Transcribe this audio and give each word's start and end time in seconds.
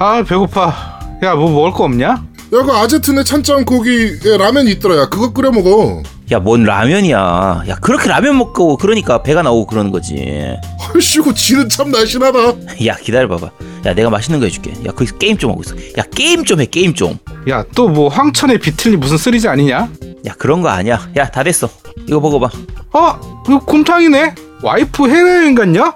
아 0.00 0.22
배고파. 0.22 0.98
야 1.22 1.34
뭐 1.36 1.50
먹을 1.50 1.72
거 1.72 1.84
없냐? 1.84 2.06
야, 2.08 2.22
그 2.50 2.72
아제트네 2.72 3.22
찬장 3.24 3.64
고기 3.64 4.18
에, 4.24 4.36
라면 4.38 4.66
있더라. 4.68 4.96
야, 4.96 5.08
그거 5.08 5.32
끓여 5.32 5.50
먹어. 5.52 6.02
야, 6.32 6.38
뭔 6.40 6.64
라면이야. 6.64 7.64
야, 7.68 7.74
그렇게 7.80 8.08
라면 8.08 8.38
먹고 8.38 8.76
그러니까 8.78 9.22
배가 9.22 9.42
나오고 9.42 9.66
그러는 9.66 9.90
거지. 9.90 10.56
얼씨구 10.94 11.34
지는 11.34 11.68
참 11.68 11.90
날씬하다. 11.92 12.38
야, 12.86 12.96
기다려봐봐. 12.96 13.50
야, 13.86 13.94
내가 13.94 14.10
맛있는 14.10 14.40
거 14.40 14.46
해줄게. 14.46 14.72
야, 14.86 14.92
거기서 14.92 15.16
게임 15.18 15.36
좀 15.36 15.50
하고 15.50 15.62
있어. 15.62 15.76
야, 15.98 16.02
게임 16.14 16.44
좀 16.44 16.60
해, 16.60 16.64
게임 16.66 16.94
좀. 16.94 17.18
야 17.48 17.62
또 17.74 17.88
뭐 17.88 18.08
황천의 18.08 18.58
비틀리 18.58 18.96
무슨 18.96 19.16
쓰리지 19.18 19.46
아니냐? 19.48 19.88
야, 20.26 20.34
그런 20.38 20.62
거 20.62 20.68
아니야. 20.70 21.08
야, 21.18 21.28
다 21.28 21.42
됐어. 21.44 21.68
이거 22.08 22.18
먹어봐. 22.20 22.48
어? 22.94 23.42
이거 23.46 23.58
곰탕이네? 23.60 24.34
와이프 24.62 25.08
해외여행 25.08 25.54
갔냐? 25.54 25.94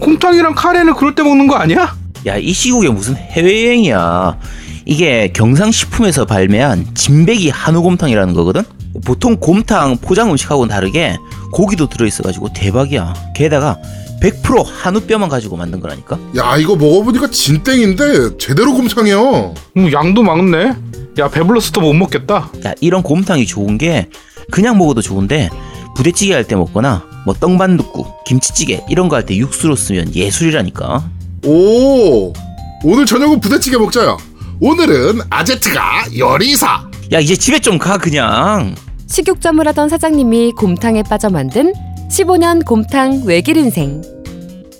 곰탕이랑 0.00 0.54
카레는 0.54 0.94
그럴 0.94 1.14
때 1.14 1.22
먹는 1.22 1.46
거 1.46 1.56
아니야? 1.56 1.94
야, 2.26 2.36
이 2.36 2.52
시국에 2.52 2.88
무슨 2.90 3.16
해외여행이야. 3.16 4.38
이게 4.86 5.30
경상식품에서 5.32 6.24
발매한 6.26 6.86
진백이 6.94 7.48
한우곰탕이라는 7.50 8.34
거거든? 8.34 8.62
보통 9.04 9.36
곰탕 9.36 9.98
포장 9.98 10.30
음식하고는 10.30 10.68
다르게 10.68 11.16
고기도 11.52 11.88
들어있어가지고 11.88 12.52
대박이야. 12.54 13.14
게다가 13.34 13.78
100% 14.20 14.64
한우뼈만 14.66 15.28
가지고 15.28 15.56
만든 15.56 15.80
거라니까? 15.80 16.18
야, 16.36 16.56
이거 16.58 16.76
먹어보니까 16.76 17.30
진땡인데 17.30 18.36
제대로 18.38 18.74
곰탕이야. 18.74 19.16
음, 19.78 19.92
양도 19.92 20.22
많네. 20.22 20.74
야 21.18 21.28
배불러서 21.28 21.72
더못 21.72 21.94
먹겠다. 21.96 22.50
야, 22.66 22.74
이런 22.80 23.02
곰탕이 23.02 23.46
좋은 23.46 23.78
게 23.78 24.08
그냥 24.50 24.76
먹어도 24.78 25.00
좋은데 25.00 25.48
부대찌개 25.96 26.34
할 26.34 26.44
때 26.44 26.54
먹거나 26.56 27.04
뭐 27.24 27.34
떡반둣국, 27.34 28.24
김치찌개 28.24 28.82
이런 28.88 29.08
거 29.08 29.16
할 29.16 29.24
때 29.24 29.36
육수로 29.36 29.76
쓰면 29.76 30.14
예술이라니까. 30.14 31.08
오, 31.46 32.32
오늘 32.84 33.06
저녁은 33.06 33.40
부대찌개 33.40 33.76
먹자야. 33.78 34.16
오늘은 34.60 35.20
아제트가 35.30 36.04
요리사. 36.18 36.88
야, 37.12 37.18
이제 37.18 37.34
집에 37.34 37.58
좀 37.58 37.78
가 37.78 37.96
그냥. 37.98 38.74
식육점을 39.06 39.66
하던 39.68 39.88
사장님이 39.88 40.52
곰탕에 40.52 41.02
빠져 41.04 41.30
만든 41.30 41.72
15년 42.10 42.64
곰탕 42.64 43.22
외길 43.24 43.56
인생. 43.56 44.02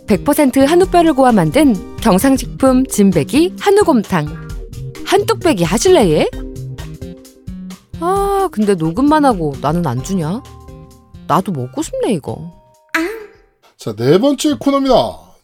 100% 0.07 0.67
한우뼈를 0.67 1.15
고아 1.15 1.33
만든 1.33 1.75
경상식품 1.99 2.87
진백이 2.87 3.55
한우곰탕. 3.59 4.27
한뚝배기 5.07 5.65
하실래 5.65 6.11
얘? 6.11 6.29
아 8.01 8.49
근데 8.53 8.75
녹음만 8.75 9.25
하고 9.25 9.55
나는 9.61 9.87
안 9.87 10.03
주냐? 10.03 10.43
나도 11.27 11.53
먹고 11.53 11.83
싶네 11.83 12.13
이거. 12.13 12.53
자, 13.79 13.95
네 13.97 14.19
번째 14.19 14.57
코너입니다. 14.59 14.95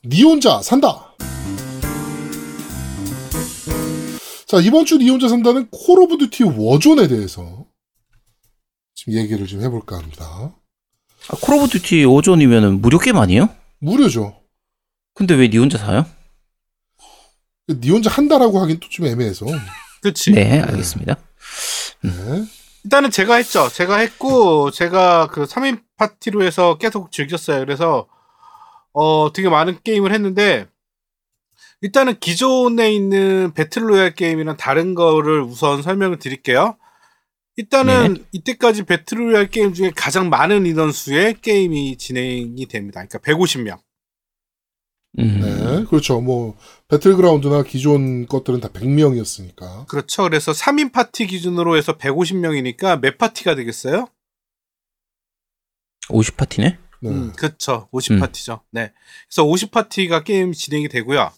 니 0.05 0.23
혼자 0.23 0.61
산다. 0.63 1.06
자, 4.47 4.59
이번 4.61 4.85
주 4.85 4.97
니 4.99 5.09
혼자 5.11 5.29
산다는 5.29 5.69
콜 5.71 6.01
오브 6.03 6.19
듀티 6.19 6.45
워존에 6.45 7.09
대해서 7.09 7.67
지금 8.95 9.15
얘기를 9.15 9.47
좀 9.47 9.61
해볼까 9.63 9.97
합니다. 9.99 10.55
아, 11.29 11.37
콜 11.43 11.57
오브 11.57 11.69
듀티 11.69 12.05
워존이면은 12.05 12.81
무료 12.81 12.99
게임 12.99 13.17
아니에요? 13.19 13.49
무료죠. 13.81 14.41
근데 15.15 15.35
왜 15.35 15.49
니 15.49 15.59
혼자 15.59 15.79
사요? 15.79 16.07
니 17.69 17.91
혼자 17.91 18.11
한다라고 18.11 18.61
하긴 18.61 18.79
또 18.81 18.89
좀 18.89 19.07
애매해서. 19.07 19.47
그렇지. 20.03 20.31
네, 20.33 20.61
알겠습니다. 20.61 21.17
네. 22.03 22.11
일단은 22.85 23.11
제가 23.11 23.35
했죠. 23.37 23.69
제가 23.69 23.97
했고 23.97 24.71
제가 24.71 25.27
그 25.33 25.45
3인 25.45 25.83
파티로 25.97 26.45
해서 26.45 26.79
계속 26.79 27.11
즐겼어요. 27.11 27.59
그래서 27.61 28.07
어 28.93 29.33
되게 29.33 29.49
많은 29.49 29.81
게임을 29.83 30.15
했는데 30.15 30.69
일단은 31.83 32.19
기존에 32.19 32.93
있는 32.93 33.53
배틀로얄 33.55 34.15
게임이랑 34.15 34.57
다른 34.57 34.95
거를 34.95 35.43
우선 35.43 35.83
설명을 35.83 36.19
드릴게요. 36.19 36.77
일단은 37.57 38.25
이때까지 38.33 38.85
배틀로얄 38.85 39.49
게임 39.49 39.73
중에 39.73 39.91
가장 39.95 40.29
많은 40.29 40.67
인원수의 40.67 41.41
게임이 41.41 41.97
진행이 41.97 42.67
됩니다. 42.67 43.05
그러니까 43.05 43.19
150명. 43.19 43.79
음. 45.19 45.41
네. 45.41 45.85
그렇죠. 45.89 46.21
뭐, 46.21 46.57
Battleground나 46.89 47.63
기존 47.63 48.27
것들은 48.27 48.61
다 48.61 48.69
100명이었으니까. 48.69 49.87
그렇죠. 49.87 50.25
그래서 50.25 50.53
3인 50.53 50.93
파티 50.93 51.27
기준으로 51.27 51.77
해서 51.77 51.97
150명이니까 51.97 53.01
몇 53.01 53.17
파티가 53.17 53.55
되겠어요? 53.55 54.09
50파티네? 56.09 56.77
네. 57.01 57.11
음, 57.11 57.33
그렇죠. 57.33 57.89
50 57.93 58.13
음. 58.13 58.21
파티죠. 58.21 58.61
네. 58.71 58.93
그래서 59.29 59.45
50 59.45 59.71
파티가 59.71 60.25
게임 60.25 60.53
진행이 60.53 60.89
되고요. 60.89 61.31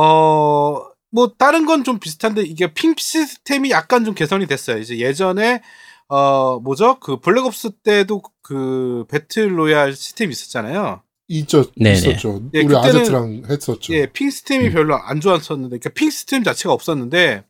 어, 0.00 0.90
뭐 1.10 1.32
다른 1.38 1.66
건 1.66 1.84
좀 1.84 1.98
비슷한데 1.98 2.42
이게 2.42 2.72
ping 2.74 2.94
시스템이 2.96 3.70
약간 3.70 4.04
좀 4.04 4.14
개선이 4.14 4.46
됐어요. 4.46 4.78
이제 4.78 4.98
예전에 4.98 5.62
어 6.08 6.60
뭐죠? 6.60 6.98
그 7.00 7.18
Black 7.20 7.51
Ops 7.51 7.70
때도 7.82 8.22
그 8.42 9.04
battle 9.10 9.58
royale 9.58 9.92
시스템이 9.94 10.30
있었잖아요. 10.32 11.02
있죠. 11.28 11.70
네네. 11.76 11.92
있었죠. 11.92 12.42
예, 12.54 12.62
우리 12.62 12.74
아제트랑 12.76 13.42
했었죠. 13.50 13.92
예, 13.94 14.06
ping 14.06 14.30
시스템이 14.30 14.68
음. 14.68 14.72
별로 14.72 14.96
안 14.96 15.20
좋았었는데, 15.20 15.78
그러니까 15.78 15.90
ping 15.90 16.08
시스템 16.10 16.42
자체가 16.42 16.72
없었는데, 16.72 17.44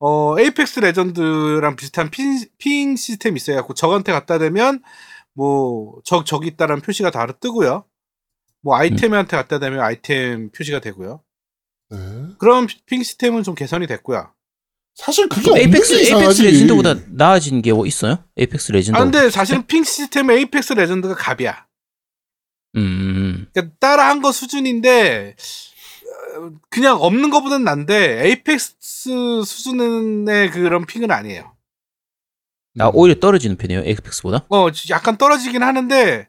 어, 0.00 0.38
Apex 0.38 0.80
Legend랑 0.80 1.76
비슷한 1.76 2.10
ping, 2.10 2.38
ping 2.58 2.96
시스템이 2.96 3.36
있어갖고, 3.36 3.74
적한테 3.74 4.12
갖다 4.12 4.38
대면, 4.38 4.82
뭐, 5.34 6.00
적, 6.04 6.24
적이 6.24 6.48
있다라는 6.48 6.80
표시가 6.82 7.10
바로 7.10 7.34
뜨고요. 7.38 7.84
뭐, 8.62 8.76
아이템한테 8.76 9.36
갖다 9.36 9.58
대면 9.58 9.80
아이템 9.80 10.50
표시가 10.50 10.80
되고요. 10.80 11.20
네. 11.90 11.98
그런 12.38 12.66
ping 12.86 13.02
시스템은 13.02 13.42
좀 13.42 13.54
개선이 13.54 13.86
됐고요. 13.86 14.32
사실 14.94 15.28
그게 15.28 15.52
Apex, 15.60 15.94
게 15.94 16.00
Apex. 16.14 16.42
Legend보다 16.42 16.94
나아진 17.10 17.62
게 17.62 17.72
뭐 17.72 17.86
있어요? 17.86 18.24
Apex 18.36 18.72
Legend. 18.72 18.98
아, 18.98 19.04
근데 19.04 19.30
사실은 19.30 19.64
ping 19.66 19.84
시스템은 19.84 20.34
Apex 20.36 20.72
Legend가 20.72 21.14
갑이야. 21.14 21.66
음. 22.76 23.46
그러니까 23.52 23.76
따라한 23.78 24.20
거 24.20 24.32
수준인데, 24.32 25.36
어, 26.36 26.50
그냥 26.68 26.96
없는 27.00 27.30
것보다는 27.30 27.64
나은데, 27.64 28.24
Apex 28.26 29.44
수준의 29.46 30.50
그런 30.50 30.84
ping은 30.84 31.10
아니에요. 31.10 31.54
아, 32.80 32.90
오히려 32.92 33.18
떨어지는 33.18 33.56
편이에요, 33.56 33.82
Apex보다? 33.84 34.46
어, 34.50 34.66
약간 34.90 35.16
떨어지긴 35.16 35.62
하는데, 35.62 36.28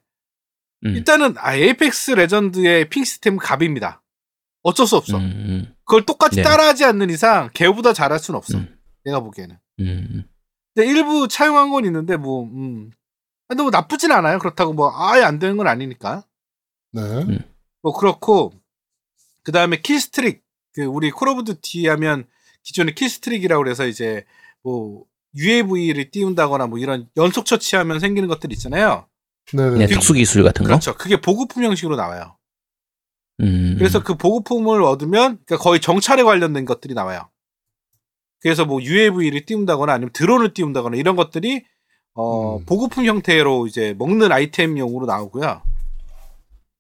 음. 0.85 0.95
일단은, 0.95 1.35
아, 1.37 1.55
Apex 1.55 2.11
Legend의 2.11 2.89
ping 2.89 3.03
시스템은 3.03 3.39
갑입니다. 3.39 4.01
어쩔 4.63 4.85
수 4.87 4.97
없어. 4.97 5.17
음, 5.17 5.73
그걸 5.85 6.05
똑같이 6.05 6.37
네. 6.37 6.43
따라하지 6.43 6.85
않는 6.85 7.09
이상, 7.09 7.49
걔보다 7.53 7.93
잘할 7.93 8.19
수는 8.19 8.37
없어. 8.37 8.57
음. 8.57 8.77
내가 9.05 9.19
보기에는. 9.21 9.57
음. 9.79 10.23
근데 10.73 10.89
일부 10.89 11.27
차용한 11.27 11.71
건 11.71 11.85
있는데, 11.85 12.17
뭐, 12.17 12.43
음. 12.43 12.91
근데 13.47 13.63
뭐 13.63 13.71
나쁘진 13.71 14.11
않아요. 14.11 14.39
그렇다고 14.39 14.73
뭐, 14.73 14.91
아예 14.95 15.23
안 15.23 15.39
되는 15.39 15.57
건 15.57 15.67
아니니까. 15.67 16.23
네. 16.91 17.01
뭐, 17.81 17.93
그렇고, 17.93 18.53
그 19.43 19.51
다음에 19.51 19.81
killstreak. 19.81 20.44
그, 20.73 20.83
우리 20.83 21.09
Call 21.11 21.29
of 21.29 21.44
Duty 21.45 21.88
하면, 21.87 22.25
기존에 22.63 22.93
killstreak이라고 22.94 23.63
그래서 23.63 23.87
이제, 23.87 24.25
뭐, 24.61 25.05
UAV를 25.35 26.11
띄운다거나 26.11 26.67
뭐 26.67 26.79
이런 26.79 27.07
연속 27.17 27.45
처치하면 27.45 27.99
생기는 27.99 28.27
것들 28.27 28.51
있잖아요. 28.53 29.07
네네. 29.53 29.77
네, 29.77 29.87
특수 29.87 30.13
기술 30.13 30.43
같은 30.43 30.63
거? 30.63 30.69
그렇죠. 30.69 30.95
그게 30.95 31.21
보급품 31.21 31.63
형식으로 31.63 31.95
나와요. 31.95 32.35
음. 33.41 33.75
그래서 33.77 34.03
그 34.03 34.16
보급품을 34.16 34.83
얻으면 34.83 35.39
그러니까 35.45 35.57
거의 35.57 35.79
정찰에 35.79 36.23
관련된 36.23 36.66
것들이 36.66 36.94
나와요. 36.94 37.29
그래서 38.41 38.66
뭐 38.66 38.81
UAV를 38.81 39.45
띄운다거나 39.45 39.94
아니면 39.94 40.11
드론을 40.13 40.53
띄운다거나 40.53 40.97
이런 40.97 41.16
것들이 41.16 41.66
어 42.13 42.57
음. 42.57 42.66
보급품 42.66 43.05
형태로 43.05 43.67
이제 43.67 43.95
먹는 43.97 44.31
아이템용으로 44.31 45.05
나오고요. 45.05 45.61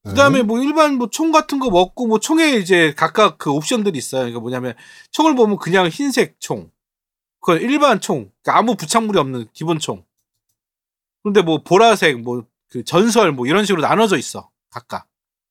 네. 0.03 0.09
그다음에 0.11 0.41
뭐 0.43 0.61
일반 0.61 0.95
뭐 0.95 1.09
총 1.11 1.31
같은 1.31 1.59
거 1.59 1.69
먹고 1.69 2.07
뭐 2.07 2.19
총에 2.19 2.53
이제 2.55 2.93
각각 2.95 3.37
그 3.37 3.51
옵션들이 3.51 3.97
있어요. 3.97 4.21
그러니까 4.21 4.39
뭐냐면 4.39 4.73
총을 5.11 5.35
보면 5.35 5.57
그냥 5.57 5.87
흰색 5.87 6.39
총, 6.39 6.71
그 7.41 7.57
일반 7.57 7.99
총, 7.99 8.31
그러니까 8.41 8.57
아무 8.57 8.75
부착물이 8.75 9.19
없는 9.19 9.47
기본 9.53 9.79
총. 9.79 10.03
그런데 11.23 11.41
뭐 11.41 11.63
보라색, 11.63 12.21
뭐 12.21 12.43
그 12.69 12.83
전설 12.83 13.31
뭐 13.31 13.47
이런 13.47 13.65
식으로 13.65 13.81
나눠져 13.81 14.17
있어 14.17 14.49
각각 14.69 15.07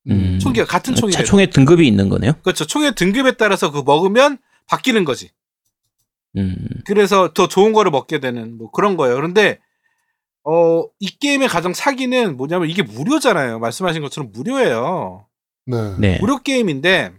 음. 0.08 0.38
총기가 0.40 0.66
같은 0.66 0.94
총이 0.94 1.12
차 1.12 1.22
총에 1.22 1.46
등급이 1.46 1.86
있는 1.86 2.08
거네요? 2.08 2.32
그렇죠. 2.42 2.66
총의 2.66 2.94
등급에 2.94 3.32
따라서 3.32 3.70
그 3.70 3.82
먹으면 3.84 4.38
바뀌는 4.66 5.04
거지. 5.04 5.30
음. 6.36 6.56
그래서 6.84 7.32
더 7.32 7.48
좋은 7.48 7.72
거를 7.72 7.90
먹게 7.90 8.20
되는 8.20 8.56
뭐 8.56 8.70
그런 8.70 8.96
거예요. 8.96 9.16
그런데 9.16 9.58
어, 10.44 10.84
이 10.98 11.06
게임의 11.18 11.48
가장 11.48 11.74
사기는 11.74 12.36
뭐냐면 12.36 12.70
이게 12.70 12.82
무료잖아요. 12.82 13.58
말씀하신 13.58 14.02
것처럼 14.02 14.30
무료예요. 14.32 15.26
네. 15.66 15.94
네. 15.98 16.18
무료 16.20 16.38
게임인데 16.38 17.12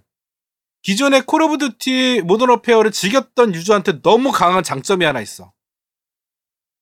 기존의 0.81 1.23
Call 1.25 1.43
of 1.43 1.57
Duty 1.57 2.21
Modern 2.23 2.49
Warfare를 2.49 2.91
즐겼던 2.91 3.53
유저한테 3.53 4.01
너무 4.01 4.31
강한 4.31 4.63
장점이 4.63 5.05
하나 5.05 5.21
있어. 5.21 5.51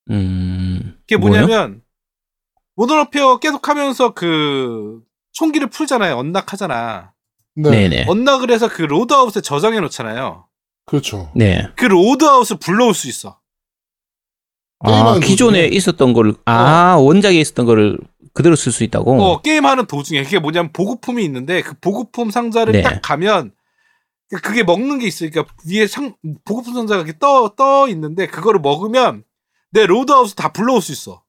음. 0.10 0.98
그게 1.02 1.18
뭐요? 1.18 1.46
뭐냐면 1.46 1.82
Modern 2.76 3.00
Warfare 3.00 3.40
계속 3.40 3.68
하면서 3.68 4.14
그 4.14 5.02
총기를 5.38 5.68
풀잖아요. 5.68 6.18
unlock하잖아. 6.18 7.14
네. 7.56 7.70
네네. 7.70 8.06
unlock을 8.08 8.50
해서 8.50 8.68
그 8.68 8.82
loadout에 8.82 9.42
저장해 9.42 9.80
놓잖아요. 9.82 10.48
그렇죠. 10.86 11.32
네. 11.36 11.68
그 11.76 11.86
loadout을 11.86 12.58
불러올 12.58 12.96
수 12.96 13.08
있어. 13.08 13.40
아, 14.80 15.20
기존에 15.20 15.64
도중에? 15.64 15.76
있었던 15.76 16.14
거를, 16.14 16.36
아, 16.46 16.96
원작에 17.00 17.40
있었던 17.40 17.66
거를 17.68 18.00
그대로 18.34 18.56
쓸 18.56 18.72
수 18.72 18.84
있다고? 18.84 19.22
어, 19.22 19.42
게임하는 19.42 19.86
도중에 19.86 20.24
그게 20.24 20.40
뭐냐면 20.40 20.72
보급품이 20.74 21.24
있는데 21.26 21.62
그 21.62 21.76
보급품 21.80 22.32
상자를 22.32 22.74
네. 22.74 22.82
딱 22.82 23.02
가면 23.02 23.52
그게 24.44 24.64
먹는 24.64 25.00
게 25.00 25.08
있으니까 25.08 25.46
위에 25.70 25.88
상 25.88 26.16
보급품 26.46 26.74
상자가 26.74 27.02
이렇게 27.02 27.18
떠, 27.20 27.50
떠 27.56 27.88
있는데 27.90 28.28
그거를 28.28 28.60
먹으면 28.60 29.24
내 29.72 29.86
loadout을 29.86 30.36
다 30.36 30.52
불러올 30.52 30.82
수 30.82 30.92
있어. 30.92 31.24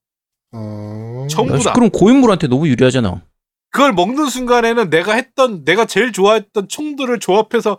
어... 0.52 1.26
전부 1.30 1.54
야, 1.54 1.58
다. 1.58 1.72
그럼 1.74 1.90
고인물한테 1.90 2.48
너무 2.48 2.68
유리하잖아. 2.68 3.22
그걸 3.70 3.92
먹는 3.92 4.26
순간에는 4.26 4.90
내가 4.90 5.14
했던 5.14 5.64
내가 5.64 5.84
제일 5.84 6.12
좋아했던 6.12 6.68
총들을 6.68 7.18
조합해서 7.20 7.78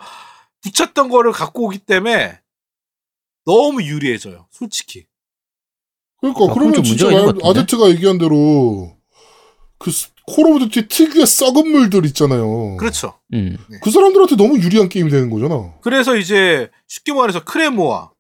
붙였던 0.62 1.09
거를 1.09 1.31
갖고 1.31 1.65
오기 1.65 1.80
때문에 1.80 2.39
너무 3.45 3.83
유리해져요. 3.83 4.47
솔직히. 4.51 5.06
그러니까 6.19 6.45
아, 6.45 6.53
그러면 6.53 6.83
진짜 6.83 7.07
아-? 7.07 7.50
아제트가 7.50 7.89
얘기한 7.89 8.18
대로 8.18 8.95
그 9.77 9.91
Call 10.30 10.46
of 10.48 10.69
Duty 10.69 10.88
특유의 10.88 11.25
썩은 11.25 11.71
물들 11.71 12.06
있잖아요. 12.07 12.77
그렇죠. 12.77 13.19
음. 13.33 13.57
그 13.81 13.89
사람들한테 13.89 14.36
너무 14.36 14.59
유리한 14.59 14.88
게임이 14.88 15.09
되는 15.09 15.30
거잖아. 15.30 15.74
그래서 15.81 16.15
이제 16.15 16.69
쉽게 16.88 17.13
말해서 17.13 17.44
크레모아 17.44 18.12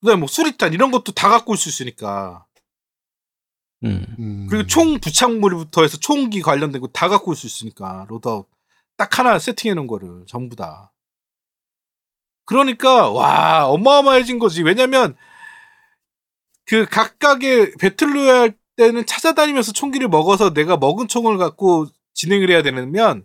그다음에 0.00 0.20
뭐 0.20 0.28
수류탄 0.28 0.74
이런 0.74 0.90
것도 0.90 1.12
다 1.12 1.30
갖고 1.30 1.52
올수 1.52 1.70
있으니까 1.70 2.44
음. 3.84 4.04
음. 4.18 4.46
그리고 4.50 4.66
총 4.66 4.98
부착물부터 5.00 5.82
해서 5.82 5.96
총기 5.98 6.42
관련된 6.42 6.80
거 6.80 6.88
다 6.92 7.08
갖고 7.08 7.30
올 7.30 7.36
수 7.36 7.46
있으니까 7.46 8.06
loadout 8.08 8.46
딱 8.96 9.18
하나 9.18 9.38
세팅해 9.38 9.74
놓은 9.74 9.86
거를 9.86 10.24
전부 10.26 10.56
다 10.56 10.92
그러니까 12.44 13.10
와 13.10 13.66
어마어마해진 13.66 14.38
거지 14.38 14.62
왜냐면 14.62 15.16
그 16.64 16.86
각각의 16.86 17.74
battle 17.78 18.17
royale 18.17 18.56
때는 18.76 19.06
찾아다니면서 19.06 19.72
총기를 19.72 20.08
먹어서 20.08 20.52
내가 20.54 20.76
먹은 20.76 21.08
총을 21.08 21.36
갖고 21.38 21.86
진행을 22.14 22.50
해야 22.50 22.62
되면 22.62 23.24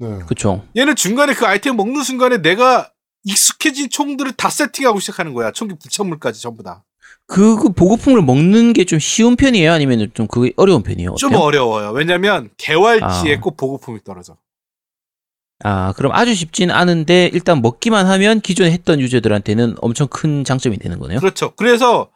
네. 0.00 0.18
그쵸. 0.28 0.66
얘는 0.76 0.94
중간에 0.96 1.34
그 1.34 1.46
아이템 1.46 1.76
먹는 1.76 2.02
순간에 2.02 2.38
내가 2.38 2.92
익숙해진 3.24 3.90
총들을 3.90 4.32
다 4.32 4.48
세팅하고 4.48 5.00
시작하는 5.00 5.34
거야 5.34 5.50
총기 5.52 5.74
부착물까지 5.76 6.40
전부 6.40 6.62
다 6.62 6.84
그, 7.28 7.56
그 7.56 7.72
보급품을 7.72 8.22
먹는 8.22 8.72
게 8.72 8.84
좀 8.84 8.98
쉬운 8.98 9.36
편이에요? 9.36 9.70
아니면 9.72 10.10
좀 10.14 10.26
그게 10.26 10.52
어려운 10.56 10.82
편이에요? 10.82 11.14
좀 11.16 11.32
어때요? 11.34 11.42
어려워요. 11.42 11.90
왜냐면 11.90 12.48
개활지에 12.56 13.36
아. 13.36 13.40
꼭 13.40 13.56
보급품이 13.56 14.02
떨어져. 14.02 14.36
아, 15.64 15.92
그럼 15.96 16.12
아주 16.12 16.34
쉽진 16.34 16.70
않은데 16.70 17.28
일단 17.32 17.60
먹기만 17.60 18.06
하면 18.06 18.40
기존에 18.40 18.70
했던 18.70 19.00
유저들한테는 19.00 19.74
엄청 19.80 20.06
큰 20.08 20.44
장점이 20.44 20.78
되는 20.78 20.98
거네요? 20.98 21.18
그렇죠. 21.18 21.52
그래서 21.56 22.10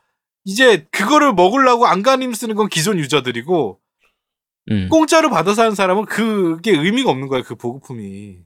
이제 0.44 0.86
그거를 0.92 1.34
먹으려고 1.34 1.86
안간힘 1.86 2.32
쓰는 2.34 2.54
건 2.54 2.68
기존 2.68 2.98
유저들이고 2.98 3.80
음. 4.70 4.88
공짜로 4.90 5.28
받아서 5.28 5.62
하는 5.62 5.74
사람은 5.74 6.06
그게 6.06 6.70
의미가 6.70 7.10
없는 7.10 7.28
거야. 7.28 7.42
그 7.42 7.54
보급품이. 7.56 8.38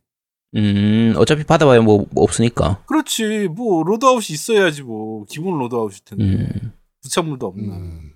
음, 0.57 1.15
어차피 1.17 1.45
받아봐야 1.45 1.81
뭐, 1.83 2.07
뭐 2.11 2.25
없으니까. 2.25 2.83
그렇지. 2.87 3.49
뭐 3.49 3.83
loadout이 3.85 4.27
있어야지 4.35 4.83
뭐 4.83 5.25
기본 5.27 5.59
loadout일 5.59 6.05
텐데 6.05 6.25
음. 6.25 6.73
부착물도 7.03 7.47
없나. 7.47 7.77
음. 7.77 8.13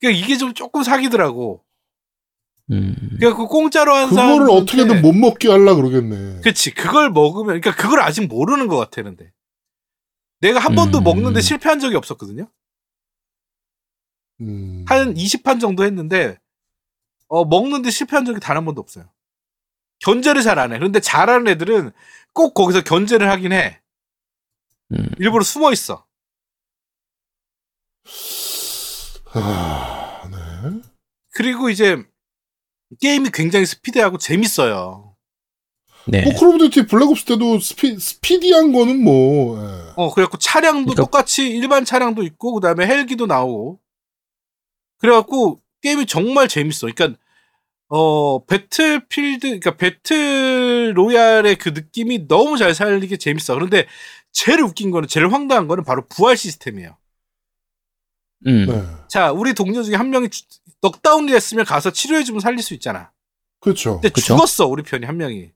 그러니까 0.00 0.24
이게 0.24 0.36
좀 0.36 0.52
조금 0.54 0.82
사기더라고. 0.82 1.64
음. 2.70 2.94
그러니까 3.18 3.36
그 3.40 3.46
공짜로 3.48 3.94
한 3.94 4.10
사람 4.12 4.38
그거를 4.38 4.50
어떻게든 4.62 5.00
못 5.00 5.12
먹게 5.12 5.48
하려 5.48 5.74
그러겠네. 5.76 6.40
그치. 6.42 6.74
그걸 6.74 7.10
먹으면 7.10 7.60
그러니까 7.60 7.74
그걸 7.74 8.00
아직 8.00 8.26
모르는 8.26 8.66
것 8.68 8.76
같았는데. 8.76 9.32
내가 10.40 10.60
한 10.60 10.74
번도 10.74 10.98
음. 10.98 11.04
먹는데 11.04 11.40
실패한 11.40 11.80
적이 11.80 11.96
없었거든요. 11.96 12.48
음. 14.40 14.84
한 14.86 15.14
20판 15.14 15.60
정도 15.60 15.84
했는데 15.84 16.38
어 17.28 17.44
먹는데 17.44 17.90
실패한 17.90 18.24
적이 18.24 18.40
단 18.40 18.56
한 18.56 18.64
번도 18.64 18.80
없어요. 18.80 19.08
견제를 20.00 20.42
잘 20.42 20.58
안 20.58 20.72
해. 20.72 20.78
그런데 20.78 21.00
잘하는 21.00 21.48
애들은 21.48 21.92
꼭 22.32 22.54
거기서 22.54 22.82
견제를 22.82 23.28
하긴 23.30 23.52
해. 23.52 23.80
음. 24.92 25.08
일부러 25.18 25.42
숨어 25.44 25.72
있어. 25.72 26.06
아, 29.32 30.22
네. 30.30 30.80
그리고 31.34 31.68
이제 31.70 32.02
게임이 33.00 33.30
굉장히 33.32 33.66
스피드하고 33.66 34.18
재밌어요. 34.18 35.14
네. 36.06 36.22
뭐 36.22 36.35
Call 36.35 36.48
of 36.48 36.58
Duty 36.70 36.86
Black 36.86 37.10
Ops 37.10 37.24
때도 37.26 37.60
스피, 37.60 37.98
스피디한 37.98 38.72
거는 38.72 39.04
뭐 39.04 39.58
예. 39.62 39.92
어 39.96 40.10
그래갖고 40.14 40.38
차량도 40.38 40.92
그러니까- 40.94 41.02
똑같이 41.02 41.46
일반 41.50 41.84
차량도 41.84 42.22
있고 42.22 42.54
그다음에 42.54 42.86
헬기도 42.86 43.26
나오고 43.26 43.78
그래갖고 44.98 45.60
게임이 45.82 46.06
정말 46.06 46.48
재밌어. 46.48 46.86
그러니까 46.90 47.20
어 47.90 48.44
배틀필드 48.44 49.46
그러니까 49.46 49.76
배틀 49.76 50.92
로얄의 50.94 51.56
그 51.56 51.70
느낌이 51.70 52.28
너무 52.28 52.58
잘 52.58 52.74
살리게 52.74 53.16
재밌어. 53.16 53.54
그런데 53.54 53.86
제일 54.32 54.60
웃긴 54.62 54.90
거는 54.90 55.08
제일 55.08 55.32
황당한 55.32 55.68
거는 55.68 55.84
바로 55.84 56.06
부활 56.06 56.36
시스템이에요. 56.36 56.96
음. 58.46 58.66
네. 58.66 58.82
자, 59.08 59.32
우리 59.32 59.54
동료 59.54 59.82
중에 59.82 59.96
한 59.96 60.10
명이 60.10 60.28
주- 60.28 60.44
넉다운이 60.82 61.32
됐으면 61.32 61.64
가서 61.64 61.90
치료해주면 61.90 62.40
살릴 62.40 62.62
수 62.62 62.74
있잖아. 62.74 63.10
그렇죠. 63.60 63.94
근데 63.94 64.10
그쵸? 64.10 64.34
죽었어, 64.34 64.66
우리 64.68 64.82
편이 64.82 65.06
한 65.06 65.16
명이. 65.16 65.50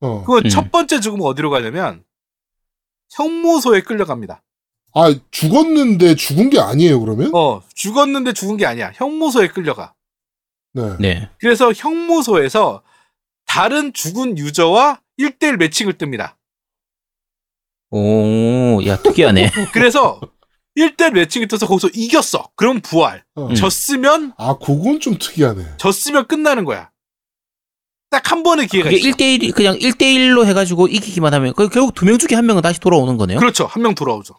어. 0.00 0.20
그건 0.24 0.44
음. 0.44 0.48
첫 0.50 0.70
번째 0.70 1.00
죽으면 1.00 1.26
어디로 1.26 1.48
가냐면 1.50 2.04
형무소에 3.14 3.80
끌려갑니다. 3.82 4.42
아 4.94 5.14
죽었는데 5.30 6.14
죽은 6.16 6.50
게 6.50 6.60
아니에요 6.60 7.00
그러면? 7.00 7.34
어, 7.34 7.62
죽었는데 7.74 8.32
죽은 8.32 8.56
게 8.56 8.66
아니야. 8.66 8.92
형무소에 8.94 9.48
끌려가. 9.48 9.94
네. 10.78 10.96
네. 10.98 11.30
그래서 11.38 11.72
형무소에서 11.72 12.82
다른 13.46 13.92
죽은 13.92 14.38
유저와 14.38 15.00
1대1 15.18 15.56
매칭을 15.56 15.94
뜹니다. 15.94 16.34
오, 17.90 18.80
야, 18.86 18.96
특이하네. 18.96 19.50
그래서 19.72 20.20
1대1 20.76 21.12
매칭이 21.12 21.48
떠서 21.48 21.66
거기서 21.66 21.88
이겼어. 21.94 22.50
그럼 22.54 22.80
부활. 22.80 23.24
어. 23.34 23.46
음. 23.48 23.54
졌으면, 23.54 24.34
아 24.36 24.56
그건 24.58 25.00
좀 25.00 25.18
특이하네. 25.18 25.76
졌으면 25.78 26.26
끝나는 26.26 26.64
거야. 26.64 26.90
딱 28.10 28.30
한 28.32 28.42
번의 28.42 28.68
기회가 28.68 28.90
있어. 28.90 29.08
1대1, 29.08 29.54
그냥 29.54 29.76
1대1로 29.78 30.46
해가지고 30.46 30.88
이기기만 30.88 31.32
하면, 31.34 31.52
그 31.54 31.68
결국 31.68 31.94
두 31.94 32.04
명 32.06 32.18
중에 32.18 32.36
한 32.36 32.46
명은 32.46 32.62
다시 32.62 32.78
돌아오는 32.80 33.16
거네요? 33.16 33.38
그렇죠. 33.38 33.66
한 33.66 33.82
명 33.82 33.94
돌아오죠. 33.94 34.34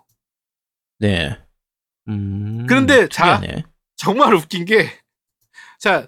네. 1.00 1.38
음. 2.08 2.65
그런데 2.67 3.08
자, 3.10 3.39
특이하네. 3.39 3.63
정말 3.96 4.34
웃긴 4.34 4.65
게, 4.65 4.91
자, 5.79 6.08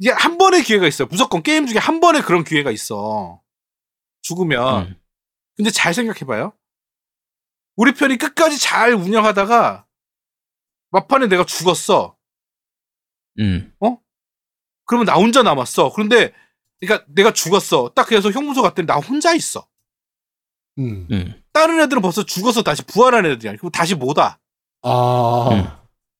이게 0.00 0.10
한 0.10 0.38
번의 0.38 0.62
기회가 0.62 0.86
있어요. 0.86 1.06
무조건 1.08 1.42
게임 1.42 1.66
중에 1.66 1.78
한 1.78 2.00
번의 2.00 2.22
그런 2.22 2.42
기회가 2.42 2.70
있어. 2.70 3.42
죽으면. 4.22 4.86
음. 4.86 5.00
근데 5.56 5.70
잘 5.70 5.92
생각해봐요. 5.92 6.54
우리 7.76 7.92
편이 7.92 8.16
끝까지 8.16 8.58
잘 8.58 8.94
운영하다가, 8.94 9.86
막판에 10.90 11.26
내가 11.28 11.44
죽었어. 11.44 12.16
음. 13.38 13.72
그러면 14.86 15.06
나 15.06 15.14
혼자 15.14 15.42
남았어. 15.42 15.92
그런데, 15.92 16.32
그러니까 16.80 17.06
내가 17.08 17.32
죽었어. 17.32 17.92
딱 17.94 18.06
그래서 18.06 18.30
형무소 18.30 18.62
갔더니 18.62 18.86
나 18.86 18.96
혼자 18.96 19.34
있어. 19.34 19.68
음. 20.78 21.06
음. 21.10 21.42
다른 21.52 21.78
애들은 21.80 22.00
벌써 22.00 22.24
죽어서 22.24 22.62
다시 22.62 22.82
부활한 22.82 23.26
애들이야. 23.26 23.56
그럼 23.56 23.70
다시 23.70 23.94
못 23.94 24.16
와. 24.16 24.38
아 24.82 25.48
음. 25.52 25.68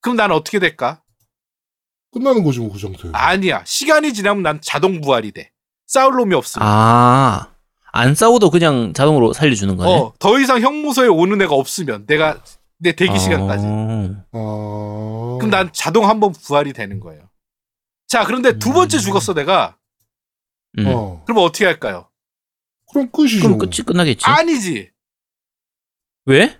그럼 0.03 0.17
난 0.17 0.31
어떻게 0.33 0.59
될까? 0.59 1.03
끝나는 2.13 2.43
거지 2.43 2.61
뭐그 2.61 2.79
정도에. 2.79 3.11
아니야. 3.15 3.63
시간이 3.65 4.13
지나면 4.13 4.43
난 4.43 4.61
자동 4.61 5.01
부활이 5.01 5.33
돼. 5.33 5.51
싸울 5.87 6.17
놈이 6.17 6.35
없으면. 6.35 6.67
아, 6.67 7.53
안 7.93 8.15
싸워도 8.15 8.51
그냥 8.51 8.93
자동으로 8.93 9.33
살려주는 9.33 9.77
거네. 9.77 9.91
어, 9.91 10.13
더 10.19 10.39
이상 10.41 10.61
형무소에 10.61 11.09
오는 11.09 11.41
애가 11.43 11.55
없으면 11.55 12.07
내가 12.07 12.43
내 12.79 12.93
대기 12.93 13.19
시간까지. 13.19 13.65
어. 13.67 14.25
아. 14.33 15.39
그럼 15.39 15.51
난 15.51 15.71
자동 15.73 16.09
한 16.09 16.21
번 16.21 16.33
부활이 16.33 16.73
되는 16.73 17.01
거예요. 17.01 17.29
자, 18.07 18.25
그런데 18.25 18.59
두 18.59 18.73
번째 18.73 18.97
음. 18.97 19.01
죽었어 19.01 19.35
내가. 19.35 19.77
음. 20.79 20.87
어. 20.87 21.23
그럼 21.27 21.45
어떻게 21.45 21.65
할까요? 21.65 22.09
그럼 22.93 23.11
끝이죠. 23.11 23.43
그럼 23.43 23.59
끝이 23.59 23.85
끝나겠지. 23.87 24.25
아니지. 24.27 24.91
왜? 26.27 26.59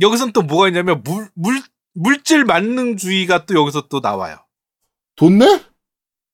여기선 0.00 0.32
또 0.32 0.42
뭐가 0.42 0.68
있냐면 0.68 1.02
물, 1.04 1.28
물, 1.34 1.60
물질 1.94 2.44
만능주의가 2.44 3.46
또 3.46 3.54
여기서 3.54 3.88
또 3.88 4.00
나와요. 4.00 4.36
돈 5.16 5.38
내? 5.38 5.46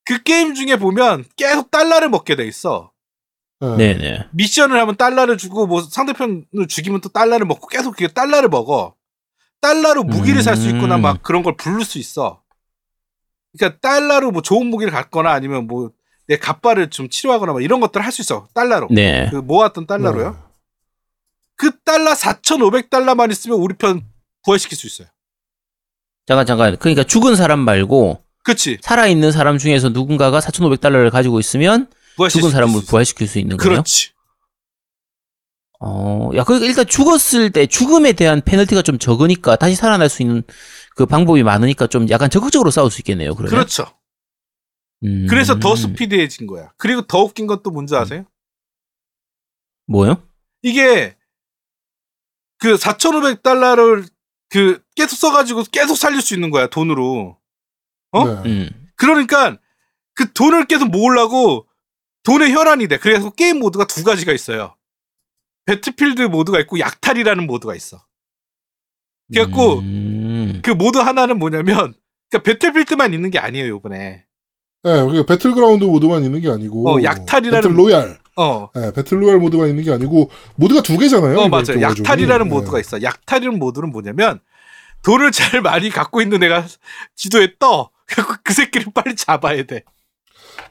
그 0.04 0.22
게임 0.22 0.54
중에 0.54 0.76
보면 0.76 1.24
계속 1.36 1.70
달러를 1.70 2.08
먹게 2.08 2.36
돼 2.36 2.46
있어. 2.46 2.92
네. 3.60 3.94
네네. 3.94 4.28
미션을 4.32 4.78
하면 4.80 4.96
달러를 4.96 5.36
주고 5.36 5.66
뭐 5.66 5.82
상대편을 5.82 6.68
죽이면 6.68 7.00
또 7.00 7.08
달러를 7.08 7.44
먹고 7.46 7.66
계속 7.66 7.92
그게 7.92 8.08
달러를 8.08 8.48
먹어. 8.48 8.94
달러로 9.60 10.04
무기를 10.04 10.42
살수 10.42 10.68
있거나 10.68 10.96
음. 10.96 11.02
막 11.02 11.22
그런 11.22 11.42
걸 11.42 11.56
부를 11.56 11.84
수 11.84 11.98
있어. 11.98 12.42
그러니까 13.56 13.80
달러로 13.80 14.30
뭐 14.30 14.40
좋은 14.42 14.68
무기를 14.68 14.92
갖거나 14.92 15.32
아니면 15.32 15.66
뭐 15.66 15.90
내 16.28 16.36
갑바를 16.36 16.90
좀 16.90 17.08
치료하거나 17.08 17.54
막 17.54 17.62
이런 17.62 17.80
것들을 17.80 18.04
할 18.04 18.12
수 18.12 18.20
있어. 18.20 18.48
달러로. 18.54 18.88
네. 18.90 19.28
그 19.30 19.36
모았던 19.36 19.86
달러로요. 19.86 20.30
네. 20.32 20.38
그 21.56 21.70
달러 21.80 22.12
4,500달러만 22.12 23.32
있으면 23.32 23.58
우리 23.58 23.74
편 23.74 24.06
부활시킬 24.44 24.76
수 24.76 24.86
있어요. 24.86 25.08
잠깐 26.28 26.44
잠깐. 26.44 26.76
그러니까 26.76 27.04
죽은 27.04 27.36
사람 27.36 27.60
말고 27.60 28.22
그치? 28.44 28.76
살아 28.82 29.06
있는 29.06 29.32
사람 29.32 29.56
중에서 29.56 29.88
누군가가 29.88 30.40
4,500달러를 30.40 31.10
가지고 31.10 31.40
있으면 31.40 31.88
죽은 32.16 32.28
수 32.30 32.50
사람을. 32.50 32.82
부활시킬 32.86 33.26
수 33.26 33.38
있는 33.38 33.56
거예요. 33.56 33.70
그렇지. 33.76 34.10
어, 35.80 36.30
야, 36.34 36.44
그러니까 36.44 36.66
일단 36.66 36.86
죽었을 36.86 37.50
때 37.50 37.66
죽음에 37.66 38.12
대한 38.12 38.42
페널티가 38.44 38.82
좀 38.82 38.98
적으니까 38.98 39.56
다시 39.56 39.74
살아날 39.74 40.08
수 40.10 40.22
있는 40.22 40.42
그 40.96 41.06
방법이 41.06 41.42
많으니까 41.44 41.86
좀 41.86 42.10
약간 42.10 42.28
적극적으로 42.28 42.70
싸울 42.70 42.90
수 42.90 43.00
있겠네요. 43.00 43.34
그러면. 43.34 43.50
그렇죠. 43.50 43.86
음. 45.04 45.26
그래서 45.30 45.58
더 45.58 45.76
스피디해진 45.76 46.46
거야. 46.46 46.72
그리고 46.76 47.02
더 47.02 47.22
웃긴 47.22 47.46
건 47.46 47.62
또 47.62 47.70
뭔지 47.70 47.94
아세요? 47.96 48.24
뭐요? 49.86 50.20
이게 50.62 51.16
그 52.58 52.74
4,500달러를 52.74 54.06
그 54.50 54.82
계속 54.94 55.16
써가지고 55.16 55.64
계속 55.70 55.96
살릴 55.96 56.20
수 56.22 56.34
있는 56.34 56.50
거야 56.50 56.66
돈으로. 56.68 57.38
어? 58.12 58.24
네. 58.42 58.50
음. 58.50 58.70
그러니까 58.96 59.58
그 60.14 60.32
돈을 60.32 60.66
계속 60.66 60.88
모으려고 60.88 61.66
돈의 62.24 62.52
혈안이 62.52 62.88
돼. 62.88 62.98
그래서 62.98 63.30
게임 63.30 63.58
모드가 63.58 63.86
두 63.86 64.02
가지가 64.04 64.32
있어요. 64.32 64.74
배틀필드 65.66 66.22
모드가 66.22 66.60
있고 66.60 66.78
약탈이라는 66.80 67.46
모드가 67.46 67.74
있어. 67.74 68.04
그래갖고 69.30 69.80
음. 69.80 70.60
그 70.64 70.70
모드 70.70 70.96
하나는 70.98 71.38
뭐냐면 71.38 71.94
그러니까 72.30 72.50
Battlefield만 72.50 73.12
있는 73.12 73.30
게 73.30 73.38
아니에요 73.38 73.76
이번에. 73.76 74.24
네, 74.84 74.92
그러니까 74.92 75.26
Battleground 75.26 75.84
모드만 75.84 76.24
있는 76.24 76.40
게 76.40 76.48
아니고 76.50 76.88
어, 76.88 76.96
약탈이라는- 76.96 77.52
battle 77.62 77.78
royale, 77.78 78.18
어, 78.40 78.70
네, 78.74 78.92
battle 78.92 79.20
royale 79.20 79.38
모드만 79.38 79.68
있는 79.68 79.82
게 79.84 79.92
아니고 79.92 80.30
모드가 80.56 80.82
두 80.82 80.96
개잖아요. 80.96 81.38
어 81.38 81.48
맞아요. 81.48 81.64
또 81.64 81.80
약탈이라는 81.80 82.48
버전이. 82.48 82.48
모드가 82.48 82.80
있어. 82.80 83.02
약탈이라는 83.02 83.58
모드는 83.58 83.90
뭐냐면 83.90 84.40
돈을 85.02 85.32
잘 85.32 85.60
많이 85.60 85.90
갖고 85.90 86.20
있는 86.22 86.42
애가 86.42 86.66
지도에 87.16 87.54
떠. 87.58 87.90
그 88.44 88.52
새끼를 88.54 88.92
빨리 88.94 89.14
잡아야 89.16 89.62
돼. 89.64 89.82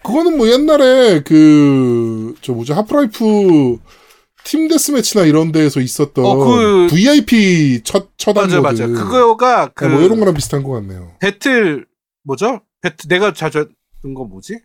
그거는 0.04 0.38
뭐 0.38 0.48
옛날에 0.50 1.22
그, 1.22 2.36
저 2.42 2.52
뭐지, 2.54 2.74
Half-Life 2.74 3.78
team 4.44 4.68
deathmatch나 4.68 5.24
이런 5.26 5.52
데에서 5.52 5.80
있었던 5.82 6.26
어, 6.26 6.36
그- 6.36 6.88
VIP 6.90 7.82
첫, 7.84 8.10
처단 8.18 8.48
맞아요, 8.48 8.62
모드. 8.62 8.82
맞아요. 8.82 8.94
그거가 8.94 9.68
그 9.76 9.86
네, 9.86 9.92
뭐 9.94 10.02
이런 10.02 10.20
거랑 10.20 10.34
비슷한 10.34 10.64
것 10.64 10.72
같네요. 10.74 11.14
배틀 11.20 11.86
뭐죠? 12.24 12.62
배틀 12.82 13.08
내가 13.10 13.34
자주 13.34 13.60
했던 13.96 14.14
거 14.14 14.24
뭐지? 14.26 14.60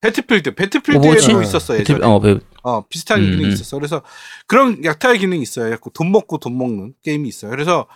Battlefield. 0.00 0.50
Overwatch? 0.50 0.56
Battlefield에도 0.56 1.42
있었어 1.42 1.78
예전에. 1.78 1.98
Battle- 2.00 2.04
어, 2.04 2.20
배- 2.20 2.38
어, 2.62 2.86
비슷한 2.88 3.20
음, 3.20 3.24
기능이 3.30 3.44
음. 3.46 3.50
있었어. 3.52 3.76
그래서 3.76 4.02
그런 4.46 4.84
약탈 4.84 5.16
기능이 5.18 5.42
있어요. 5.42 5.72
약간 5.72 5.90
돈 5.92 6.12
먹고 6.12 6.38
돈 6.38 6.56
먹는 6.56 6.94
게임이 7.04 7.28
있어요. 7.28 7.50
그래서 7.50 7.86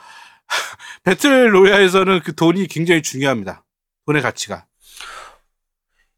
battle 1.04 1.54
royale에서는 1.54 2.20
그 2.24 2.34
돈이 2.34 2.66
굉장히 2.66 3.02
중요합니다. 3.02 3.64
돈의 4.06 4.20
가치가. 4.22 4.66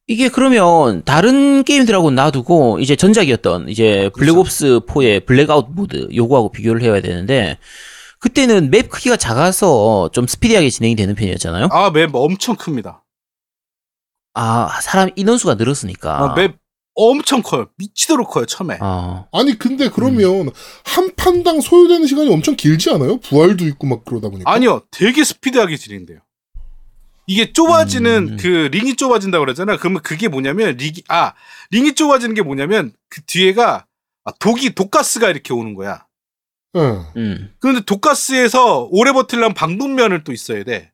이게 0.06 0.28
그러면 0.28 1.02
다른 1.04 1.62
게임들하고 1.64 2.10
놔두고 2.10 2.78
이제 2.80 2.94
전작이었던 2.96 3.68
이제 3.70 4.10
Black 4.16 4.56
Ops 4.56 4.80
4의 4.86 5.24
블랙아웃 5.24 5.66
모드 5.70 6.08
요거하고 6.14 6.50
비교를 6.52 6.82
해야 6.82 7.00
되는데 7.00 7.58
그때는 8.20 8.70
맵 8.70 8.90
크기가 8.90 9.16
작아서 9.16 10.10
좀 10.12 10.26
스피디하게 10.26 10.68
진행이 10.70 10.96
되는 10.96 11.14
편이었잖아요. 11.14 11.68
아, 11.70 11.90
맵 11.90 12.10
엄청 12.14 12.56
큽니다. 12.56 13.03
아, 14.34 14.80
사람 14.82 15.10
인원수가 15.16 15.54
늘었으니까. 15.54 16.18
아, 16.18 16.34
맵 16.34 16.56
엄청 16.94 17.42
커요. 17.42 17.68
미치도록 17.76 18.30
커요, 18.30 18.46
처음에. 18.46 18.78
아, 18.80 19.24
아니, 19.32 19.58
근데 19.58 19.88
그러면 19.88 20.50
한 20.84 21.14
판당 21.16 21.60
소요되는 21.60 22.06
시간이 22.06 22.32
엄청 22.32 22.54
길지 22.56 22.90
않아요? 22.90 23.18
부활도 23.18 23.66
있고 23.66 23.86
막 23.86 24.04
그러다 24.04 24.28
보니까. 24.28 24.50
아니요, 24.50 24.82
되게 24.90 25.24
스피드하게 25.24 25.76
진행돼요. 25.76 26.20
이게 27.26 27.52
좁아지는 27.52 28.32
음. 28.32 28.36
그 28.38 28.68
링이 28.70 28.96
좁아진다 28.96 29.38
고 29.38 29.44
그러잖아. 29.44 29.76
그러면 29.78 30.02
그게 30.02 30.28
뭐냐면 30.28 30.76
링이 30.76 31.04
아 31.08 31.32
링이 31.70 31.94
좁아지는 31.94 32.34
게 32.34 32.42
뭐냐면 32.42 32.92
그 33.08 33.22
뒤에가 33.22 33.86
아, 34.24 34.32
독이 34.38 34.74
독가스가 34.74 35.30
이렇게 35.30 35.54
오는 35.54 35.74
거야. 35.74 36.06
예. 36.76 36.80
음. 37.16 37.54
그런데 37.60 37.82
독가스에서 37.84 38.88
오래 38.90 39.12
버틸려면 39.12 39.54
방독면을 39.54 40.24
또 40.24 40.32
있어야 40.32 40.64
돼. 40.64 40.92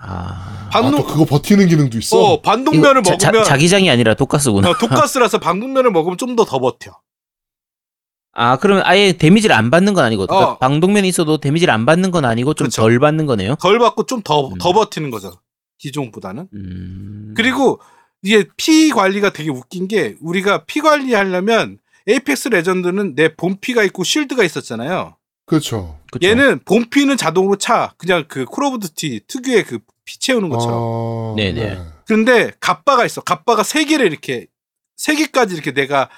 아. 0.00 0.68
아, 0.72 0.80
방독 0.80 0.98
또 0.98 1.06
그거 1.06 1.24
버티는 1.24 1.66
기능도 1.68 1.98
있어? 1.98 2.18
어 2.18 2.40
방독면을 2.42 3.02
이거 3.04 3.16
자, 3.16 3.28
먹으면 3.32 3.44
자기장이 3.44 3.90
아니라 3.90 4.14
독가스구나. 4.14 4.70
어, 4.70 4.74
독가스라서 4.78 5.38
방독면을 5.38 5.90
먹으면 5.90 6.16
좀 6.18 6.36
더 6.36 6.44
더 6.44 6.58
버텨. 6.60 6.92
아, 8.32 8.56
그러면 8.58 8.84
아예 8.86 9.12
데미지를 9.12 9.56
안 9.56 9.70
받는 9.70 9.94
건 9.94 10.04
아니고 10.04 10.26
그러니까 10.26 10.52
어. 10.52 10.58
방독면이 10.58 11.08
있어도 11.08 11.38
데미지를 11.38 11.74
안 11.74 11.84
받는 11.86 12.12
건 12.12 12.24
아니고 12.24 12.54
좀 12.54 12.66
그렇죠. 12.66 12.82
덜 12.82 12.98
받는 13.00 13.26
거네요. 13.26 13.56
덜 13.56 13.78
받고 13.80 14.04
좀더더 14.06 14.48
음. 14.54 14.58
버티는 14.58 15.10
거죠. 15.10 15.32
기종보다는. 15.78 16.48
음. 16.54 17.34
그리고 17.36 17.80
이게 18.22 18.44
피 18.56 18.90
관리가 18.90 19.32
되게 19.32 19.50
웃긴 19.50 19.88
게 19.88 20.14
우리가 20.20 20.64
피 20.66 20.80
관리하려면 20.80 21.78
Apex 22.06 22.48
Legend는 22.48 23.14
내 23.16 23.34
본피가 23.34 23.82
있고 23.84 24.04
쉴드가 24.04 24.44
있었잖아요. 24.44 25.16
그렇죠. 25.46 25.97
그쵸? 26.10 26.26
얘는 26.28 26.60
본피는 26.64 27.16
자동으로 27.16 27.56
차. 27.56 27.92
그냥 27.98 28.24
그 28.28 28.44
Call 28.46 28.64
of 28.64 28.78
Duty 28.80 29.20
특유의 29.28 29.64
그 29.64 29.78
피 30.04 30.18
채우는 30.18 30.48
것처럼. 30.48 30.78
아, 30.78 31.34
네네. 31.36 31.78
그런데 32.06 32.50
갑바가 32.60 33.04
있어. 33.04 33.20
갑바가 33.20 33.62
세 33.62 33.84
개를 33.84 34.06
이렇게 34.06 34.46
세 34.96 35.14
개까지 35.14 35.52
이렇게 35.54 35.72
내가 35.72 36.08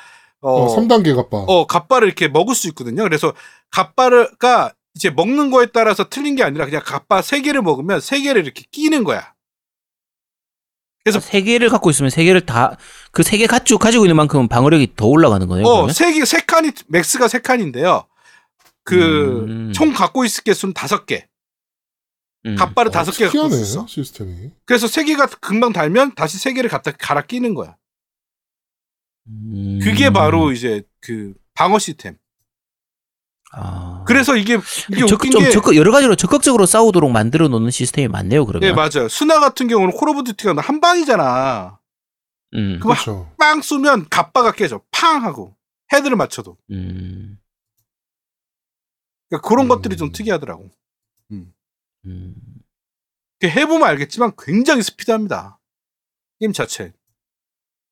어, 0.40 0.62
어, 0.62 0.76
3단계 0.76 1.16
갑바. 1.16 1.37
어 1.38 1.66
갑바를 1.66 2.06
이렇게 2.06 2.28
먹을 2.28 2.54
수 2.54 2.68
있거든요. 2.68 3.02
그래서 3.02 3.32
갑바가 3.73 4.75
이제 4.94 5.11
먹는 5.11 5.50
거에 5.50 5.66
따라서 5.66 6.09
틀린 6.09 6.37
게 6.37 6.44
아니라 6.44 6.66
그냥 6.66 6.82
갑바 6.85 7.23
세 7.23 7.40
개를 7.40 7.62
먹으면 7.62 8.00
세 8.00 8.20
개를 8.20 8.44
이렇게 8.44 8.62
끼는 8.70 9.02
거야. 9.02 9.35
그래서 11.02 11.18
세 11.18 11.40
개를 11.42 11.68
갖고 11.70 11.90
있으면 11.90 12.11
세 12.11 12.23
개를 12.25 12.42
다 12.47 12.76
그 13.11 13.23
세 13.25 13.38
개 13.38 13.47
가지고 13.49 13.78
가지고 13.78 14.04
있는 14.04 14.14
만큼 14.16 14.47
방어력이 14.49 14.92
더 14.97 15.06
올라가는 15.06 15.44
거네요. 15.49 15.66
어? 15.66 15.88
세 15.88 16.12
개, 16.12 16.25
세 16.25 16.40
칸이, 16.40 16.70
맥스가 16.88 17.26
세 17.26 17.40
칸인데요. 17.40 18.04
그, 18.84 19.44
음. 19.49 19.72
총 19.72 19.92
갖고 19.92 20.25
있을 20.25 20.42
개수는 20.44 20.75
다섯 20.75 21.06
개. 21.06 21.28
음. 22.46 22.56
갑바를 22.56 22.88
어, 22.88 22.92
다섯 22.92 23.12
개 23.12 23.26
갖고 23.28 23.49
있어. 23.49 23.87
시스템이. 23.87 24.50
그래서 24.64 24.87
세 24.87 25.04
개가 25.04 25.26
금방 25.26 25.72
달면 25.72 26.14
다시 26.14 26.38
세 26.38 26.52
개를 26.52 26.70
갖다 26.70 26.90
갈아 26.92 27.22
끼는 27.22 27.54
거야. 27.54 27.76
음. 29.28 29.78
그게 29.82 30.10
바로 30.10 30.50
이제 30.52 30.82
그 31.00 31.34
방어 31.54 31.78
시스템. 31.78 32.16
아. 33.52 34.04
그래서 34.06 34.37
이게, 34.37 34.58
이게 34.90 35.00
적극 35.00 35.12
웃긴 35.12 35.30
좀 35.32 35.42
게. 35.42 35.50
적극 35.50 35.76
여러 35.76 35.90
가지로 35.90 36.14
적극적으로 36.14 36.66
싸우도록 36.66 37.10
만들어 37.10 37.49
놓는 37.49 37.70
시스템이 37.70 38.08
많네요. 38.08 38.46
그러면. 38.46 38.68
네, 38.68 38.72
맞아요. 38.75 39.08
스나 39.09 39.40
같은 39.40 39.66
경우는 39.66 39.92
Call 39.97 40.09
of 40.11 40.23
Duty가 40.25 40.54
한 40.60 40.80
방이잖아. 40.80 41.78
음. 42.54 42.78
그거 42.80 42.94
그렇죠. 42.94 43.32
빵 43.38 43.60
쏘면 43.60 44.08
갑바가 44.08 44.52
깨져. 44.52 44.82
팡! 44.92 45.25
하고. 45.25 45.56
헤드를 45.92 46.16
맞춰도. 46.16 46.56
음. 46.70 47.39
그러니까 49.30 49.49
그런 49.49 49.66
음. 49.66 49.68
것들이 49.68 49.96
좀 49.96 50.12
특이하더라고. 50.12 50.70
음. 51.30 51.54
그 53.38 53.46
해보면 53.46 53.88
알겠지만 53.88 54.32
굉장히 54.38 54.82
스피드합니다. 54.82 55.58
게임 56.40 56.52
자체. 56.52 56.92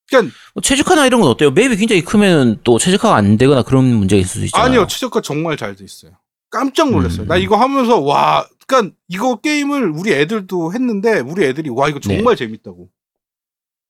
그러니까 0.09 0.35
뭐 0.54 0.62
최적화나 0.62 1.07
이런 1.07 1.21
건 1.21 1.30
어때요? 1.30 1.50
맵이 1.50 1.76
굉장히 1.76 2.02
크면 2.02 2.61
또 2.64 2.78
최적화가 2.78 3.14
안 3.14 3.37
되거나 3.37 3.62
그런 3.62 3.85
문제가 3.85 4.21
있을 4.21 4.40
수 4.40 4.45
있잖아요. 4.47 4.66
아니요, 4.66 4.87
최적화가 4.87 5.21
정말 5.21 5.57
잘 5.57 5.76
돼 5.76 5.85
있어요. 5.85 6.12
깜짝 6.50 6.90
놀랐어요. 6.90 7.23
음. 7.23 7.28
나 7.28 7.37
이거 7.37 7.57
하면서 7.57 8.00
와, 8.00 8.49
그러니까 8.66 8.97
이거 9.09 9.37
게임을 9.37 9.90
우리 9.90 10.12
애들도 10.12 10.73
했는데 10.73 11.21
우리 11.21 11.45
애들이 11.45 11.68
와 11.68 11.88
이거 11.90 12.00
정말 12.00 12.37
재밌다고. 12.37 12.88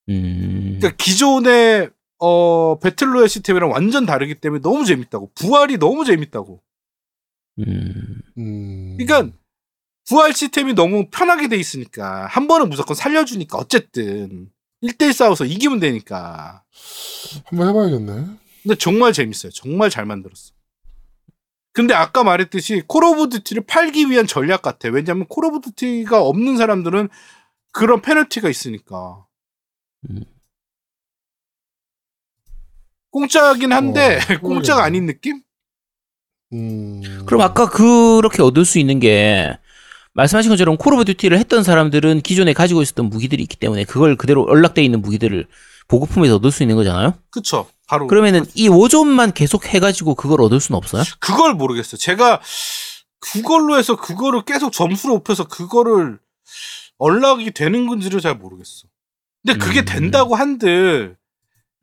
음. 0.09 0.79
그러니까 0.81 0.97
기존의 0.97 1.91
어 2.19 2.79
배틀로얄 2.81 3.29
시스템이랑 3.29 3.71
완전 3.71 4.05
다르기 4.07 4.35
때문에 4.37 4.61
너무 4.61 4.85
재밌다고. 4.85 5.31
부활이 5.37 5.79
너무 5.79 6.05
재밌다고. 6.05 6.61
음. 7.59 8.21
음. 8.39 8.97
그러니까 8.99 9.37
부활 10.09 10.33
시스템이 10.33 10.75
너무 10.75 11.09
편하게 11.11 11.49
돼 11.49 11.57
있으니까 11.57 12.27
한 12.27 12.47
번은 12.49 12.71
무조건 12.71 12.95
살려주니까 12.95 13.59
어쨌든 13.59 14.51
1대1 14.83 15.13
싸워서 15.13 15.45
이기면 15.45 15.81
되니까. 15.81 16.63
한번 17.47 17.69
해봐야겠네. 17.69 18.27
근데 18.63 18.75
정말 18.77 19.13
재밌어요. 19.13 19.51
정말 19.53 19.91
잘 19.91 20.07
만들었어. 20.07 20.53
근데 21.73 21.95
아까 21.95 22.25
말했듯이 22.25 22.83
Call 22.87 23.05
of 23.05 23.29
Duty를 23.29 23.65
팔기 23.67 24.11
위한 24.11 24.27
전략 24.27 24.63
같아. 24.63 24.89
왜냐면 24.89 25.27
Call 25.29 25.45
of 25.45 25.61
Duty가 25.61 26.23
없는 26.23 26.57
사람들은 26.57 27.09
그런 27.73 28.01
페널티가 28.03 28.49
있으니까. 28.49 29.27
음. 30.11 30.25
공짜긴 33.11 33.73
한데 33.73 34.19
어, 34.19 34.39
공짜가. 34.41 34.85
아닌 34.85 35.07
느낌? 35.07 35.43
음. 36.53 37.03
그럼 37.27 37.41
아까 37.43 37.69
그렇게 37.69 38.43
얻을 38.43 38.65
수 38.65 38.79
있는 38.79 39.01
게 39.01 39.59
말씀하신 40.15 40.51
것처럼 40.51 40.77
Call 40.77 40.95
of 40.95 41.05
Duty를 41.05 41.39
했던 41.39 41.63
사람들은 41.63 42.23
기존에 42.23 42.53
가지고 42.53 42.83
있었던 42.83 43.09
무기들이 43.09 43.43
있기 43.43 43.57
때문에 43.57 43.85
그걸 43.85 44.17
그대로 44.17 44.47
unlock돼 44.49 44.83
있는 44.83 45.01
무기들을 45.01 45.47
보급품에서 45.87 46.37
얻을 46.37 46.51
수 46.51 46.63
있는 46.63 46.77
거잖아요. 46.77 47.15
그쵸. 47.31 47.67
바로. 47.87 48.07
그러면은 48.07 48.45
이 48.55 48.69
Warzone만 48.69 49.33
계속 49.33 49.67
해가지고 49.67 50.15
그걸 50.15 50.43
얻을 50.43 50.61
수는 50.61 50.77
없어요? 50.77 51.03
그걸 51.21 51.55
모르겠어요. 51.55 51.99
제가 51.99 52.41
그걸로 53.21 53.79
해서 53.79 53.97
그거를 53.97 54.43
계속 54.45 54.73
점수를 54.73 55.15
높여서 55.15 55.49
그거를 55.49 56.19
unlock이 57.01 57.51
되는 57.53 57.87
건지를 57.87 58.21
잘 58.21 58.35
모르겠어. 58.35 58.89
근데 59.47 59.59
그게 59.59 59.81
음. 59.81 59.85
된다고 59.85 60.35
한들 60.35 61.17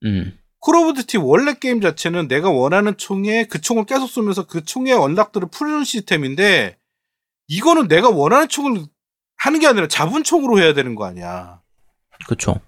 음. 0.03 0.37
Call 0.65 0.77
of 0.77 0.93
Duty 0.95 1.17
원래 1.17 1.53
게임 1.53 1.79
자체는 1.79 2.27
내가 2.27 2.49
원하는 2.49 2.97
총에 2.97 3.43
그 3.45 3.61
총을 3.61 3.85
계속 3.85 4.07
쏘면서 4.07 4.47
그 4.47 4.63
총의 4.65 4.93
unlock들을 4.93 5.49
푸는 5.51 5.83
시스템인데 5.83 6.79
이거는 7.47 7.87
내가 7.87 8.09
원하는 8.09 8.49
총을 8.49 8.87
하는 9.37 9.59
게 9.59 9.67
아니라 9.67 9.87
잡은 9.87 10.23
총으로 10.23 10.57
해야 10.59 10.73
되는 10.73 10.95
거 10.95 11.05
아니야. 11.05 11.61
그쵸. 12.27 12.59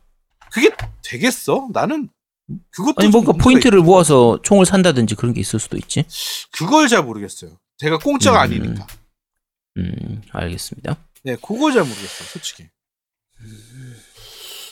그게 0.52 0.70
되겠어? 1.04 1.70
나는 1.74 2.10
그것도 2.70 2.94
아니, 2.98 3.10
좀 3.12 3.24
뭔가 3.24 3.44
포인트를 3.44 3.80
있- 3.80 3.84
모아서 3.84 4.40
총을 4.44 4.68
산다든지 4.68 5.16
그런 5.16 5.34
게 5.34 5.42
있을 5.42 5.60
수도 5.60 5.76
있지. 5.76 6.06
그걸 6.52 6.88
잘 6.88 7.04
모르겠어요. 7.04 7.58
제가 7.78 7.98
공짜가 7.98 8.38
음. 8.38 8.42
아니니까. 8.44 8.86
음, 9.78 10.22
알겠습니다. 10.34 10.98
네, 11.24 11.36
그거 11.36 11.72
잘 11.72 11.82
모르겠어, 11.84 12.24
솔직히. 12.26 12.68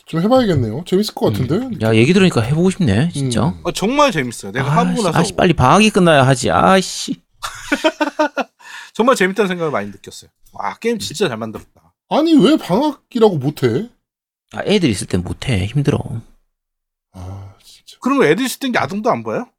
좀 0.06 0.22
해봐야겠네요. 0.22 0.84
재밌을 0.86 1.16
것 1.16 1.32
같은데. 1.32 1.56
음. 1.56 1.82
야, 1.82 1.96
얘기 1.96 2.14
들으니까 2.14 2.42
해보고 2.42 2.70
싶네, 2.70 3.10
진짜. 3.10 3.48
음. 3.48 3.60
어, 3.64 3.72
정말 3.72 4.12
재밌어요. 4.12 4.52
내가 4.52 4.70
하고 4.70 4.92
아씨, 4.92 5.04
나서 5.04 5.20
아씨, 5.20 5.34
빨리 5.36 5.54
방학이 5.54 5.90
끝나야 5.90 6.26
하지. 6.26 6.52
아씨. 6.52 7.22
정말 8.94 9.16
재밌다는 9.16 9.48
생각을 9.50 9.72
많이 9.72 9.90
느꼈어요. 9.90 10.30
와, 10.54 10.76
게임 10.78 11.00
진짜 11.00 11.28
잘 11.28 11.38
만들었다. 11.38 11.94
아니 12.10 12.34
왜 12.36 12.56
방학이라고 12.56 13.38
못해? 13.38 13.90
아, 14.54 14.62
애들 14.64 14.90
있을 14.90 15.08
땐 15.08 15.22
못해. 15.24 15.66
힘들어. 15.66 16.00
아 17.14 17.56
진짜. 17.64 17.98
그런 18.00 18.20
거 18.20 18.26
애들 18.26 18.46
있을 18.46 18.60
땐 18.60 18.74
야동도 18.76 19.10
안 19.10 19.24
봐요? 19.24 19.50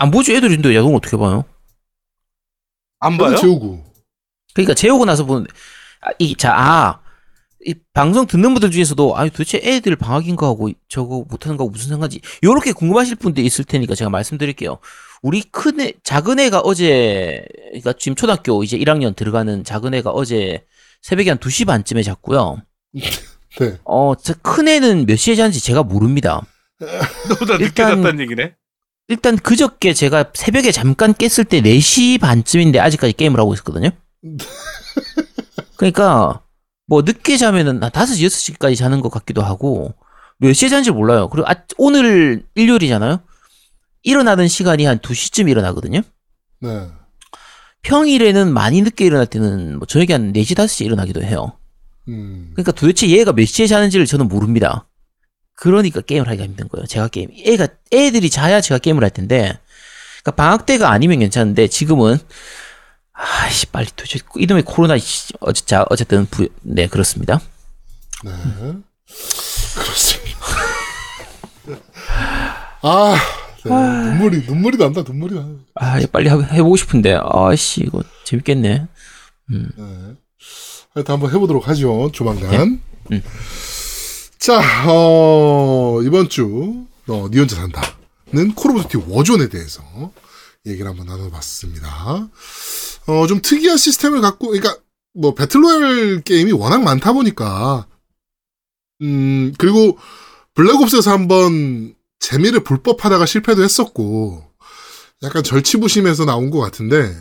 안 0.00 0.10
보지, 0.10 0.34
애들 0.34 0.50
있는데 0.50 0.74
야동 0.74 0.94
어떻게 0.94 1.16
봐요? 1.16 1.44
안 3.00 3.18
봐요? 3.18 3.36
재우고. 3.36 3.84
그러니까 4.54 4.74
재우고 4.74 5.04
나서 5.04 5.24
보는, 5.24 5.46
아, 6.00 6.10
이, 6.18 6.34
자, 6.34 6.54
아, 6.56 7.00
이 7.66 7.74
방송 7.92 8.26
듣는 8.26 8.54
분들 8.54 8.70
중에서도, 8.70 9.16
아 9.16 9.24
도대체 9.28 9.60
애들 9.62 9.96
방학인가 9.96 10.46
하고 10.46 10.70
저거 10.88 11.24
못하는 11.28 11.56
거하고 11.56 11.70
무슨 11.72 11.88
상관지, 11.90 12.20
요렇게 12.44 12.72
궁금하실 12.72 13.16
분들 13.16 13.44
있을 13.44 13.64
테니까 13.64 13.94
제가 13.94 14.10
말씀드릴게요. 14.10 14.78
우리 15.22 15.42
큰 15.42 15.80
애, 15.80 15.92
작은 16.04 16.38
애가 16.38 16.60
어제, 16.60 17.44
그러니까 17.70 17.94
지금 17.98 18.14
초등학교 18.14 18.62
이제 18.62 18.78
1학년 18.78 19.16
들어가는 19.16 19.64
작은 19.64 19.92
애가 19.94 20.10
어제 20.10 20.64
새벽에 21.02 21.30
한 21.30 21.38
2시 21.38 21.66
반쯤에 21.66 22.02
잤고요. 22.04 22.62
네. 23.58 23.76
어, 23.84 24.14
저큰 24.14 24.68
애는 24.68 25.06
몇 25.06 25.16
시에 25.16 25.34
자는지 25.34 25.60
제가 25.60 25.82
모릅니다. 25.82 26.42
너보다 27.28 27.54
늦게 27.54 27.64
일단- 27.64 27.96
잤다는 27.96 28.20
얘기네? 28.20 28.54
일단 29.10 29.36
그저께 29.36 29.94
제가 29.94 30.32
새벽에 30.34 30.70
잠깐 30.70 31.14
깼을 31.14 31.46
때 31.48 31.60
4시 31.62 32.20
반쯤인데 32.20 32.78
아직까지 32.78 33.14
게임을 33.14 33.40
하고 33.40 33.54
있었거든요. 33.54 33.90
그러니까 35.76 36.42
뭐 36.88 37.02
늦게 37.02 37.36
자면은 37.36 37.82
한 37.82 37.90
5시, 37.90 38.26
6시까지 38.26 38.76
자는 38.76 39.00
것 39.00 39.10
같기도 39.10 39.42
하고 39.42 39.94
몇 40.38 40.52
시에 40.54 40.68
자는지 40.68 40.90
몰라요. 40.90 41.28
그리고 41.28 41.46
아, 41.48 41.54
오늘 41.76 42.44
일요일이잖아요. 42.54 43.20
일어나는 44.02 44.48
시간이 44.48 44.86
한 44.86 44.98
2시쯤 44.98 45.50
일어나거든요. 45.50 46.00
네. 46.60 46.88
평일에는 47.82 48.52
많이 48.52 48.82
늦게 48.82 49.04
일어날 49.04 49.26
때는 49.26 49.78
뭐 49.78 49.86
저녁에 49.86 50.12
한 50.12 50.32
4시, 50.32 50.56
5시에 50.56 50.86
일어나기도 50.86 51.22
해요. 51.22 51.52
음. 52.08 52.50
그러니까 52.54 52.72
도대체 52.72 53.06
얘가 53.08 53.32
몇 53.32 53.44
시에 53.46 53.66
자는지를 53.66 54.06
저는 54.06 54.26
모릅니다. 54.28 54.88
그러니까 55.54 56.00
게임을 56.00 56.26
하기가 56.26 56.44
힘든 56.44 56.68
거예요. 56.68 56.86
제가 56.86 57.08
게임. 57.08 57.30
애가, 57.44 57.68
애들이 57.92 58.30
자야 58.30 58.60
제가 58.60 58.78
게임을 58.78 59.02
할 59.02 59.10
텐데, 59.10 59.58
그러니까 60.22 60.30
방학 60.42 60.66
때가 60.66 60.90
아니면 60.90 61.18
괜찮은데, 61.18 61.66
지금은, 61.66 62.16
아씨, 63.20 63.66
빨리 63.66 63.86
도대체, 63.96 64.20
이놈의 64.36 64.62
코로나, 64.64 64.96
씨, 64.98 65.32
어째, 65.40 65.64
자, 65.66 65.84
어쨌든, 65.90 66.26
부, 66.26 66.48
네, 66.62 66.86
그렇습니다. 66.86 67.40
네. 68.24 68.30
그렇습니다. 69.74 70.38
아, 72.82 73.16
네. 73.64 73.70
눈물이 73.70 74.44
눈물이 74.46 74.76
난다. 74.78 75.02
눈물이 75.04 75.34
나. 75.34 75.48
아, 75.74 75.98
빨리 76.12 76.28
하- 76.28 76.40
해보고 76.40 76.76
싶은데, 76.76 77.18
아씨, 77.20 77.80
이거 77.82 78.02
재밌겠네. 78.24 78.86
네. 79.50 79.64
하여튼 80.94 81.14
한번 81.14 81.30
해보도록 81.32 81.66
하죠. 81.68 82.10
조만간. 82.12 82.80
음. 83.10 83.22
자, 84.38 84.60
어, 84.88 86.00
이번 86.04 86.28
주, 86.28 86.86
어, 87.08 87.28
니 87.30 87.38
혼자 87.38 87.56
산다는 87.56 88.54
Call 88.54 88.70
of 88.72 88.82
Duty 88.88 89.04
Warzone에 89.08 89.48
대해서 89.48 89.82
얘기를 90.66 90.88
한번 90.90 91.06
나눠봤습니다. 91.06 92.28
어, 93.06 93.26
좀 93.26 93.40
특이한 93.42 93.76
시스템을 93.76 94.20
갖고, 94.20 94.48
그러니까, 94.48 94.76
뭐, 95.14 95.34
배틀로얄 95.34 96.22
게임이 96.22 96.52
워낙 96.52 96.82
많다 96.82 97.12
보니까, 97.12 97.86
음, 99.02 99.54
그리고 99.58 99.98
블랙옵스에서 100.54 101.10
한번 101.10 101.94
재미를 102.18 102.64
불법하다가 102.64 103.26
실패도 103.26 103.62
했었고, 103.62 104.44
약간 105.22 105.42
절치부심에서 105.42 106.24
나온 106.24 106.50
것 106.50 106.58
같은데, 106.60 107.14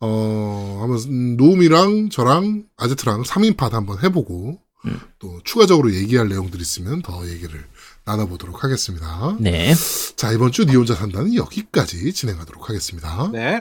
어, 0.00 0.78
한번 0.80 0.98
음, 1.10 1.36
노움이랑 1.36 2.10
저랑 2.10 2.64
아제트랑 2.76 3.22
3인팟 3.22 3.72
한번 3.72 4.02
해보고 4.02 4.60
음. 4.86 5.00
또 5.18 5.40
추가적으로 5.44 5.92
얘기할 5.92 6.28
내용들 6.28 6.60
있으면 6.60 7.02
더 7.02 7.28
얘기를 7.28 7.64
나눠보도록 8.08 8.64
하겠습니다. 8.64 9.36
네. 9.38 9.74
자 10.16 10.32
이번 10.32 10.50
주 10.50 10.64
니 10.64 10.74
혼자 10.74 10.94
산다는 10.94 11.34
여기까지 11.34 12.12
진행하도록 12.12 12.68
하겠습니다. 12.68 13.28
네. 13.32 13.60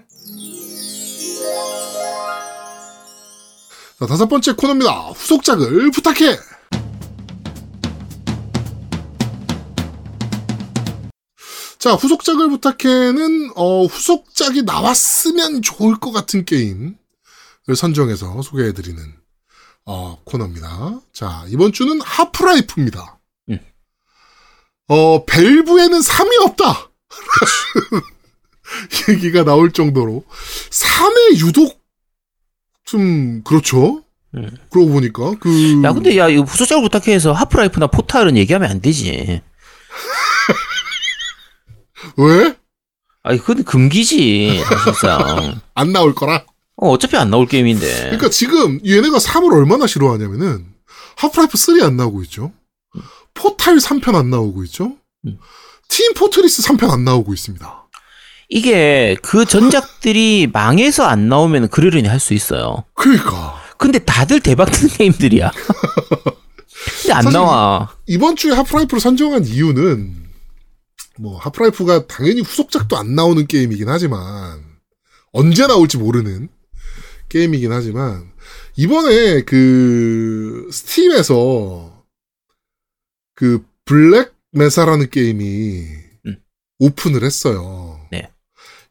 자 4.00 4.06
다섯 4.06 4.28
번째 4.28 4.54
코너입니다. 4.54 4.92
후속작을 5.10 5.92
부탁해. 5.92 6.38
자 11.80 11.94
후속작을 11.94 12.50
부탁해는 12.50 13.52
어, 13.56 13.86
후속작이 13.86 14.64
나왔으면 14.64 15.62
좋을 15.62 16.00
것 16.00 16.12
같은 16.12 16.44
게임을 16.46 16.96
선정해서 17.76 18.42
소개해드리는 18.42 19.02
어, 19.86 20.20
코너입니다. 20.26 21.00
자 21.14 21.46
이번 21.50 21.72
주는 21.72 22.02
하프라이프입니다. 22.02 23.17
음. 24.90 24.94
어 24.94 25.26
벨브에는 25.26 26.00
3이 26.00 26.42
없다. 26.46 26.90
얘기가 29.10 29.44
나올 29.44 29.72
정도로 29.72 30.24
3에 30.70 31.46
유독 31.46 31.82
좀 32.86 33.44
그렇죠. 33.44 34.04
음. 34.36 34.50
그러고 34.70 34.92
보니까 34.92 35.36
그 35.40 35.82
야, 35.84 35.94
근데 35.94 36.18
야, 36.18 36.30
이거 36.30 36.44
후속작을 36.44 36.84
부탁해서 36.84 37.34
하프라이프나 37.34 37.88
포탈은 37.88 38.38
얘기하면 38.38 38.70
안 38.70 38.82
되지. 38.82 39.42
왜? 42.18 42.56
아니, 43.24 43.40
그건 43.40 43.64
금기지, 43.64 44.64
사실상. 44.64 45.60
안 45.74 45.92
나올 45.92 46.16
거라. 46.16 46.46
어, 46.78 46.92
어차피 46.92 47.18
안 47.18 47.30
나올 47.30 47.46
게임인데. 47.48 48.04
그러니까 48.04 48.30
지금 48.30 48.80
얘네가 48.86 49.18
3을 49.18 49.54
얼마나 49.54 49.88
싫어하냐면은 49.88 50.66
하프라이프 51.18 51.58
3안 51.58 51.96
나오고 51.96 52.24
있죠. 52.24 52.54
포탈 53.38 53.78
3편 53.78 54.16
안 54.16 54.30
나오고 54.30 54.64
있죠. 54.66 54.96
음. 55.26 55.38
Team 55.90 56.14
Fortress 56.14 56.62
3편 56.64 56.90
안 56.92 57.04
나오고 57.06 57.34
있습니다. 57.34 57.88
이게 58.50 59.16
그 59.22 59.46
전작들이 59.46 60.48
망해서 60.52 61.04
안 61.04 61.28
나오면 61.30 61.70
그러려니 61.70 62.08
할 62.08 62.20
수 62.20 62.34
있어요. 62.34 62.84
그러니까 62.94 63.56
근데 63.78 64.00
다들 64.00 64.40
대박 64.40 64.72
뜬 64.72 64.88
게임들이야. 64.90 65.52
근데 67.02 67.14
안 67.14 67.26
나와. 67.26 67.90
이번 68.06 68.36
주에 68.36 68.52
Half-Life를 68.54 69.00
선정한 69.02 69.46
이유는 69.46 70.28
뭐 71.20 71.38
Half-Life가 71.40 72.08
당연히 72.08 72.42
후속작도 72.42 72.96
안 72.98 73.16
나오는 73.16 73.46
게임이긴 73.48 73.90
하지만 73.90 74.64
언제 75.32 75.68
나올지 75.68 75.98
모르는 75.98 76.50
게임이긴 77.30 77.72
하지만 77.72 78.32
이번에 78.76 79.42
그 79.42 80.70
Steam에서 80.72 81.97
그 83.38 83.64
Black 83.86 84.34
Mesa라는 84.52 85.12
게임이 85.12 85.86
음. 86.26 86.38
오픈을 86.80 87.24
했어요. 87.24 88.02
네. 88.12 88.32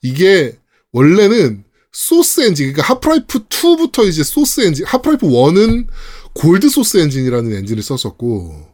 이게 0.02 0.56
원래는 0.92 1.64
소스 1.90 2.42
엔진 2.42 2.72
그러니까 2.72 2.94
Half-Life 2.94 3.48
2부터 3.48 4.06
이제 4.06 4.22
소스 4.22 4.60
엔진 4.60 4.86
Half-Life 4.86 5.26
1은 5.26 5.88
GoldSource 6.34 6.98
엔진이라는 6.98 7.56
엔진을 7.56 7.82
썼었고 7.82 8.68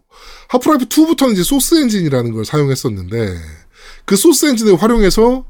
Half-Life 0.50 0.85
2부터는 0.87 1.32
이제 1.32 1.42
소스 1.42 1.80
엔진이라는 1.80 2.32
걸 2.32 2.44
사용했었는데 2.44 3.38
그 4.04 4.16
소스 4.16 4.44
엔진을 4.44 4.76
활용해서 4.76 5.46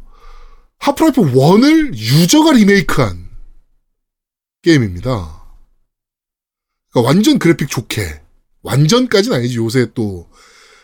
Half-Life 0.78 1.20
1을 1.22 1.96
유저가 1.96 2.52
리메이크한 2.52 3.28
게임입니다. 4.62 5.42
그러니까 6.90 7.08
완전 7.08 7.40
그래픽 7.40 7.68
좋게 7.68 8.21
완전까지는 8.62 9.36
아니지 9.36 9.56
요새 9.56 9.88
또 9.94 10.28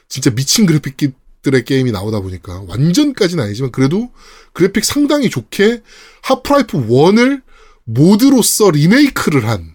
진짜 0.08 0.30
미친 0.30 0.66
그래픽들의 0.66 1.64
게임이 1.64 1.92
나오다 1.92 2.20
보니까 2.20 2.62
완전까지는 2.66 3.44
아니지만 3.44 3.70
그래도 3.72 4.10
그래픽 4.52 4.84
상당히 4.84 5.30
좋게 5.30 5.82
Half-Life 6.22 6.86
1을 6.86 7.42
모드로서 7.84 8.70
리메이크를 8.70 9.48
한 9.48 9.74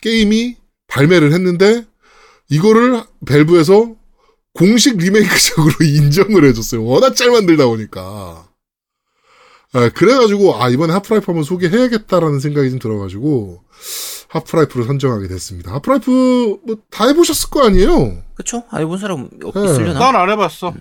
게임이 0.00 0.56
발매를 0.88 1.32
했는데 1.32 1.86
이거를 2.50 3.02
Valve에서 3.26 3.94
공식 4.52 4.98
리메이크적으로 4.98 5.74
인정을 5.80 6.44
해줬어요. 6.44 6.84
워낙 6.84 7.16
잘 7.16 7.30
만들다 7.30 7.66
보니까. 7.66 8.48
아, 9.74 9.88
그래가지고 9.88 10.62
아 10.62 10.68
이번에 10.68 10.92
Half-Life 10.92 11.24
한번 11.26 11.44
소개해야겠다라는 11.44 12.40
생각이 12.40 12.68
좀 12.68 12.78
들어가지고 12.78 13.62
Half-Life를 14.32 14.86
선정하게 14.86 15.28
됐습니다. 15.28 15.72
Half-Life 15.74 16.58
뭐 16.66 16.76
다 16.90 17.06
해보셨을 17.08 17.50
거 17.50 17.66
아니에요? 17.66 18.22
그쵸? 18.34 18.64
안 18.70 18.80
해본 18.82 18.98
사람 18.98 19.28
없- 19.44 19.54
네. 19.54 19.64
있으려나? 19.64 19.98
난 19.98 20.16
안 20.16 20.30
해봤어. 20.30 20.74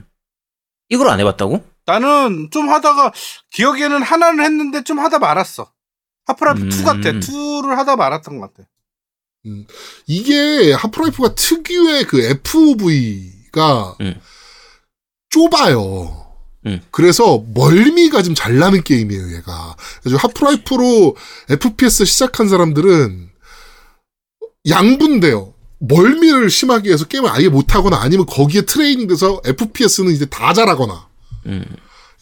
이걸 0.89 1.09
안 1.09 1.19
해봤다고? 1.19 1.63
나는 1.85 2.49
좀 2.51 2.69
하다가 2.69 3.11
기억에는 3.51 4.01
하나는 4.03 4.43
했는데 4.43 4.83
좀 4.83 4.99
하다 4.99 5.19
말았어. 5.19 5.71
Half-Life 6.27 6.61
음. 6.63 6.69
2 6.71 6.83
같아. 6.83 7.11
2를 7.11 7.75
하다 7.75 7.95
말았던 7.97 8.39
것 8.39 8.53
같아. 8.53 8.67
이게 10.05 10.71
Half-Life가 10.73 11.33
특유의 11.35 12.05
그 12.05 12.21
FOV가 12.21 13.95
음. 14.01 14.19
좁아요. 15.29 16.27
음. 16.67 16.79
그래서 16.91 17.43
멀미가 17.53 18.21
좀 18.21 18.35
잘 18.35 18.57
나는 18.59 18.83
게임이에요, 18.83 19.35
얘가. 19.37 19.75
그래서 20.03 20.17
하프라이프로 20.17 21.15
FPS 21.49 22.05
시작한 22.05 22.47
사람들은 22.47 23.30
양분돼요. 24.69 25.53
멀미를 25.79 26.49
심하게 26.49 26.93
해서 26.93 27.05
게임을 27.05 27.29
아예 27.29 27.49
못하거나 27.49 27.97
아니면 28.01 28.25
거기에 28.27 28.61
트레이닝 28.61 29.07
돼서 29.07 29.41
FPS는 29.45 30.11
이제 30.11 30.25
다 30.25 30.53
잘하거나 30.53 31.07
음. 31.47 31.65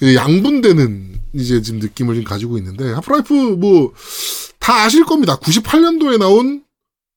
양분되는 0.02 1.20
이제 1.34 1.62
지금 1.62 1.80
느낌을 1.80 2.16
좀 2.16 2.24
가지고 2.24 2.58
있는데 2.58 2.92
하프라이프 2.94 3.34
뭐 3.34 3.94
다 4.70 4.84
아실 4.84 5.04
겁니다. 5.04 5.36
98년도에 5.38 6.20
나온 6.20 6.64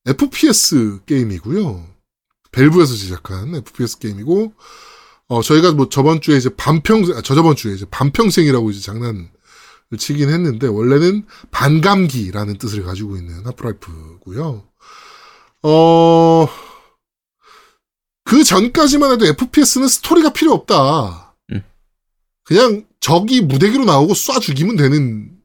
FPS 0.07 1.01
게임이고요. 1.05 1.85
벨브에서 2.51 2.95
제작한 2.95 3.53
FPS 3.53 3.99
게임이고 3.99 4.53
어 5.27 5.41
저희가 5.43 5.73
뭐 5.73 5.87
저번 5.87 6.19
주에 6.19 6.35
이제 6.35 6.49
반평생 6.49 7.15
아, 7.15 7.21
저저번 7.21 7.55
주에 7.55 7.75
이제 7.75 7.85
반평생이라고 7.91 8.71
이제 8.71 8.81
장난을 8.81 9.29
치긴 9.99 10.29
했는데 10.31 10.65
원래는 10.65 11.27
반감기라는 11.51 12.57
뜻을 12.57 12.81
가지고 12.83 13.17
있는 13.17 13.45
하프라이프고요. 13.45 14.63
어. 15.63 16.47
그 18.25 18.43
전까지만 18.43 19.11
해도 19.11 19.25
FPS는 19.25 19.87
스토리가 19.87 20.33
필요 20.33 20.53
없다. 20.53 21.35
음. 21.51 21.63
그냥 22.43 22.85
적이 22.99 23.41
무대기로 23.41 23.85
나오고 23.85 24.13
쏴 24.13 24.41
죽이면 24.41 24.75
되는 24.75 25.37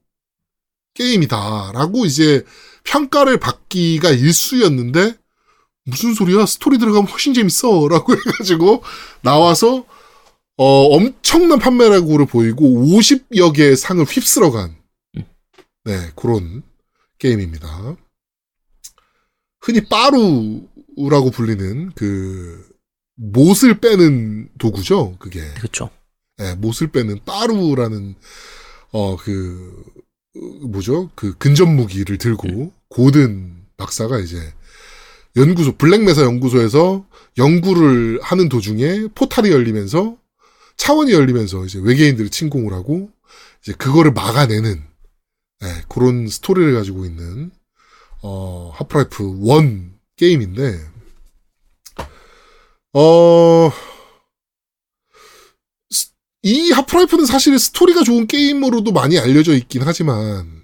게임이다라고 0.93 2.05
이제 2.05 2.45
평가를 2.83 3.39
받기가 3.39 4.11
일쑤였는데 4.11 5.15
무슨 5.85 6.13
소리야 6.13 6.45
스토리 6.45 6.77
들어가면 6.77 7.09
훨씬 7.09 7.33
재밌어라고 7.33 8.13
해가지고 8.15 8.83
나와서 9.21 9.85
어 10.57 10.95
엄청난 10.95 11.59
판매량으로 11.59 12.25
보이고 12.25 12.65
50여 12.65 13.55
개의 13.55 13.77
상을 13.77 14.03
휩쓸어간 14.03 14.75
네 15.85 16.11
그런 16.15 16.63
게임입니다. 17.17 17.95
흔히 19.61 19.81
빠루라고 19.87 21.31
불리는 21.31 21.91
그 21.95 22.67
못을 23.15 23.79
빼는 23.79 24.49
도구죠 24.57 25.17
그게. 25.19 25.41
그쵸. 25.59 25.89
예, 26.39 26.55
못을 26.55 26.87
빼는 26.91 27.19
빠루라는 27.25 28.15
어 28.91 29.17
그 29.17 29.83
뭐죠? 30.61 31.09
그 31.15 31.37
근접 31.37 31.67
무기를 31.69 32.17
들고 32.17 32.71
고든 32.89 33.65
박사가 33.77 34.19
이제 34.19 34.37
연구소 35.35 35.75
블랙메사 35.77 36.23
연구소에서 36.23 37.05
연구를 37.37 38.19
하는 38.21 38.49
도중에 38.49 39.07
포탈이 39.15 39.49
열리면서 39.51 40.17
차원이 40.77 41.11
열리면서 41.11 41.65
이제 41.65 41.79
외계인들을 41.81 42.29
침공을 42.29 42.73
하고 42.73 43.09
이제 43.61 43.73
그거를 43.73 44.11
막아내는 44.11 44.81
예, 45.63 45.67
그런 45.89 46.27
스토리를 46.27 46.73
가지고 46.73 47.05
있는 47.05 47.51
어 48.21 48.71
Half-Life 48.75 49.39
1 49.43 49.91
게임인데 50.17 50.79
어 52.93 53.71
이 56.41 56.71
Half-Life는 56.71 57.25
사실 57.25 57.57
스토리가 57.59 58.03
좋은 58.03 58.25
게임으로도 58.25 58.91
많이 58.91 59.19
알려져 59.19 59.53
있긴 59.55 59.81
하지만 59.83 60.63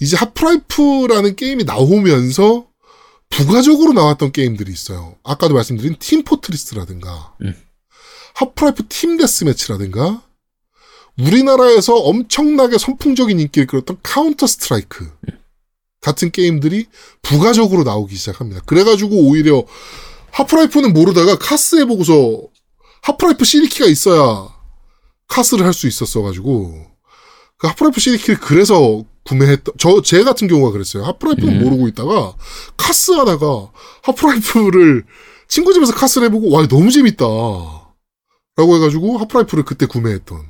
이제 0.00 0.16
Half-Life라는 0.16 1.36
게임이 1.36 1.64
나오면서 1.64 2.66
부가적으로 3.30 3.94
나왔던 3.94 4.32
게임들이 4.32 4.70
있어요. 4.70 5.16
아까도 5.22 5.54
말씀드린 5.54 5.96
팀 5.98 6.22
포트리스라든가 6.24 7.34
음. 7.40 7.54
하프라이프 8.34 8.84
team 8.88 9.16
deathmatch라든가 9.16 10.22
우리나라에서 11.18 11.94
엄청나게 11.94 12.76
선풍적인 12.76 13.40
인기를 13.40 13.66
끌었던 13.66 13.98
카운터 14.02 14.46
스트라이크 14.46 15.10
같은 16.02 16.30
게임들이 16.30 16.86
부가적으로 17.22 17.84
나오기 17.84 18.14
시작합니다. 18.16 18.60
그래가지고 18.66 19.16
오히려 19.28 19.64
하프라이프는 20.32 20.92
모르다가 20.92 21.36
카스 21.38 21.76
해보고서 21.76 22.42
하프라이프 23.02 23.44
CD키가 23.44 23.86
있어야 23.86 24.48
카스를 25.28 25.64
할 25.64 25.72
수 25.72 25.86
있었어가지고 25.88 26.86
그 27.56 27.66
하프라이프 27.68 28.00
CD키를 28.00 28.40
그래서 28.40 29.04
구매했던 29.24 29.74
저 29.78 30.02
제 30.02 30.24
같은 30.24 30.48
경우가 30.48 30.72
그랬어요. 30.72 31.04
하프라이프는 31.04 31.54
음. 31.60 31.64
모르고 31.64 31.88
있다가 31.88 32.34
카스 32.76 33.12
하다가 33.12 33.70
하프라이프를 34.02 35.04
친구 35.48 35.72
집에서 35.72 35.92
카스를 35.94 36.26
해보고 36.28 36.50
와 36.50 36.66
너무 36.66 36.90
재밌다. 36.90 37.24
라고 38.56 38.76
해가지고 38.76 39.18
하프라이프를 39.18 39.64
그때 39.64 39.86
구매했던. 39.86 40.42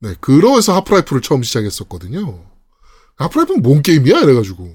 네, 0.00 0.14
그러해서 0.20 0.74
하프라이프를 0.74 1.20
처음 1.22 1.42
시작했었거든요. 1.42 2.53
하프라이프는 3.16 3.62
뭔 3.62 3.82
게임이야? 3.82 4.20
이래가지고. 4.20 4.74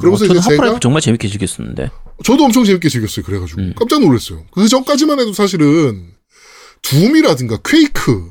저는 0.00 0.14
이제 0.16 0.34
제가- 0.56 0.80
정말 0.80 1.00
재밌게 1.00 1.28
즐겼었는데. 1.28 1.90
저도 2.24 2.44
엄청 2.44 2.64
재밌게 2.64 2.88
즐겼어요. 2.88 3.24
그래가지고. 3.24 3.60
음. 3.60 3.74
깜짝 3.76 4.00
놀랐어요. 4.00 4.44
그 4.50 4.66
전까지만 4.68 5.20
해도 5.20 5.32
사실은, 5.32 6.12
둠이라든가 6.82 7.58
퀘이크, 7.64 8.30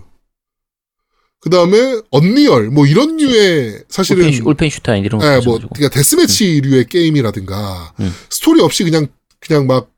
그 1.39 1.49
다음에 1.49 2.01
언리얼, 2.11 2.69
뭐 2.69 2.85
이런 2.85 3.17
류의 3.17 3.83
사실은, 3.89 4.25
울펜, 4.25 4.45
올펜 4.45 4.69
슈타인 4.69 5.05
이런 5.05 5.19
거. 5.21 5.27
예, 5.33 5.39
뭐. 5.45 5.59
그니까 5.73 5.89
데스매치류의 5.89 6.85
게임이라든가, 6.87 7.93
음. 8.01 8.13
스토리 8.29 8.61
없이 8.61 8.83
그냥, 8.83 9.07
그냥 9.39 9.67
막, 9.67 9.89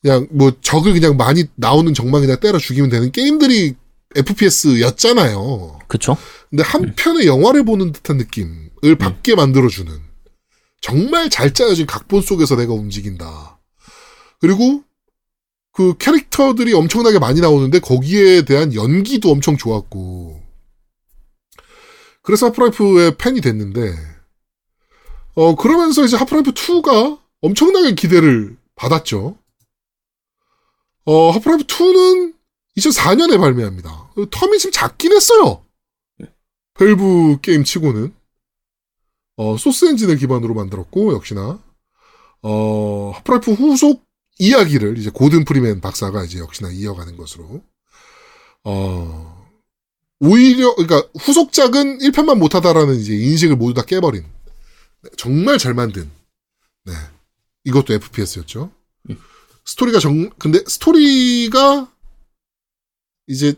그냥 0.00 0.26
뭐 0.30 0.52
적을 0.60 0.92
그냥 0.92 1.16
많이 1.16 1.44
나오는 1.54 1.92
적만 1.94 2.20
그냥 2.22 2.38
때려 2.40 2.58
죽이면 2.58 2.90
되는 2.90 3.12
게임들이 3.12 3.74
FPS였잖아요. 4.16 5.78
그쵸? 5.88 6.16
근데 6.50 6.62
한 6.62 6.94
편의 6.94 7.26
영화를 7.26 7.64
보는 7.64 7.92
듯한 7.92 8.18
느낌을 8.18 8.96
받게 8.98 9.34
만들어주는 9.34 9.92
정말 10.80 11.30
잘 11.30 11.54
짜여진 11.54 11.86
각본 11.86 12.22
속에서 12.22 12.56
내가 12.56 12.74
움직인다. 12.74 13.58
그리고 14.40 14.82
그 15.72 15.96
캐릭터들이 15.96 16.74
엄청나게 16.74 17.18
많이 17.18 17.40
나오는데 17.40 17.78
거기에 17.78 18.42
대한 18.42 18.74
연기도 18.74 19.30
엄청 19.30 19.56
좋았고 19.56 20.42
그래서 22.20 22.46
하프라이프의 22.46 23.16
팬이 23.16 23.40
됐는데 23.40 23.94
어 25.34 25.54
그러면서 25.54 26.04
이제 26.04 26.16
하프라이프 26.16 26.52
2가 26.52 27.18
엄청나게 27.40 27.94
기대를 27.94 28.56
받았죠. 28.74 29.38
어 31.04 31.30
하프라이프 31.30 31.64
2는 31.64 32.34
2004년에 32.76 33.38
발매합니다. 33.38 34.01
term이 34.16 34.58
좀 34.58 34.70
작긴 34.70 35.12
했어요. 35.12 35.64
밸브 36.74 37.40
게임 37.42 37.64
치고는. 37.64 38.14
어, 39.36 39.56
소스 39.56 39.86
엔진을 39.86 40.16
기반으로 40.16 40.54
만들었고 40.54 41.14
역시나. 41.14 41.62
어, 42.42 43.10
하프라이프 43.14 43.52
후속 43.52 44.04
이야기를 44.38 44.98
이제 44.98 45.10
고든 45.10 45.44
프리맨 45.44 45.80
박사가 45.80 46.24
이제 46.24 46.38
역시나 46.38 46.70
이어가는 46.70 47.16
것으로. 47.16 47.62
어, 48.64 49.42
오히려 50.20 50.74
그러니까 50.76 51.08
후속작은 51.18 51.98
1편만 51.98 52.38
못하다라는 52.38 52.94
이제 52.94 53.12
인식을 53.12 53.56
모두 53.56 53.74
다 53.74 53.82
깨버린 53.82 54.22
네, 55.02 55.10
정말 55.16 55.58
잘 55.58 55.74
만든 55.74 56.08
네 56.84 56.92
이것도 57.64 57.92
FPS였죠. 57.94 58.70
스토리가 59.64 59.98
정 59.98 60.30
근데 60.38 60.60
스토리가 60.66 61.92
이제 63.26 63.54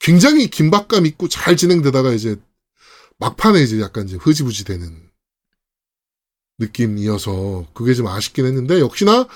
굉장히 0.00 0.48
긴박감 0.48 1.06
있고 1.06 1.28
잘 1.28 1.56
진행되다가 1.56 2.12
이제 2.12 2.36
막판에 3.18 3.62
이제 3.62 3.80
약간 3.80 4.08
이제 4.08 4.16
흐지부지 4.16 4.64
되는 4.64 5.08
느낌이어서 6.58 7.68
그게 7.74 7.94
좀 7.94 8.06
아쉽긴 8.06 8.46
했는데 8.46 8.80
역시나 8.80 9.28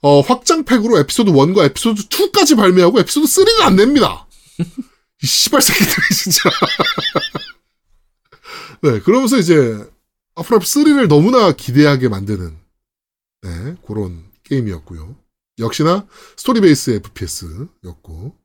어, 0.00 0.20
확장팩으로 0.20 0.98
에피소드 0.98 1.30
1과 1.30 1.64
에피소드 1.66 2.08
2까지 2.08 2.56
발매하고 2.56 3.00
에피소드 3.00 3.26
3는 3.26 3.60
안 3.62 3.76
냅니다. 3.76 4.26
이 5.22 5.26
씨발 5.26 5.62
새끼들이 5.62 6.14
진짜. 6.14 6.50
네, 8.82 8.98
그러면서 9.00 9.38
이제 9.38 9.78
하프라이프 10.34 10.64
3를 10.64 11.06
너무나 11.06 11.52
기대하게 11.52 12.08
만드는 12.08 12.56
네, 13.42 13.76
그런 13.86 14.24
게임이었고요. 14.42 15.16
역시나 15.58 16.06
스토리 16.36 16.60
base 16.60 16.90
FPS였고 16.90 18.41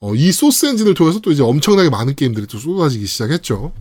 어, 0.00 0.14
이 0.14 0.30
소스 0.32 0.66
엔진을 0.66 0.94
통해서 0.94 1.18
또 1.20 1.32
이제 1.32 1.42
엄청나게 1.42 1.90
많은 1.90 2.14
게임들이 2.14 2.46
또 2.46 2.58
쏟아지기 2.58 3.06
시작했죠. 3.06 3.72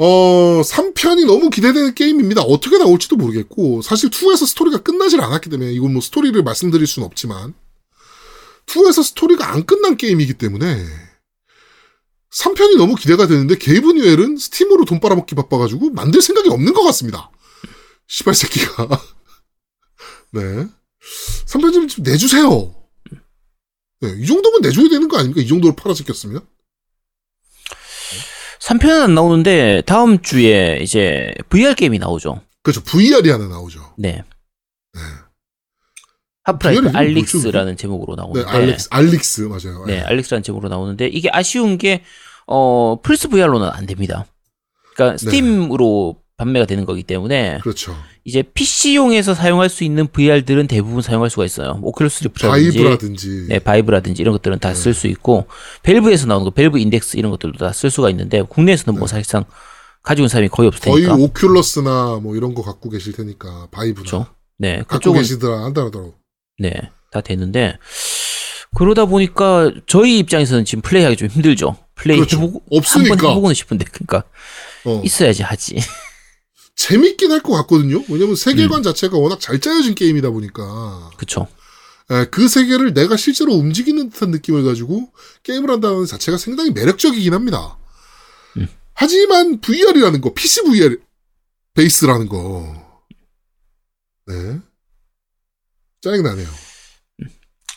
어, 0.00 0.62
3편이 0.62 1.26
너무 1.26 1.50
기대되는 1.50 1.94
게임입니다. 1.94 2.42
어떻게 2.42 2.78
나올지도 2.78 3.16
모르겠고, 3.16 3.82
사실 3.82 4.10
2에서 4.10 4.46
스토리가 4.46 4.78
끝나질 4.78 5.20
않았기 5.20 5.50
때문에, 5.50 5.72
이건 5.72 5.92
뭐 5.92 6.00
스토리를 6.00 6.40
말씀드릴 6.42 6.86
수는 6.86 7.04
없지만, 7.04 7.52
2에서 8.66 9.02
스토리가 9.02 9.52
안 9.52 9.66
끝난 9.66 9.96
게임이기 9.96 10.34
때문에, 10.34 10.84
3편이 12.30 12.76
너무 12.76 12.94
기대가 12.94 13.26
되는데, 13.26 13.58
게이브 13.58 13.92
뉴엘은 13.92 14.36
스팀으로 14.36 14.84
돈 14.84 15.00
빨아먹기 15.00 15.34
바빠가지고, 15.34 15.90
만들 15.90 16.22
생각이 16.22 16.48
없는 16.48 16.74
것 16.74 16.84
같습니다. 16.84 17.32
시발 18.06 18.34
새끼가. 18.34 19.02
네. 20.30 20.68
3편 21.46 21.72
좀, 21.72 21.88
좀 21.88 22.04
내주세요. 22.04 22.77
네, 24.00 24.14
이 24.18 24.26
정도면 24.26 24.60
내줘야 24.62 24.88
되는 24.88 25.08
거 25.08 25.18
아닙니까? 25.18 25.40
이 25.40 25.46
정도로 25.46 25.74
팔아제꼈으면? 25.74 26.40
3편은 28.60 29.02
안 29.02 29.14
나오는데 29.14 29.82
다음 29.86 30.20
주에 30.20 30.78
이제 30.82 31.32
VR 31.48 31.74
게임이 31.74 31.98
나오죠. 31.98 32.40
그렇죠. 32.62 32.82
VR이 32.82 33.30
하나 33.30 33.48
나오죠. 33.48 33.94
네. 33.96 34.22
네. 34.92 35.00
뭐죠, 36.82 36.98
알릭스라는 36.98 37.76
제목으로 37.76 38.16
네, 38.16 38.22
나오는데 38.22 38.48
알릭스, 38.48 38.88
알릭스, 38.90 39.40
맞아요. 39.42 39.84
네, 39.86 39.96
네. 39.96 40.00
알릭스라는 40.00 40.42
제목으로 40.42 40.68
나오는데 40.68 41.06
이게 41.06 41.28
아쉬운 41.32 41.76
게 41.76 42.04
어, 42.46 43.00
플스 43.02 43.28
VR로는 43.28 43.68
안 43.68 43.86
됩니다. 43.86 44.26
그러니까 44.94 45.16
네. 45.16 45.24
스팀으로 45.24 46.16
판매가 46.36 46.66
되는 46.66 46.86
거기 46.86 47.02
때문에 47.02 47.58
그렇죠. 47.58 47.96
이제 48.28 48.42
PC용에서 48.42 49.34
사용할 49.34 49.70
수 49.70 49.84
있는 49.84 50.06
VR들은 50.06 50.66
대부분 50.66 51.00
사용할 51.00 51.30
수가 51.30 51.46
있어요. 51.46 51.74
뭐 51.74 51.90
오큘러스 51.92 52.22
리프트라든지 52.24 52.72
바이브라든지. 52.78 53.46
네, 53.48 53.58
바이브라든지 53.58 54.20
이런 54.20 54.32
것들은 54.32 54.58
다 54.58 54.74
쓸수 54.74 55.06
있고 55.06 55.46
벨브에서 55.82 56.26
나오는 56.26 56.44
거 56.44 56.50
벨브 56.50 56.78
인덱스 56.78 57.16
이런 57.16 57.30
것들도 57.30 57.56
다 57.58 57.72
쓸 57.72 57.90
수가 57.90 58.10
있는데 58.10 58.42
국내에서는 58.42 58.98
뭐 58.98 59.08
사실상 59.08 59.44
가지고 60.02 60.24
있는 60.24 60.28
사람이 60.28 60.48
거의 60.50 60.68
없을 60.68 60.80
네. 60.82 60.90
거의 60.90 61.04
테니까. 61.06 61.16
오큘러스나 61.32 62.20
뭐 62.20 62.36
이런 62.36 62.54
거 62.54 62.62
갖고 62.62 62.90
계실 62.90 63.14
테니까 63.14 63.68
바이브나 63.70 64.02
그렇죠. 64.04 64.26
네, 64.58 64.82
갖고 64.86 65.12
계시더라 65.14 65.64
한다더라고. 65.64 66.14
네, 66.58 66.72
다 67.10 67.22
됐는데 67.22 67.78
그러다 68.76 69.06
보니까 69.06 69.72
저희 69.86 70.18
입장에서는 70.18 70.66
지금 70.66 70.82
플레이하기 70.82 71.16
좀 71.16 71.28
힘들죠. 71.28 71.76
플레이 71.94 72.18
그렇죠. 72.18 72.36
해보고 72.36 72.62
없으니까. 72.72 73.12
한번 73.12 73.30
해보고는 73.30 73.54
싶은데 73.54 73.86
그러니까 73.90 74.24
어. 74.84 75.00
있어야지 75.02 75.42
하지. 75.42 75.78
재밌긴 76.78 77.32
할 77.32 77.40
것 77.42 77.52
같거든요. 77.54 77.96
왜냐면 78.08 78.30
음. 78.30 78.34
세계관 78.36 78.82
자체가 78.84 79.18
워낙 79.18 79.40
잘 79.40 79.60
짜여진 79.60 79.94
게임이다 79.96 80.30
보니까 80.30 81.10
그쵸. 81.16 81.48
에, 82.10 82.24
그 82.26 82.46
세계를 82.48 82.94
내가 82.94 83.16
실제로 83.16 83.52
움직이는 83.54 84.10
듯한 84.10 84.30
느낌을 84.30 84.62
가지고 84.64 85.12
게임을 85.42 85.70
한다는 85.70 86.06
자체가 86.06 86.38
상당히 86.38 86.70
매력적이긴 86.70 87.34
합니다. 87.34 87.76
음. 88.56 88.68
하지만 88.94 89.60
VR이라는 89.60 90.20
거, 90.20 90.32
PC 90.32 90.62
VR 90.62 90.98
베이스라는 91.74 92.28
거, 92.28 93.02
네 94.26 94.60
짜증나네요. 96.00 96.48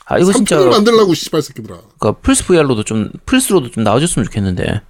아 0.06 0.20
이거 0.20 0.32
진짜 0.32 0.58
3편을 0.60 0.70
만들라고 0.70 1.14
씨발 1.16 1.42
새끼들아. 1.42 1.82
그러니까 2.00 2.22
플스 2.22 2.46
VR로도 2.46 2.84
좀 2.84 3.12
플스로도 3.26 3.72
좀 3.72 3.84
나와줬으면 3.84 4.26
좋겠는데. 4.26 4.64
네. 4.64 4.82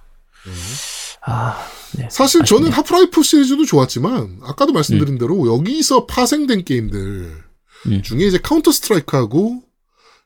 아, 1.24 1.66
네. 1.98 2.08
사실 2.10 2.42
아쉽네. 2.42 2.58
저는 2.58 2.72
하프라이프 2.72 3.22
시리즈도 3.22 3.64
좋았지만 3.64 4.40
아까도 4.42 4.72
말씀드린 4.72 5.18
대로 5.18 5.54
여기서 5.54 6.06
파생된 6.06 6.64
게임들 6.64 7.42
음. 7.86 8.02
중에 8.02 8.26
이제 8.26 8.38
카운터 8.38 8.70
스트라이크하고 8.72 9.62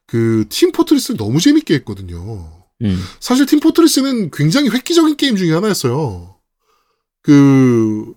그 0.07 0.44
팀 0.48 0.72
포트리스를 0.72 1.16
너무 1.16 1.40
재밌게 1.40 1.74
했거든요. 1.76 2.52
음, 2.83 3.02
사실 3.20 3.46
팀 3.46 3.59
포트리스는 3.61 4.31
굉장히 4.31 4.68
획기적인 4.68 5.16
게임 5.16 5.37
중에 5.37 5.52
하나였어요. 5.52 6.37
그 7.22 8.14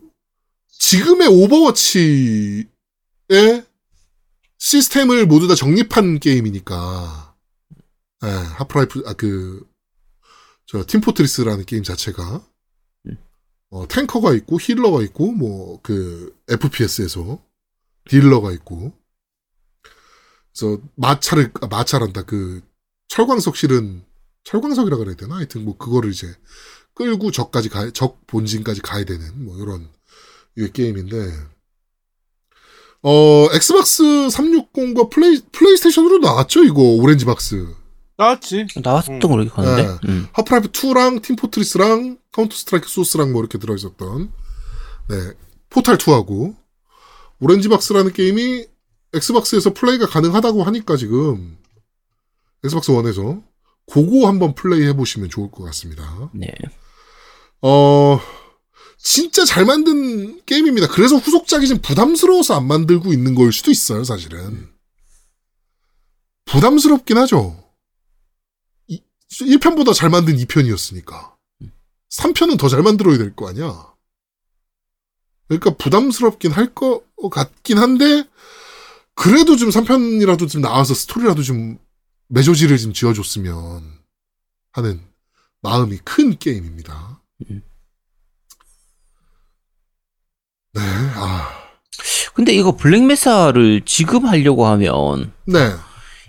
지금의 0.78 1.28
오버워치의 1.30 2.68
시스템을 4.60 5.26
모두 5.26 5.48
다 5.48 5.56
정립한 5.56 6.20
게임이니까 6.20 7.36
예, 8.26 8.28
하프라이프 8.28 9.04
아그 9.06 9.66
저 10.66 10.86
팀포트리스라는 10.86 11.66
게임 11.66 11.84
자체가 11.84 12.36
음. 12.36 12.42
어, 13.72 13.88
tanker가 13.88 14.34
있고 14.34 14.60
healer가 14.60 15.02
있고 15.04 15.32
뭐 15.32 15.80
그 15.84 16.36
FPS에서 16.50 17.42
dealer가 18.10 18.52
있고. 18.54 18.94
그래서 20.54 20.82
마차를 20.96 21.52
아, 21.62 21.68
마차란다. 21.68 22.24
그 22.24 22.62
철광석 23.08 23.56
실은 23.56 24.04
철광석이라 24.44 24.98
그래야 24.98 25.16
되나? 25.16 25.36
하여튼 25.38 25.64
뭐 25.66 25.78
그거를 25.78 26.12
이제 26.12 26.34
끌고 26.96 27.32
적까지 27.32 27.70
가, 27.70 27.90
적 27.92 28.26
본진까지 28.28 28.82
가야 28.82 29.06
되는 29.06 29.46
뭐 29.46 29.58
이런 29.58 29.90
이 30.58 30.68
게임인데. 30.72 31.18
어 33.02 33.48
엑스박스 33.54 34.04
360과 34.04 35.10
플레이 35.10 35.42
플레이스테이션으로 35.54 36.18
나왔죠 36.18 36.66
이거 36.66 36.82
오렌지 36.82 37.24
박스 37.24 37.74
나왔지. 38.20 38.68
나왔던 38.84 39.16
음. 39.16 39.20
걸로 39.20 39.44
기억하는데. 39.44 39.84
네. 39.84 39.98
음. 40.10 40.28
하프라이프 40.34 40.72
2랑 40.72 41.22
팀 41.22 41.38
포트리스랑 41.38 42.18
카운터 42.34 42.56
스트라이크 42.56 42.90
소스랑 42.90 43.32
뭐 43.32 43.42
이렇게 43.42 43.58
들어있었던 43.58 44.32
네 45.08 45.16
포탈 45.70 45.98
2하고 45.98 46.56
오렌지 47.40 47.70
박스라는 47.70 48.12
게임이 48.12 48.66
엑스박스에서 49.14 49.74
플레이가 49.74 50.06
가능하다고 50.08 50.64
하니까 50.64 50.98
지금 50.98 51.58
엑스박스 52.64 52.92
1에서 52.92 53.42
그거 53.92 54.28
한번 54.28 54.54
플레이 54.54 54.86
해보시면 54.88 55.30
좋을 55.30 55.50
것 55.50 55.64
같습니다. 55.64 56.30
네. 56.34 56.54
어 57.62 58.20
진짜 58.98 59.46
잘 59.46 59.66
만든 59.66 60.44
게임입니다. 60.46 60.88
그래서 60.90 61.16
후속작이 61.16 61.68
좀 61.68 61.80
부담스러워서 61.82 62.56
안 62.56 62.68
만들고 62.68 63.14
있는 63.14 63.34
걸 63.34 63.54
수도 63.54 63.72
있어요, 63.72 64.04
사실은. 64.04 64.68
부담스럽긴 66.46 67.18
하죠. 67.20 67.59
1편보다 69.32 69.94
잘 69.94 70.10
만든 70.10 70.36
2편이었으니까. 70.38 71.36
3편은 72.10 72.58
더 72.58 72.68
잘 72.68 72.82
만들어야 72.82 73.18
될 73.18 73.36
거 73.36 73.48
아니야. 73.50 73.94
그러니까 75.48 75.76
부담스럽긴 75.76 76.52
할 76.52 76.74
것 76.74 77.04
같긴 77.32 77.78
한데, 77.78 78.24
그래도 79.16 79.56
좀 79.56 79.70
3편이라도 79.70 80.50
좀 80.50 80.62
나와서 80.62 80.94
스토리라도 80.94 81.44
좀 81.44 81.78
매조지를 82.30 82.78
좀 82.78 82.94
지어줬으면 82.94 84.00
하는 84.72 85.02
마음이 85.62 85.98
큰 86.06 86.38
게임입니다. 86.38 87.22
음. 87.50 87.62
네, 90.74 90.82
아, 90.82 91.50
근데 92.34 92.54
이거 92.54 92.76
블랙메사를 92.76 93.82
지금 93.86 94.26
하려고 94.26 94.66
하면 94.68 95.34
네, 95.46 95.74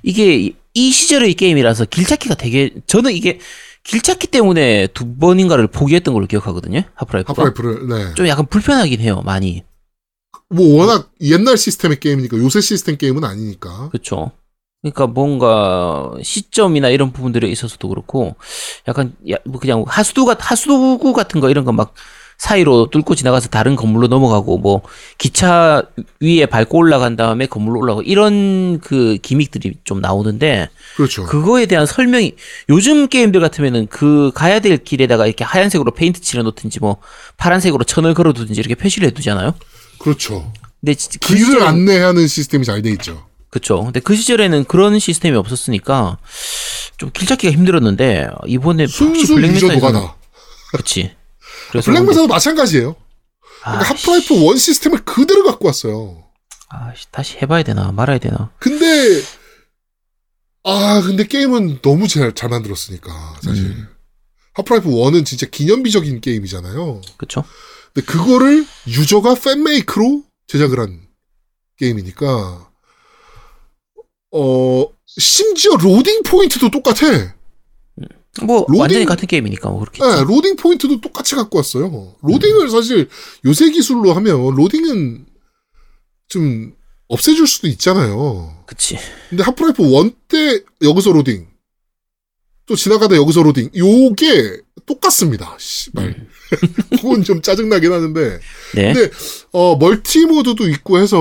이게 0.02 0.52
이- 0.80 0.88
이 0.88 0.90
시절의 0.92 1.34
게임이라서 1.34 1.86
길찾기가 1.86 2.34
되게 2.36 2.70
저는 2.86 3.12
이게 3.12 3.38
길찾기 3.84 4.26
때문에 4.28 4.88
두 4.88 5.14
번인가를 5.16 5.66
포기했던 5.68 6.12
걸로 6.14 6.26
기억하거든요. 6.26 6.82
하프라이프가. 6.94 7.32
하프라이프를, 7.32 7.88
네. 7.88 8.14
좀 8.14 8.26
약간 8.28 8.46
불편하긴 8.46 9.00
해요. 9.00 9.22
많이. 9.24 9.62
뭐 10.48 10.78
워낙 10.80 11.10
옛날 11.20 11.56
시스템의 11.56 12.00
게임이니까 12.00 12.36
요새 12.38 12.60
시스템 12.60 12.96
게임은 12.96 13.24
아니니까. 13.24 13.88
그렇죠. 13.90 14.32
그러니까 14.82 15.06
뭔가 15.06 16.10
시점이나 16.22 16.88
이런 16.88 17.12
부분들에 17.12 17.48
있어서도 17.48 17.88
그렇고 17.88 18.34
약간 18.88 19.14
야, 19.30 19.36
뭐 19.44 19.60
그냥 19.60 19.84
하수도 19.86 20.24
같 20.24 20.38
하수도구 20.40 21.12
같은 21.12 21.40
거 21.40 21.50
이런 21.50 21.64
거 21.64 21.72
막 21.72 21.94
사이로 22.44 22.88
뚫고 22.90 23.14
지나가서 23.16 23.50
다른 23.50 23.76
건물로 23.76 24.06
넘어가고 24.06 24.56
뭐 24.56 24.80
기차 25.18 25.82
위에 26.20 26.46
밟고 26.46 26.78
올라간 26.78 27.14
다음에 27.16 27.44
건물로 27.44 27.78
올라가고 27.80 28.00
이런 28.02 28.80
그 28.80 29.18
기믹들이 29.20 29.74
좀 29.84 30.00
나오는데 30.00 30.70
그렇죠. 30.96 31.26
그거에 31.26 31.66
대한 31.66 31.84
설명이 31.84 32.32
요즘 32.70 33.08
게임들 33.08 33.40
같으면은 33.42 33.88
그 33.90 34.30
가야 34.34 34.60
될 34.60 34.78
길에다가 34.78 35.26
이렇게 35.26 35.44
하얀색으로 35.44 35.90
페인트 35.92 36.22
칠해 36.22 36.42
놓든지 36.44 36.80
뭐 36.80 36.96
파란색으로 37.36 37.84
천을 37.84 38.14
걸어 38.14 38.32
두든지 38.32 38.58
이렇게 38.58 38.74
표시를 38.74 39.08
해 39.08 39.12
두잖아요. 39.12 39.54
그렇죠. 39.98 40.50
근데 40.80 40.94
지- 40.94 41.10
그 41.18 41.34
길을 41.34 41.62
안내하는 41.62 42.26
시스템이 42.26 42.64
잘 42.64 42.80
돼 42.80 42.88
있죠. 42.92 43.26
그쵸. 43.50 43.84
근데 43.84 44.00
그 44.00 44.16
시절에는 44.16 44.64
그런 44.64 44.98
시스템이 44.98 45.36
없었으니까 45.36 46.16
좀 46.96 47.10
길 47.12 47.28
찾기가 47.28 47.52
힘들었는데 47.52 48.28
이번에 48.46 48.86
순수 48.86 49.34
유저 49.56 49.66
노가다. 49.74 50.16
그래서 51.70 51.90
블랙메사도 51.90 52.26
마찬가지예요. 52.26 52.96
그러니까 53.62 53.84
아, 53.84 53.88
하프라이프 53.90 54.44
one 54.44 54.56
시스템을 54.56 55.04
그대로 55.04 55.44
갖고 55.44 55.66
왔어요. 55.66 56.24
아, 56.68 56.92
씨, 56.94 57.10
다시 57.10 57.36
해봐야 57.38 57.62
되나 57.62 57.92
말아야 57.92 58.18
되나. 58.18 58.50
근데 58.58 59.22
아 60.62 61.00
근데 61.02 61.26
게임은 61.26 61.80
너무 61.82 62.06
잘, 62.06 62.34
잘 62.34 62.48
만들었으니까 62.50 63.40
사실 63.42 63.64
음. 63.66 63.88
하프라이프 64.54 64.88
1은 64.88 65.24
진짜 65.24 65.46
기념비적인 65.46 66.20
게임이잖아요. 66.20 67.00
그쵸? 67.16 67.44
근데 67.92 68.06
그거를 68.06 68.66
유저가 68.86 69.34
fan 69.34 69.63
make로 69.63 70.22
제작을 70.48 70.78
한 70.80 71.00
게임이니까 71.78 72.70
어 74.32 74.86
심지어 75.06 75.76
로딩 75.76 76.22
포인트도 76.22 76.70
똑같아. 76.70 77.34
뭐 78.44 78.64
로딩- 78.66 78.78
완전히 78.80 79.04
같은 79.04 79.26
게임이니까 79.26 79.68
뭐 79.70 79.80
그렇겠지. 79.80 80.02
네, 80.08 80.22
로딩 80.24 80.56
포인트도 80.56 81.00
똑같이 81.00 81.34
갖고 81.34 81.58
왔어요. 81.58 82.14
로딩을 82.22 82.70
사실 82.70 83.08
요새 83.44 83.70
기술로 83.70 84.12
하면 84.14 84.54
로딩은 84.54 85.26
좀 86.28 86.72
없애줄 87.08 87.46
수도 87.48 87.66
있잖아요. 87.68 88.62
그치. 88.66 88.96
근데 89.28 89.42
하프라이프 89.42 89.82
1때 89.82 90.64
여기서 90.82 91.10
로딩 91.12 91.48
또 92.66 92.76
지나가다 92.76 93.16
여기서 93.16 93.42
로딩 93.42 93.70
요게 93.76 94.60
똑같습니다. 94.86 95.56
씨발. 95.58 96.04
음. 96.06 96.28
그건 96.90 97.24
좀 97.24 97.42
짜증나긴 97.42 97.92
하는데 97.92 98.38
네. 98.74 98.92
근데 98.92 99.10
어 99.52 99.76
멀티 99.76 100.24
모드도 100.26 100.68
있고 100.68 100.98
해서 100.98 101.18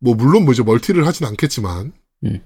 뭐 0.00 0.14
물론 0.16 0.44
뭐 0.44 0.52
이제 0.52 0.62
멀티를 0.64 1.06
하진 1.06 1.26
않겠지만 1.26 1.92
음. 2.24 2.40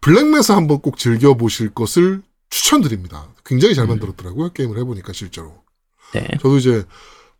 블랙메사 0.00 0.54
한번 0.56 0.80
꼭 0.80 0.98
즐겨 0.98 1.34
보실 1.34 1.72
것을 1.74 2.22
추천드립니다. 2.50 3.28
굉장히 3.44 3.74
잘 3.74 3.84
음. 3.86 3.90
만들었더라고요. 3.90 4.52
게임을 4.52 4.78
해보니까 4.78 5.12
실제로. 5.12 5.54
네. 6.14 6.26
저도 6.40 6.58
이제 6.58 6.84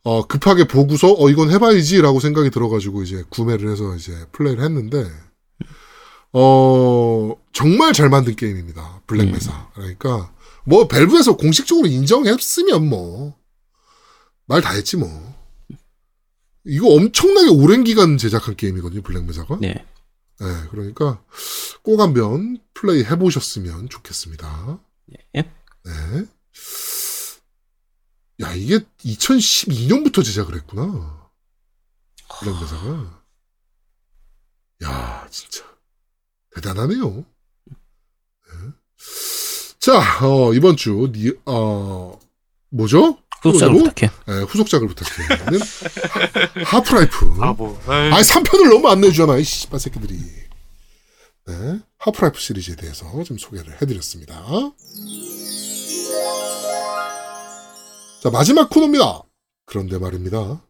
어 0.02 0.26
급하게 0.26 0.66
보고서 0.66 1.14
어 1.16 1.30
이건 1.30 1.50
해봐야지라고 1.50 2.20
생각이 2.20 2.50
들어가지고 2.50 3.02
이제 3.02 3.24
구매를 3.28 3.70
해서 3.70 3.94
이제 3.94 4.26
플레이를 4.32 4.64
했는데 4.64 5.04
어 6.32 7.34
정말 7.52 7.92
잘 7.92 8.08
만든 8.08 8.34
게임입니다. 8.36 9.02
블랙메사. 9.06 9.70
그러니까 9.74 10.32
뭐 10.64 10.88
밸브에서 10.88 11.36
공식적으로 11.36 11.86
인정했으면 11.86 12.88
뭐 12.88 13.34
말 14.48 14.62
다 14.62 14.70
했지 14.72 14.96
뭐. 14.96 15.08
이거 16.64 16.88
엄청나게 16.94 17.48
오랜 17.48 17.84
기간 17.84 18.16
제작한 18.18 18.56
게임이거든요, 18.56 19.02
블랙메사가. 19.02 19.58
네. 19.60 19.84
네, 20.38 20.68
그러니까 20.70 21.22
꼭 21.82 22.00
한번 22.00 22.58
플레이 22.74 23.04
해보셨으면 23.04 23.88
좋겠습니다. 23.88 24.80
네. 25.06 25.18
네. 25.84 26.26
야, 28.42 28.52
이게 28.54 28.80
2012년부터 28.98 30.22
제작을 30.24 30.54
했구나. 30.56 31.30
블랙메사가. 32.40 33.22
야, 34.84 35.26
진짜. 35.30 35.64
대단하네요. 36.54 37.24
네. 37.66 38.52
자, 39.78 40.26
어, 40.26 40.52
이번 40.52 40.76
주, 40.76 41.10
니, 41.12 41.32
어, 41.46 42.18
뭐죠? 42.70 43.18
구독자를 43.46 43.72
뭐라고? 43.74 43.94
부탁해. 43.94 44.12
네, 44.26 44.42
후속작을 44.44 44.88
부탁해. 44.88 45.50
는 45.50 45.60
하, 46.64 46.80
하프라이프 46.82 47.34
아, 47.40 47.52
뭐. 47.52 47.78
에이. 47.88 48.12
아니 48.12 48.22
3편을 48.22 48.70
너무 48.70 48.88
안 48.88 49.00
내주잖아 49.00 49.36
이 49.38 49.44
씨발 49.44 49.80
새끼들이 49.80 50.18
네, 51.46 51.78
하프라이프 51.98 52.38
시리즈에 52.40 52.74
대해서 52.74 53.06
좀 53.24 53.38
소개를 53.38 53.80
해드렸습니다 53.80 54.34
자 58.22 58.30
마지막 58.30 58.68
코너입니다 58.70 59.22
그런데 59.64 59.98
말입니다 59.98 60.60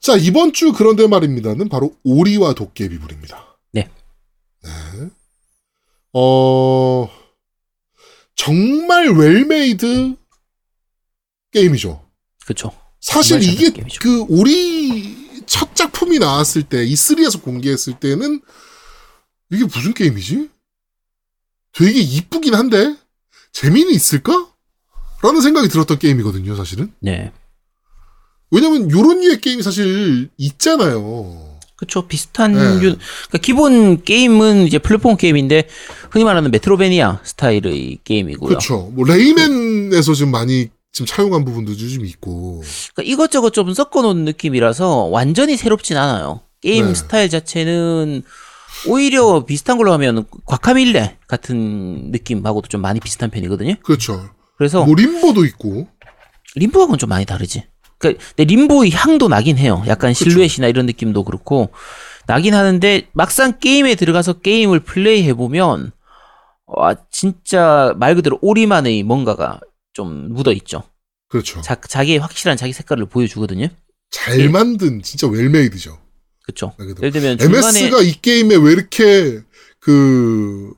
자 0.00 0.16
이번 0.16 0.52
주 0.52 0.72
그런데 0.72 1.08
말입니다는 1.08 1.68
바로 1.68 1.92
오리와 2.04 2.54
도깨비불입니다 2.54 3.58
네. 3.72 3.88
네. 4.62 4.70
어 6.12 7.08
정말 8.36 9.08
well-made 9.08 10.14
게임이죠 11.52 12.06
그쵸. 12.46 12.70
사실 13.00 13.42
이게 13.42 13.70
게임이죠. 13.70 13.98
그 14.00 14.18
우리 14.28 15.44
첫 15.46 15.74
작품이 15.74 16.18
나왔을 16.18 16.62
때 16.62 16.84
E3에서 16.86 17.42
공개했을 17.42 17.98
때는 17.98 18.40
이게 19.50 19.64
무슨 19.64 19.94
게임이지? 19.94 20.50
되게 21.72 22.00
이쁘긴 22.00 22.54
한데 22.54 22.96
재미는 23.52 23.92
있을까? 23.92 24.52
라는 25.22 25.40
생각이 25.40 25.68
들었던 25.68 25.98
게임이거든요, 25.98 26.56
사실은. 26.56 26.92
네. 27.00 27.32
왜냐면 28.50 28.90
요런 28.90 29.20
류의 29.20 29.40
게임이 29.40 29.62
사실 29.62 30.30
있잖아요. 30.36 31.45
그쵸. 31.76 32.06
비슷한 32.06 32.52
네. 32.52 32.60
유, 32.76 32.96
그러니까 32.96 33.38
기본 33.40 34.02
게임은 34.02 34.66
이제 34.66 34.78
플랫폼 34.78 35.16
게임인데 35.16 35.68
흔히 36.10 36.24
말하는 36.24 36.50
메트로베니아 36.50 37.20
스타일의 37.22 37.98
게임이고요. 38.04 38.48
그렇죠. 38.48 38.90
뭐 38.94 39.06
레이맨에서 39.06 40.14
좀 40.14 40.30
많이 40.30 40.70
좀 40.92 41.06
차용한 41.06 41.44
부분도 41.44 41.76
좀 41.76 42.06
있고. 42.06 42.62
그러니까 42.94 43.12
이것저것 43.12 43.50
좀 43.50 43.72
섞어놓은 43.72 44.24
느낌이라서 44.24 45.04
완전히 45.04 45.56
새롭진 45.56 45.98
않아요. 45.98 46.40
게임 46.62 46.86
네. 46.86 46.94
스타일 46.94 47.28
자체는 47.28 48.22
오히려 48.88 49.44
비슷한 49.44 49.76
걸로 49.76 49.92
하면 49.92 50.24
과카밀레 50.46 51.18
같은 51.28 52.10
느낌하고도 52.10 52.68
좀 52.68 52.80
많이 52.80 53.00
비슷한 53.00 53.30
편이거든요. 53.30 53.74
그렇죠. 53.82 54.30
그래서 54.56 54.84
뭐 54.84 54.94
림보도 54.94 55.44
있고. 55.44 55.88
림보하고는 56.54 56.98
좀 56.98 57.10
많이 57.10 57.26
다르지. 57.26 57.64
그러니까 57.98 58.24
림보의 58.36 58.90
향도 58.92 59.28
나긴 59.28 59.58
해요. 59.58 59.82
약간. 59.86 60.12
실루엣이나 60.12 60.68
이런 60.68 60.86
느낌도 60.86 61.24
그렇고 61.24 61.70
나긴 62.26 62.54
하는데 62.54 63.08
막상 63.12 63.58
게임에 63.58 63.94
들어가서 63.94 64.34
게임을 64.34 64.80
플레이해 64.80 65.34
보면 65.34 65.92
와 66.66 66.96
진짜 67.10 67.94
말 67.96 68.14
그대로 68.14 68.38
오리만의 68.42 69.02
뭔가가 69.04 69.60
좀 69.92 70.32
묻어 70.32 70.52
있죠. 70.52 70.82
그렇죠. 71.28 71.60
자, 71.60 71.76
자기의 71.76 72.18
확실한 72.18 72.56
자기 72.56 72.72
색깔을 72.72 73.06
보여주거든요. 73.06 73.68
잘 74.10 74.40
예. 74.40 74.48
만든 74.48 75.02
진짜 75.02 75.26
well-made죠. 75.26 75.98
그렇죠. 76.44 76.74
예를 76.78 77.10
들면 77.12 77.38
MS가 77.40 78.02
이 78.02 78.12
게임에 78.20 78.54
왜 78.56 78.72
이렇게 78.72 79.40
그 79.80 80.72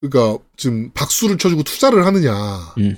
그러니까 0.00 0.42
지금 0.56 0.90
박수를 0.92 1.38
쳐주고 1.38 1.62
투자를 1.62 2.04
하느냐가 2.06 2.74
음. 2.78 2.96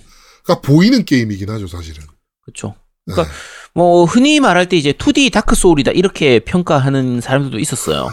보이는 0.63 1.05
게임이긴 1.05 1.51
하죠 1.51 1.67
사실은. 1.67 2.03
그렇죠. 2.43 2.75
네. 3.07 3.14
그러니까 3.14 3.35
뭐 3.75 4.05
흔히 4.05 4.40
말할 4.40 4.69
때 4.69 4.77
이제 4.77 4.93
2D 4.93 5.33
다크 5.33 5.55
소울이다 5.55 5.90
이렇게 5.93 6.38
평가하는 6.38 7.21
사람들도 7.21 7.59
있었어요. 7.59 8.09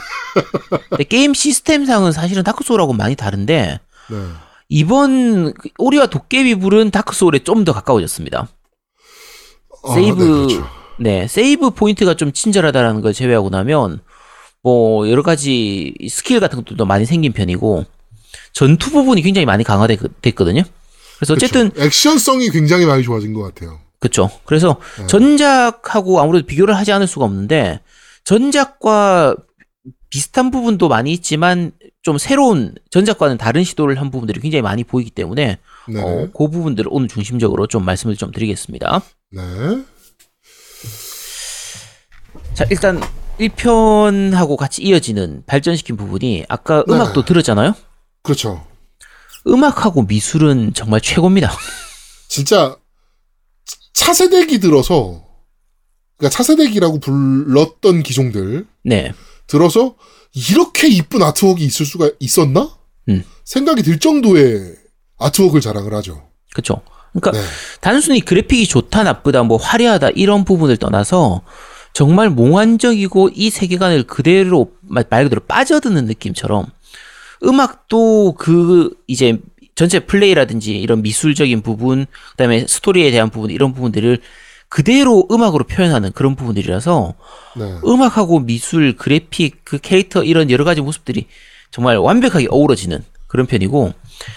근데 0.89 1.04
게임 1.04 1.34
시스템상은 1.34 2.12
사실은 2.12 2.43
다크 2.43 2.63
소울하고 2.63 2.93
많이 2.93 3.15
다른데 3.15 3.80
네. 4.10 4.17
이번 4.69 5.54
그 5.54 5.69
오리와 5.77 6.08
도깨비 6.08 6.56
불은 6.56 6.91
다크 6.91 7.15
소울에 7.15 7.39
좀 7.39 7.63
더 7.63 7.73
가까워졌습니다. 7.73 8.47
아, 9.84 9.93
save 9.93 10.23
네, 10.23 10.27
그렇죠. 10.30 10.69
네, 10.99 11.27
save 11.27 11.71
point가 11.71 12.13
좀 12.15 12.32
친절하다라는 12.32 13.01
걸 13.01 13.13
제외하고 13.13 13.49
나면 13.49 14.01
뭐 14.63 15.10
여러 15.10 15.23
가지 15.23 15.93
스킬 16.10 16.39
같은 16.39 16.63
것도 16.63 16.86
많이 16.86 17.06
생긴 17.06 17.34
편이고 17.34 17.86
전투 18.54 18.91
부분이 18.91 19.21
굉장히 19.21 19.45
많이 19.45 19.63
강화됐거든요. 19.63 20.63
그래서 21.17 21.34
어쨌든 21.34 21.69
그렇죠. 21.69 21.86
액션성이 21.88 22.49
굉장히 22.49 22.86
많이 22.86 23.04
좋아진 23.04 23.34
것 23.34 23.41
같아요. 23.41 23.80
그렇죠. 24.01 24.31
그래서 24.45 24.77
네. 24.97 25.07
전작하고 25.07 26.19
아무래도 26.19 26.45
비교를 26.45 26.75
하지 26.75 26.91
않을 26.91 27.05
수가 27.05 27.23
없는데 27.25 27.79
전작과 28.25 29.35
비슷한 30.09 30.49
부분도 30.49 30.89
많이 30.89 31.13
있지만 31.13 31.71
좀 32.01 32.17
새로운 32.17 32.73
전작과는 32.89 33.37
다른 33.37 33.63
시도를 33.63 34.01
한 34.01 34.09
부분들이 34.09 34.41
굉장히 34.41 34.63
많이 34.63 34.83
보이기 34.83 35.11
때문에 35.11 35.59
네. 35.87 36.01
어, 36.01 36.27
그 36.35 36.49
부분들을 36.49 36.89
오늘 36.91 37.07
중심적으로 37.07 37.67
좀 37.67 37.85
말씀을 37.85 38.17
좀 38.17 38.31
드리겠습니다. 38.31 39.04
네. 39.29 39.41
자, 42.56 42.65
일단 42.71 42.99
1편하고 43.39 44.58
같이 44.58 44.81
이어지는 44.81 45.43
발전시킨 45.45 45.95
부분이 45.95 46.45
아까 46.49 46.83
네. 46.87 46.95
음악도 46.95 47.23
들었잖아요. 47.23 47.75
그렇죠. 48.23 48.65
음악하고 49.45 50.04
미술은 50.04 50.73
정말 50.73 51.02
최고입니다. 51.02 51.52
진짜 52.27 52.75
차세대기 53.93 54.59
들어서 54.59 55.25
그러니까 56.17 56.35
차세대기라고 56.37 56.99
불렀던 56.99 58.03
기종들 58.03 58.67
네. 58.83 59.13
들어서 59.47 59.95
이렇게 60.33 60.87
이쁜 60.87 61.23
아트웍이 61.23 61.62
있을 61.62 61.85
수가 61.85 62.12
있었나? 62.19 62.69
음. 63.09 63.23
생각이 63.43 63.83
들 63.83 63.99
정도의 63.99 64.75
아트웍을 65.17 65.62
자랑을 65.62 65.93
하죠. 65.95 66.29
그렇죠. 66.53 66.81
그러니까 67.13 67.31
네. 67.31 67.45
단순히 67.81 68.21
그래픽이 68.21 68.65
좋다 68.67 69.03
나쁘다 69.03 69.43
뭐 69.43 69.57
화려하다 69.57 70.09
이런 70.12 70.45
부분을 70.45 70.77
떠나서 70.77 71.41
정말 71.93 72.29
몽환적이고 72.29 73.31
이 73.33 73.49
세계관을 73.49 74.03
그대로 74.03 74.71
말말 74.81 75.25
그대로 75.25 75.41
빠져드는 75.41 76.05
느낌처럼 76.05 76.65
음악도 77.43 78.35
그 78.37 78.91
이제 79.07 79.39
전체 79.76 80.00
플레이라든지 80.00 80.78
이런 80.78 81.02
미술적인 81.02 81.62
부분 81.62 82.06
그다음에 82.32 82.65
스토리에 82.67 83.12
대한 83.12 83.30
부분 83.30 83.52
이런 83.52 83.74
부분들을 83.74 84.19
그대로 84.69 85.28
음악으로 85.30 85.65
표현하는 85.65 86.13
그런 86.13 86.36
부분들이라서 86.36 87.13
네. 87.58 87.76
음악하고 87.86 88.40
미술, 88.40 88.96
그래픽, 88.96 89.65
그 89.65 89.80
캐릭터 89.80 90.24
이런 90.24 90.50
여러 90.50 90.63
가지 90.63 90.80
모습들이 90.80 91.28
정말 91.72 91.98
완벽하게 91.98 92.48
어우러지는 92.50 93.04
그런 93.28 93.48
편이고 93.48 93.94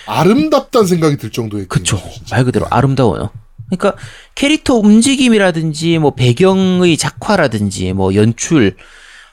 아름답다는 0.06 0.86
생각이 0.86 1.16
들 1.18 1.30
정도의 1.30 1.66
그쵸. 1.68 2.00
말 2.30 2.44
그대로 2.44 2.66
아름다워요. 2.70 3.30
그러니까 3.66 3.94
캐릭터 4.34 4.74
움직임이라든지 4.74 5.98
뭐 5.98 6.14
배경의 6.14 6.96
작화라든지 6.96 7.92
뭐 7.92 8.14
연출 8.14 8.76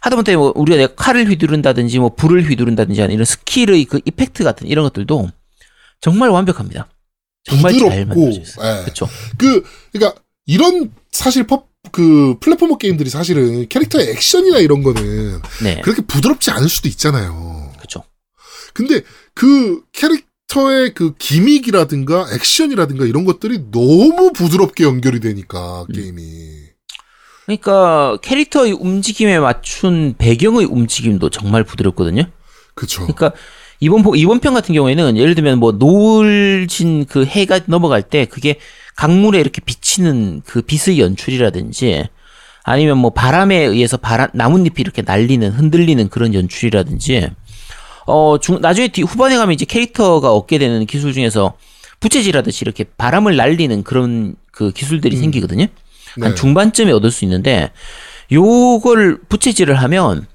하다못해 0.02 0.36
뭐 0.36 0.52
우리가 0.56 0.78
내가 0.78 0.96
칼을 0.96 1.30
휘두른다든지 1.30 2.00
뭐 2.00 2.10
불을 2.16 2.50
휘두른다든지 2.50 3.02
하는 3.02 3.14
이런 3.14 3.26
skill의 3.26 3.86
그 3.86 4.02
effect 4.06 4.44
같은 4.44 4.68
이런 4.68 4.84
것들도 4.84 5.30
정말 6.02 6.30
완벽합니다. 6.30 6.90
정말 7.44 7.78
잘 7.78 8.06
부드럽고. 8.08 8.32
예. 8.32 8.82
그렇죠. 8.84 9.08
그 9.38 9.64
그러니까 9.92 10.20
이런 10.46 10.92
사실 11.12 11.46
퍼, 11.46 11.66
그 11.92 12.36
플랫포머 12.40 12.78
게임들이 12.78 13.10
사실은 13.10 13.68
캐릭터의 13.68 14.10
액션이나 14.10 14.60
이런 14.60 14.84
거는 14.84 15.42
네. 15.64 15.82
그렇게 15.82 16.02
부드럽지 16.02 16.52
않을 16.52 16.70
수도 16.70 16.90
있잖아요. 16.90 17.72
그렇죠. 17.78 18.04
근데 18.74 19.02
그 19.34 19.84
캐릭터의 19.92 20.94
그 20.94 21.16
기믹이라든가 21.18 22.28
액션이라든가 22.34 23.06
이런 23.06 23.26
것들이 23.26 23.72
너무 23.72 24.32
부드럽게 24.34 24.84
연결이 24.84 25.20
되니까 25.20 25.86
음. 25.90 25.94
게임이 25.94 26.62
그러니까 27.46 28.18
캐릭터의 28.22 28.72
움직임에 28.74 29.40
맞춘 29.40 30.16
배경의 30.18 30.66
움직임도 30.66 31.30
정말 31.32 31.64
부드럽거든요. 31.64 32.24
그쵸. 32.76 33.02
그러니까 33.02 33.34
이번 33.82 34.04
보- 34.04 34.16
이번 34.16 34.40
편 34.40 34.54
같은 34.54 34.74
경우에는 34.76 35.18
예를 35.18 35.36
들면 35.36 35.58
뭐 35.60 35.72
노을 35.74 36.68
진 36.70 37.06
그 37.10 37.26
해가 37.26 37.62
넘어갈 37.66 38.02
때 38.04 38.26
그게 38.26 38.58
강물에 38.96 39.40
이렇게 39.40 39.60
비치는 39.62 40.44
그 40.46 40.62
빛의 40.62 41.00
연출이라든지 41.00 42.08
아니면 42.64 43.00
뭐 43.00 43.10
바람에 43.10 43.56
의해서 43.58 43.98
바람 43.98 44.30
나뭇잎이 44.34 44.76
이렇게 44.78 45.02
날리는 45.02 45.50
흔들리는 45.52 46.10
그런 46.10 46.34
연출이라든지 46.36 47.30
어 48.06 48.38
중, 48.40 48.62
나중에 48.62 48.90
뒤 48.90 49.02
후반에 49.02 49.36
가면 49.38 49.54
이제 49.54 49.66
캐릭터가 49.66 50.32
얻게 50.32 50.60
되는 50.60 50.86
기술 50.86 51.12
중에서 51.14 51.54
부채질하듯이 52.00 52.64
이렇게 52.64 52.84
바람을 52.84 53.36
날리는 53.36 53.84
그런 53.84 54.36
그 54.52 54.72
기술들이 54.72 55.16
음. 55.18 55.22
생기거든요. 55.22 55.66
한 56.20 56.30
네. 56.32 56.36
중반쯤에 56.36 56.92
얻을 56.92 57.10
수 57.10 57.26
있는데 57.26 57.72
요걸 58.32 59.22
부채질을 59.30 59.76
하면 59.76 60.26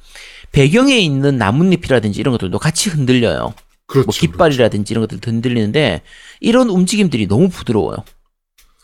배경에 0.57 0.97
있는 0.97 1.37
나뭇잎이라든지 1.37 2.19
이런 2.19 2.33
것들도 2.33 2.59
같이 2.59 2.89
흔들려요. 2.89 3.53
그렇죠. 3.87 4.07
뭐 4.07 4.13
깃발이라든지 4.15 4.91
이런 4.95 5.07
것들 5.07 5.21
흔들리는데 5.23 6.01
이런 6.41 6.71
움직임들이 6.71 7.27
너무 7.29 7.51
부드러워요. 7.51 7.99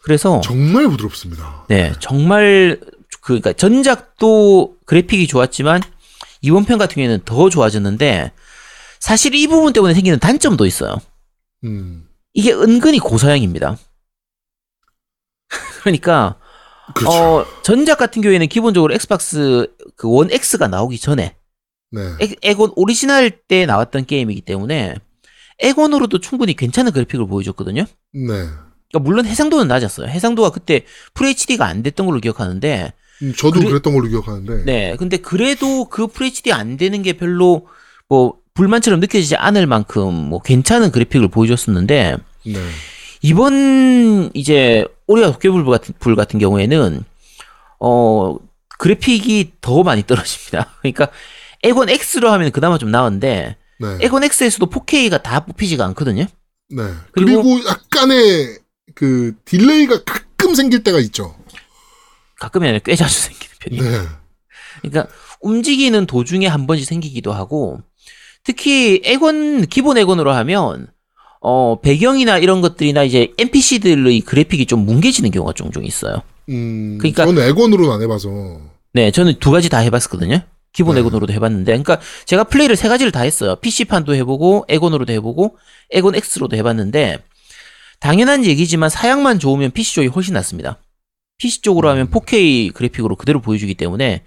그래서 0.03 0.33
그렇죠. 0.33 0.49
정말 0.51 0.87
부드럽습니다. 0.89 1.65
네 1.69 1.95
정말 1.99 2.79
그 3.23 3.41
그러니까 3.41 3.55
전작도 3.55 4.77
그래픽이 4.85 5.27
좋았지만 5.27 5.81
이번 6.43 6.67
편 6.67 6.77
같은 6.77 6.97
경우에는 6.97 7.21
더 7.25 7.49
좋아졌는데 7.49 8.33
사실 9.01 9.35
이 9.35 9.47
부분 9.47 9.73
때문에 9.73 9.95
생기는 9.95 10.19
단점도 10.19 10.67
있어요. 10.67 10.97
음. 11.65 12.07
이게 12.35 12.53
은근히 12.53 12.99
고사양입니다. 12.99 13.79
그러니까 15.81 16.37
그렇죠. 16.95 17.17
어 17.17 17.47
전작 17.63 17.97
같은 17.97 18.21
경우에는 18.21 18.47
기본적으로 18.49 18.93
엑스박스 18.93 19.73
그 19.97 20.09
원 20.09 20.31
X가 20.31 20.69
나오기 20.69 20.99
전에 20.99 21.35
네. 21.93 22.03
엑- 22.23 22.35
엑원 22.43 22.73
오리지널 22.75 23.31
때 23.31 23.67
나왔던 23.67 24.07
게임이기 24.07 24.41
때문에 24.43 24.95
엑원으로도 25.59 26.21
충분히 26.21 26.55
괜찮은 26.55 26.93
그래픽을 26.93 27.27
보여줬거든요. 27.27 27.83
네. 28.13 28.27
그러니까 28.27 28.99
물론 29.01 29.27
해상도는 29.27 29.69
낮았어요. 29.69 30.09
해상도가 30.09 30.51
그때 30.51 30.85
FHD가 31.15 31.67
안 31.67 31.83
됐던 31.83 32.07
걸로 32.07 32.19
기억하는데, 32.21 32.93
음, 33.23 33.33
저도 33.37 33.61
그래- 33.61 33.69
그랬던 33.71 33.95
걸로 33.95 34.09
기억하는데. 34.09 34.65
네, 34.65 34.97
근데 34.97 35.19
그래도 35.19 35.85
그 35.85 36.05
FHD 36.05 36.53
안 36.53 36.77
되는 36.77 37.03
게 37.03 37.13
별로 37.15 37.67
뭐 38.09 38.39
불만처럼 38.55 39.01
느껴지지 39.01 39.37
않을 39.37 39.67
만큼 39.67 40.13
뭐 40.15 40.43
괜찮은 40.43 40.91
그래픽을 40.91 41.29
보여줬었는데 41.29 42.17
네. 42.45 42.55
이번 43.23 44.31
이제 44.35 44.85
오리와 45.07 45.33
도깨비불 45.33 45.65
같은 45.65 45.95
불 45.99 46.17
같은 46.17 46.39
경우에는 46.39 47.05
어 47.81 48.37
그래픽이 48.79 49.53
더 49.61 49.83
많이 49.83 50.03
떨어집니다. 50.07 50.75
그러니까 50.83 51.09
엑원 51.63 51.89
X로 51.89 52.31
하면 52.33 52.51
그나마 52.51 52.79
좀 52.79 52.91
나은데 52.91 53.57
네. 53.79 53.99
엑원 54.01 54.25
X에서도 54.25 54.69
4K가 54.71 55.23
다 55.23 55.45
뽑히지가 55.45 55.85
않거든요. 55.87 56.27
네. 56.71 56.83
그리고- 57.13 57.43
그리고, 57.43 57.69
약간의 57.69 58.59
그 58.95 59.35
delay가 59.45 60.05
가끔 60.05 60.55
생길 60.55 60.83
때가 60.83 60.99
있죠. 61.01 61.35
가끔이 62.41 62.67
아니라 62.67 62.81
꽤 62.85 62.95
자주 62.97 63.15
생기는 63.21 63.55
편이에요. 63.61 64.03
네. 64.03 64.09
그러니까 64.83 65.13
움직이는 65.41 66.07
도중에 66.07 66.47
한 66.47 66.67
번씩 66.67 66.87
생기기도 66.87 67.33
하고 67.33 67.81
특히 68.43 69.01
에곤 69.05 69.67
기본 69.67 69.99
에곤으로 69.99 70.33
하면 70.33 70.89
어 71.41 71.81
배경이나 71.81 72.39
이런 72.39 72.61
것들이나 72.61 73.03
이제 73.05 73.33
NPC들의 73.39 74.21
그래픽이 74.23 74.67
좀 74.67 74.85
뭉개지는 74.87 75.31
경우가 75.31 75.53
종종 75.53 75.85
있어요. 75.85 76.23
음. 76.49 76.99
그러니까- 76.99 77.25
저는 77.27 77.43
에건으로는 77.49 77.93
안 77.93 78.03
해봐서. 78.03 78.61
네, 78.95 79.11
저는 79.11 79.39
두 79.39 79.51
가지 79.51 79.69
다 79.69 79.79
해봤었거든요. 79.79 80.43
기본 80.73 80.95
네. 80.95 81.01
에곤으로도 81.01 81.33
해봤는데, 81.33 81.73
그러니까 81.73 82.01
제가 82.25 82.45
플레이를 82.45 82.77
세 82.77 82.89
가지를 82.89 83.13
다 83.13 83.21
했어요. 83.21 83.57
PC판도 83.57 84.15
해보고, 84.15 84.65
에곤으로도 84.69 85.13
해보고, 85.13 85.59
에곤 85.91 86.15
X로도 86.15 86.57
해봤는데, 86.57 87.19
당연한 88.01 88.45
얘기지만 88.45 88.91
사양만 88.91 89.39
좋으면 89.39 89.71
PC 89.71 89.95
쪽이 89.95 90.09
훨씬 90.09 90.35
낫습니다. 90.35 90.79
PC 91.39 91.63
쪽으로 91.63 91.89
하면 91.91 92.11
4K 92.11 92.73
그래픽으로 92.73 93.17
그대로 93.17 93.41
보여주기 93.41 93.75
때문에 93.75 94.23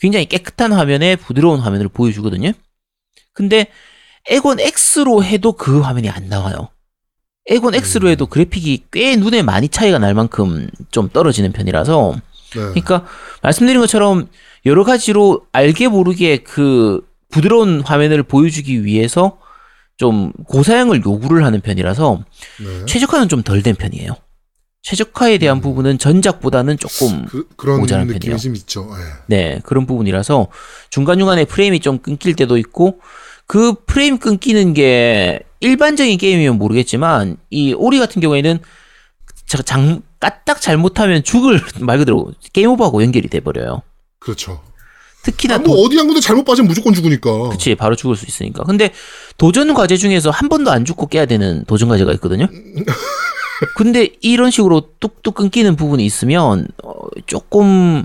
굉장히 0.00 0.26
깨끗한 0.26 0.72
화면에 0.72 1.16
부드러운 1.16 1.60
화면을 1.60 1.88
보여주거든요. 1.88 2.52
근데 3.32 3.66
에곤 4.28 4.58
X로 4.60 5.22
해도 5.22 5.52
그 5.52 5.80
화면이 5.80 6.08
안 6.08 6.28
나와요. 6.28 6.70
에곤 7.46 7.74
X로 7.74 8.08
해도 8.08 8.26
그래픽이 8.26 8.86
꽤 8.92 9.16
눈에 9.16 9.42
많이 9.42 9.68
차이가 9.68 9.98
날 9.98 10.14
만큼 10.14 10.68
좀 10.90 11.08
떨어지는 11.08 11.52
편이라서 11.52 12.16
네. 12.54 12.60
그러니까 12.60 13.06
말씀드린 13.42 13.80
것처럼 13.80 14.28
여러 14.66 14.84
가지로 14.84 15.42
알게 15.52 15.88
모르게 15.88 16.38
그 16.38 17.06
부드러운 17.30 17.80
화면을 17.80 18.22
보여주기 18.22 18.84
위해서 18.84 19.38
좀 19.96 20.32
고사양을 20.46 21.04
요구를 21.04 21.44
하는 21.44 21.60
편이라서 21.60 22.24
네. 22.60 22.86
최적화는 22.86 23.28
좀 23.28 23.42
덜 23.42 23.62
된 23.62 23.74
편이에요. 23.74 24.16
최적화에 24.82 25.36
대한 25.38 25.60
부분은 25.60 25.98
전작보다는 25.98 26.78
조금 26.78 27.26
그, 27.26 27.46
그런 27.56 27.80
모자란 27.80 28.06
느낌이 28.06 28.20
편이에요. 28.20 28.38
좀 28.38 28.54
있죠. 28.56 28.88
네. 29.26 29.36
네 29.52 29.60
그런 29.62 29.86
부분이라서 29.86 30.48
중간 30.88 31.18
중간에 31.18 31.44
프레임이 31.44 31.80
좀 31.80 31.98
끊길 31.98 32.34
때도 32.34 32.56
있고 32.56 32.98
그 33.46 33.74
프레임 33.86 34.16
끊기는 34.18 34.72
게 34.72 35.40
일반적인 35.60 36.16
게임이면 36.16 36.56
모르겠지만 36.56 37.36
이 37.50 37.74
오리 37.74 37.98
같은 37.98 38.22
경우에는 38.22 38.58
자- 39.46 39.62
장, 39.62 40.00
까딱 40.20 40.60
잘못하면 40.60 41.22
죽을 41.24 41.60
말 41.80 41.98
그대로 41.98 42.32
게임 42.52 42.70
오버하고 42.70 43.02
연결이 43.02 43.28
돼버려요. 43.28 43.82
그렇죠. 44.18 44.62
특히나 45.22 45.56
아, 45.56 45.58
뭐 45.58 45.76
도, 45.76 45.82
어디 45.82 45.96
한 45.98 46.06
군데 46.06 46.20
잘못 46.20 46.44
빠지면 46.44 46.68
무조건 46.68 46.94
죽으니까. 46.94 47.50
그치 47.50 47.74
바로 47.74 47.94
죽을 47.96 48.16
수 48.16 48.24
있으니까. 48.26 48.64
근데 48.64 48.90
도전 49.36 49.74
과제 49.74 49.96
중에서 49.98 50.30
한 50.30 50.48
번도 50.48 50.70
안 50.70 50.84
죽고 50.86 51.08
깨야 51.08 51.26
되는 51.26 51.64
도전 51.66 51.88
과제가 51.90 52.12
있거든요. 52.14 52.46
근데 53.76 54.08
이런 54.22 54.50
식으로 54.50 54.88
뚝뚝 55.00 55.34
끊기는 55.34 55.76
부분이 55.76 56.04
있으면 56.06 56.66
어, 56.82 56.92
조금 57.26 58.04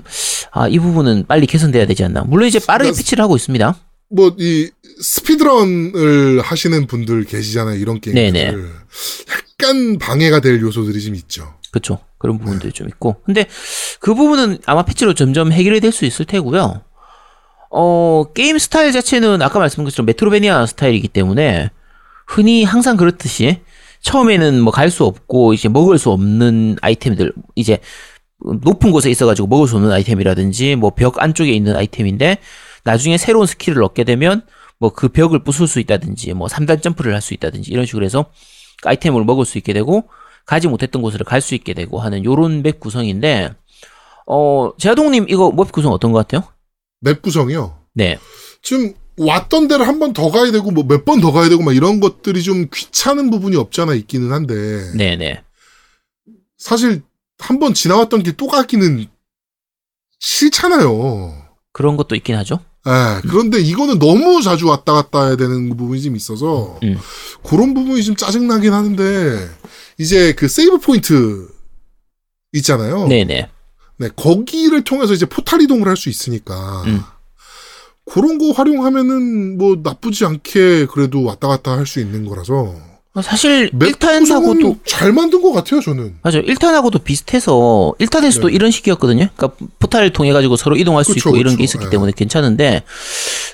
아 0.50 0.68
이 0.68 0.78
부분은 0.78 1.24
빨리 1.26 1.46
개선돼야 1.46 1.86
되지 1.86 2.04
않나. 2.04 2.22
물론 2.24 2.48
이제 2.48 2.58
빠르게 2.58 2.88
그러니까 2.90 2.98
패치를 2.98 3.22
하고 3.22 3.36
있습니다. 3.36 3.78
뭐 4.10 4.34
이 4.38 4.70
스피드런을 5.00 6.40
하시는 6.40 6.86
분들 6.86 7.24
계시잖아요. 7.24 7.78
이런 7.78 8.00
게임들. 8.00 8.32
네네. 8.32 8.54
약간 9.60 9.98
방해가 9.98 10.40
될 10.40 10.60
요소들이 10.60 11.02
좀 11.02 11.14
있죠. 11.14 11.54
그렇죠. 11.72 11.98
그런 12.18 12.38
부분들이 12.38 12.72
좀 12.72 12.88
있고. 12.88 13.16
근데 13.24 13.46
그 14.00 14.14
부분은 14.14 14.58
아마 14.66 14.82
패치로 14.84 15.14
점점 15.14 15.52
해결이 15.52 15.80
될 15.80 15.92
수 15.92 16.04
있을 16.04 16.24
테고요. 16.24 16.82
어, 17.70 18.24
게임 18.34 18.58
스타일 18.58 18.92
자체는 18.92 19.42
아까 19.42 19.58
말씀드린 19.58 19.84
것처럼 19.84 20.06
메트로베니아 20.06 20.66
스타일이기 20.66 21.08
때문에 21.08 21.70
흔히 22.26 22.64
항상 22.64 22.96
그렇듯이 22.96 23.60
처음에는 24.00 24.60
뭐 24.62 24.72
갈 24.72 24.90
수 24.90 25.04
없고 25.04 25.52
이제 25.54 25.68
먹을 25.68 25.98
수 25.98 26.10
없는 26.10 26.76
아이템들 26.80 27.32
이제 27.56 27.78
높은 28.62 28.92
곳에 28.92 29.10
있어가지고 29.10 29.48
먹을 29.48 29.66
수 29.68 29.76
없는 29.76 29.90
아이템이라든지 29.92 30.76
뭐 30.76 30.90
벽 30.90 31.20
안쪽에 31.22 31.50
있는 31.52 31.74
아이템인데 31.76 32.38
나중에 32.84 33.18
새로운 33.18 33.46
skill을 33.46 33.82
얻게 33.82 34.04
되면 34.04 34.42
뭐 34.78 34.90
그 34.90 35.08
벽을 35.08 35.42
부술 35.42 35.66
수 35.66 35.80
있다든지 35.80 36.34
뭐 36.34 36.46
3단 36.48 36.82
점프를 36.82 37.14
할 37.14 37.20
수 37.20 37.34
있다든지 37.34 37.70
이런 37.72 37.86
식으로 37.86 38.04
해서 38.04 38.26
아이템을 38.84 39.24
먹을 39.24 39.44
수 39.44 39.58
있게 39.58 39.72
되고 39.72 40.08
가지 40.46 40.68
못했던 40.68 41.02
곳으로 41.02 41.24
갈수 41.24 41.54
있게 41.54 41.74
되고 41.74 41.98
하는 42.00 42.24
요런 42.24 42.62
map 42.62 42.80
구성인데 42.80 43.54
어 44.26 44.72
제아동님 44.78 45.26
이거 45.28 45.50
map 45.52 45.70
구성 45.72 45.92
어떤 45.92 46.12
것 46.12 46.26
같아요? 46.26 46.48
map 47.00 47.20
구성이요. 47.22 47.78
네, 47.94 48.18
지금 48.62 48.94
왔던 49.18 49.68
데를 49.68 49.86
한 49.88 49.98
번 49.98 50.12
더 50.12 50.30
가야 50.30 50.50
되고 50.52 50.70
뭐 50.70 50.84
몇 50.84 51.04
번 51.04 51.20
더 51.20 51.32
가야 51.32 51.48
되고 51.48 51.62
막 51.62 51.74
이런 51.74 52.00
것들이 52.00 52.42
좀 52.42 52.68
귀찮은 52.72 53.30
부분이 53.30 53.56
없잖아 53.56 53.94
있기는 53.94 54.32
한데 54.32 54.92
네, 54.94 55.16
네, 55.16 55.42
사실 56.58 57.02
한 57.38 57.58
번 57.58 57.74
지나왔던 57.74 58.22
길 58.22 58.36
또 58.36 58.46
가기는 58.46 59.06
싫잖아요. 60.18 61.44
그런 61.72 61.96
것도 61.96 62.14
있긴 62.14 62.36
하죠. 62.36 62.60
예, 62.86 63.20
그런데 63.28 63.58
이거는 63.60 63.98
너무 63.98 64.40
자주 64.42 64.68
왔다 64.68 64.92
갔다 64.92 65.26
해야 65.26 65.36
되는 65.36 65.76
부분이 65.76 66.00
좀 66.02 66.14
있어서 66.16 66.78
음. 66.84 66.96
그런 67.42 67.74
부분이 67.74 68.02
좀 68.04 68.14
짜증나긴 68.16 68.72
하는데 68.72 69.48
이제 69.98 70.32
그 70.34 70.46
세이브 70.48 70.78
포인트 70.78 71.48
있잖아요. 72.52 73.08
네네. 73.08 73.48
네, 73.98 74.08
거기를 74.14 74.84
통해서 74.84 75.14
이제 75.14 75.26
포탈 75.26 75.62
이동을 75.62 75.88
할 75.88 75.96
수 75.96 76.08
있으니까 76.10 76.82
음. 76.86 77.00
그런 78.04 78.38
거 78.38 78.52
활용하면은 78.52 79.58
뭐 79.58 79.76
나쁘지 79.82 80.24
않게 80.24 80.86
그래도 80.86 81.24
왔다 81.24 81.48
갔다 81.48 81.72
할 81.76 81.86
수 81.86 81.98
있는 81.98 82.24
거라서 82.26 82.54
어, 82.54 82.85
사실 83.22 83.70
맵 83.72 83.98
구성은 83.98 84.58
1탄하고도 84.58 84.78
잘 84.84 85.12
만든 85.12 85.40
것 85.42 85.52
같아요 85.52 85.80
저는. 85.80 86.16
맞아요. 86.22 86.42
1탄하고도 86.42 87.02
비슷해서 87.04 87.94
1탄에서도 87.98 88.48
네. 88.48 88.52
이런 88.54 88.70
식이었거든요. 88.70 89.28
그러니까 89.36 89.66
포탈을 89.78 90.12
통해 90.12 90.32
가지고 90.32 90.56
서로 90.56 90.76
이동할 90.76 91.04
수 91.04 91.14
그쵸, 91.14 91.30
있고 91.30 91.38
이런 91.38 91.52
그쵸. 91.52 91.58
게 91.58 91.64
있었기 91.64 91.84
네. 91.86 91.90
때문에 91.90 92.12
괜찮은데 92.14 92.82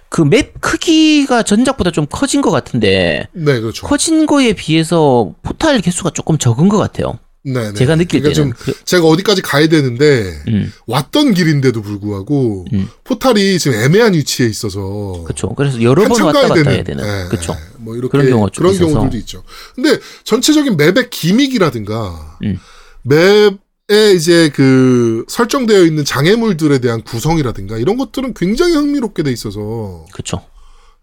그 0.09 0.23
맵 0.25 0.61
크기가 0.61 1.43
전작보다 1.43 1.91
좀 1.91 2.07
커진 2.11 2.41
것 2.43 2.51
같은데 2.51 3.29
네, 3.33 3.61
그렇죠. 3.61 3.87
커진 3.87 4.27
거에 4.27 4.53
비해서 4.53 5.33
포탈 5.43 5.81
개수가 5.81 6.11
조금 6.11 6.39
적은 6.39 6.69
것 6.69 6.79
같아요. 6.79 7.19
네, 7.45 7.69
네. 7.69 7.73
제가 7.75 7.97
느낄 7.97 8.21
그러니까 8.21 8.41
때는. 8.41 8.55
좀 8.55 8.75
제가 8.85 9.05
어디까지 9.07 9.43
가야 9.43 9.67
되는데 9.67 10.43
음, 10.49 10.73
왔던 10.87 11.35
길인데도 11.35 11.83
불구하고 11.83 12.67
음. 12.73 12.89
포탈이 13.03 13.59
지금 13.59 13.79
애매한 13.79 14.15
위치에 14.15 14.47
있어서 14.47 15.23
그렇죠. 15.25 15.49
그래서 15.55 15.83
여러 15.83 16.07
번 16.07 16.23
왔다 16.23 16.43
갔다 16.43 16.55
되는, 16.55 16.73
해야 16.73 16.85
되는. 16.85 17.05
예, 17.05 17.29
그렇죠. 17.29 17.53
예. 17.55 17.77
뭐 17.79 17.97
이렇게 17.97 18.13
그런 18.13 18.29
경우가 18.29 18.51
좀 18.53 18.63
그런 18.63 18.75
있어서. 18.75 18.91
경우들도 18.93 19.17
있죠. 19.19 19.43
근데 19.75 19.99
전체적인 20.25 20.77
맵의 20.77 21.11
기믹이라든가 21.11 22.39
음. 22.45 22.59
맵에 23.03 24.13
이제 24.15 24.51
그 24.55 25.25
설정되어 25.29 25.85
있는 25.85 26.05
장애물들에 26.05 26.79
대한 26.79 27.03
구성이라든가 27.03 27.77
이런 27.79 27.97
것들은 27.97 28.35
굉장히 28.35 28.75
흥미롭게 28.75 29.25
돼 29.25 29.33
있어서 29.33 30.07
그렇죠. 30.13 30.45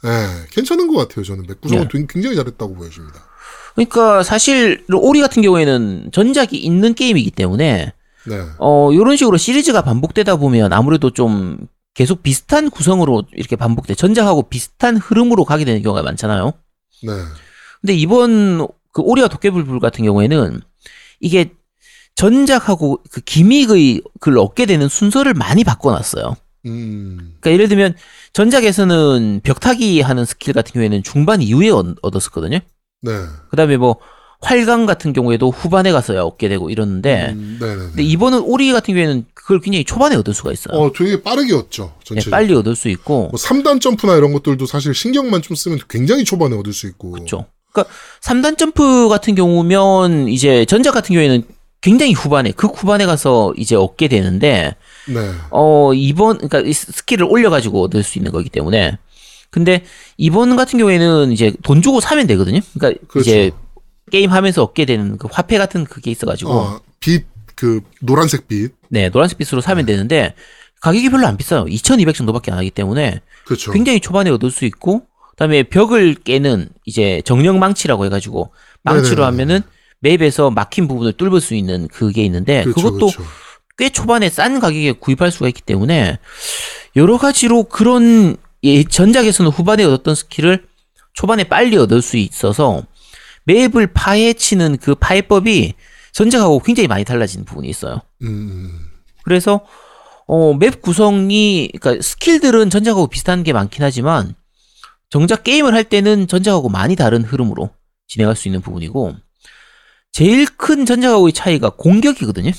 예, 0.06 0.10
괜찮은 0.52 0.88
것 0.88 0.96
같아요. 0.96 1.26
저는 1.26 1.46
맵 1.48 1.60
구성은 1.60 1.90
네. 1.92 2.06
굉장히 2.08 2.38
잘했다고 2.38 2.76
보여집니다. 2.76 3.28
그러니까 3.86 4.24
사실 4.24 4.84
오리 4.92 5.22
같은 5.22 5.42
경우에는 5.42 6.10
전작이 6.12 6.58
있는 6.58 6.94
게임이기 6.94 7.32
때문에 7.32 7.94
네, 8.28 8.42
어 8.58 8.92
이런 8.92 9.16
식으로 9.16 9.38
시리즈가 9.38 9.82
반복되다 9.82 10.36
보면 10.36 10.74
아무래도 10.74 11.12
좀 11.12 11.58
계속 11.94 12.22
비슷한 12.22 12.70
구성으로 12.70 13.24
이렇게 13.34 13.56
반복돼 13.56 13.96
전작하고 13.96 14.44
비슷한 14.50 14.98
흐름으로 14.98 15.46
가게 15.46 15.66
되는 15.66 15.82
경우가 15.82 16.04
많잖아요. 16.04 16.54
네, 17.04 17.12
근데 17.82 17.94
이번 17.94 18.68
그 18.92 19.02
오리와 19.02 19.28
도깨비불 19.30 19.80
같은 19.80 20.04
경우에는 20.04 20.62
이게 21.22 21.52
전작하고 22.16 23.02
그 23.12 23.22
기믹의 23.22 24.02
그걸 24.20 24.40
얻게 24.40 24.66
되는 24.66 24.90
순서를 24.90 25.34
많이 25.34 25.64
바꿔놨어요. 25.64 26.36
음, 26.66 27.18
그러니까 27.40 27.52
예를 27.52 27.70
들면 27.70 27.96
전작에서는 28.34 29.40
벽타기 29.44 30.02
하는 30.02 30.26
스킬 30.26 30.54
같은 30.54 30.74
경우에는 30.74 31.04
중반 31.04 31.42
이후에 31.42 31.70
얻- 31.70 31.96
얻었었거든요. 32.02 32.60
네, 33.02 33.12
그다음에 33.50 33.78
뭐 33.78 33.98
활강 34.42 34.86
같은 34.86 35.12
경우에도 35.12 35.50
후반에 35.50 35.92
가서야 35.92 36.22
얻게 36.24 36.48
되고 36.48 36.70
이러는데 36.70 37.32
음, 37.34 37.58
네, 37.60 37.68
네. 37.68 37.76
근데 37.76 38.04
이번은 38.04 38.40
오리 38.40 38.72
같은 38.72 38.94
경우에는 38.94 39.26
그걸 39.34 39.60
굉장히 39.60 39.84
초반에 39.84 40.16
얻을 40.16 40.34
수가 40.34 40.52
있어요. 40.52 40.78
어, 40.80 40.92
되게 40.94 41.22
빠르게 41.22 41.54
얻죠. 41.54 41.94
네, 42.00 42.06
전체. 42.06 42.30
빨리 42.30 42.54
얻을 42.54 42.76
수 42.76 42.88
있고 42.90 43.30
뭐 43.30 43.32
3단 43.32 43.82
점프나 43.82 44.16
이런 44.16 44.32
것들도 44.32 44.66
사실 44.66 44.94
신경만 44.94 45.42
좀 45.42 45.56
쓰면 45.56 45.80
굉장히 45.90 46.24
초반에 46.24 46.56
얻을 46.56 46.72
수 46.72 46.88
있고. 46.88 47.12
그렇죠. 47.12 47.48
그러니까 47.72 47.94
3단 48.22 48.58
점프 48.58 49.10
같은 49.10 49.36
경우면 49.36 50.30
이제 50.30 50.66
전작 50.66 50.94
같은 50.94 51.14
경우에는 51.14 51.44
굉장히 51.82 52.14
후반에 52.14 52.52
극 52.52 52.74
후반에 52.76 53.06
가서 53.06 53.54
이제 53.58 53.76
얻게 53.76 54.08
되는데 54.08 54.76
네. 55.08 55.32
어 55.50 55.94
이번 55.94 56.38
그러니까 56.38 56.60
이 56.60 56.74
skill을 56.74 57.24
올려 57.24 57.50
가지고 57.50 57.84
얻을 57.84 58.04
수 58.04 58.20
있는 58.20 58.32
거기 58.32 58.50
때문에 58.50 58.98
근데 59.50 59.84
이번 60.18 60.56
같은 60.56 60.78
경우에는 60.80 61.32
이제 61.32 61.54
돈 61.64 61.82
주고 61.82 62.00
사면 62.00 62.28
되거든요. 62.28 62.60
그러니까 62.74 63.02
그렇죠. 63.08 63.30
이제 63.30 63.52
게임 64.12 64.32
하면서 64.32 64.64
얻게 64.64 64.86
되는 64.86 65.18
그 65.18 65.28
화폐 65.32 65.58
같은 65.58 65.86
그게 65.86 66.12
있어 66.12 66.26
가지고 66.26 66.52
어, 66.52 66.82
빛, 67.00 67.26
그, 67.56 67.82
노란색 68.02 68.48
빛. 68.48 68.74
네, 68.90 69.10
노란색 69.10 69.38
빛으로 69.38 69.62
사면 69.62 69.86
되는데 69.86 70.34
가격이 70.82 71.10
별로 71.10 71.28
안 71.28 71.38
비싸요. 71.38 71.66
2,200 71.68 72.16
정도밖에 72.16 72.52
안 72.52 72.58
하기 72.58 72.72
때문에 72.72 73.22
그렇죠. 73.46 73.72
굉장히 73.72 74.00
초반에 74.00 74.30
얻을 74.30 74.52
수 74.52 74.66
있고 74.66 75.04
그다음에 75.32 75.64
벽을 75.64 76.16
깨는 76.16 76.70
이제 76.86 77.22
정령 77.26 77.60
망치라고 77.60 78.06
해가지고 78.06 78.52
망치로 78.84 79.22
네네네. 79.22 79.26
하면은 79.26 79.62
map에서 80.02 80.52
막힌 80.52 80.88
부분을 80.88 81.14
뚫을 81.14 81.42
수 81.42 81.56
있는 81.56 81.88
그게 81.88 82.24
있는데 82.24 82.64
그렇죠, 82.64 82.82
그것도 82.82 83.08
그렇죠. 83.08 83.24
꽤 83.78 83.90
초반에 83.90 84.30
싼 84.30 84.60
가격에 84.60 84.94
구입할 84.94 85.32
수가 85.32 85.48
있기 85.48 85.62
때문에 85.62 86.20
여러 86.96 87.18
가지로 87.18 87.64
그런 87.64 88.38
예, 88.64 88.84
전작에서는 88.84 89.52
후반에 89.52 89.84
얻었던 89.84 90.16
skill을 90.16 90.68
초반에 91.14 91.44
빨리 91.46 91.78
얻을 91.78 92.02
수 92.02 92.18
있어서 92.18 92.84
map을 93.46 93.94
파헤치는 93.94 94.78
그 94.78 94.96
파훼법이 94.96 95.74
전작하고 96.12 96.60
굉장히 96.60 96.88
많이 96.88 97.04
달라진 97.04 97.46
부분이 97.46 97.70
있어요. 97.70 98.02
음, 98.22 98.90
그래서 99.24 99.66
어, 100.28 100.54
맵 100.54 100.82
구성이 100.82 101.70
그러니까 101.80 102.02
스킬들은 102.02 102.70
전작하고 102.70 103.08
비슷한 103.08 103.44
게 103.44 103.54
많긴 103.54 103.84
하지만 103.84 104.36
정작 105.10 105.44
게임을 105.44 105.74
할 105.74 105.84
때는 105.84 106.28
전작하고 106.28 106.70
많이 106.70 106.96
다른 106.96 107.24
흐름으로 107.24 107.72
진행할 108.08 108.36
수 108.36 108.48
있는 108.48 108.62
부분이고 108.62 109.16
제일 110.12 110.46
큰 110.46 110.86
전작하고의 110.86 111.34
차이가 111.34 111.70
공격이거든요. 111.70 112.52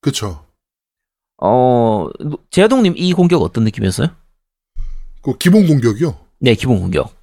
그렇죠. 0.00 0.44
어, 1.40 2.08
제아동님 2.50 2.94
이 2.96 3.12
공격 3.12 3.42
어떤 3.42 3.64
느낌이었어요? 3.64 4.08
그 5.22 5.36
기본 5.38 5.66
공격이요. 5.66 6.16
네, 6.40 6.54
기본 6.54 6.80
공격. 6.80 7.14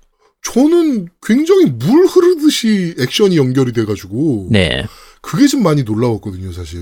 저는 0.43 1.07
굉장히 1.21 1.65
물 1.65 2.05
흐르듯이 2.05 2.95
액션이 2.99 3.37
연결이 3.37 3.71
돼가지고 3.73 4.49
네. 4.51 4.85
그게 5.21 5.47
좀 5.47 5.63
많이 5.63 5.83
놀라웠거든요, 5.83 6.51
사실. 6.51 6.79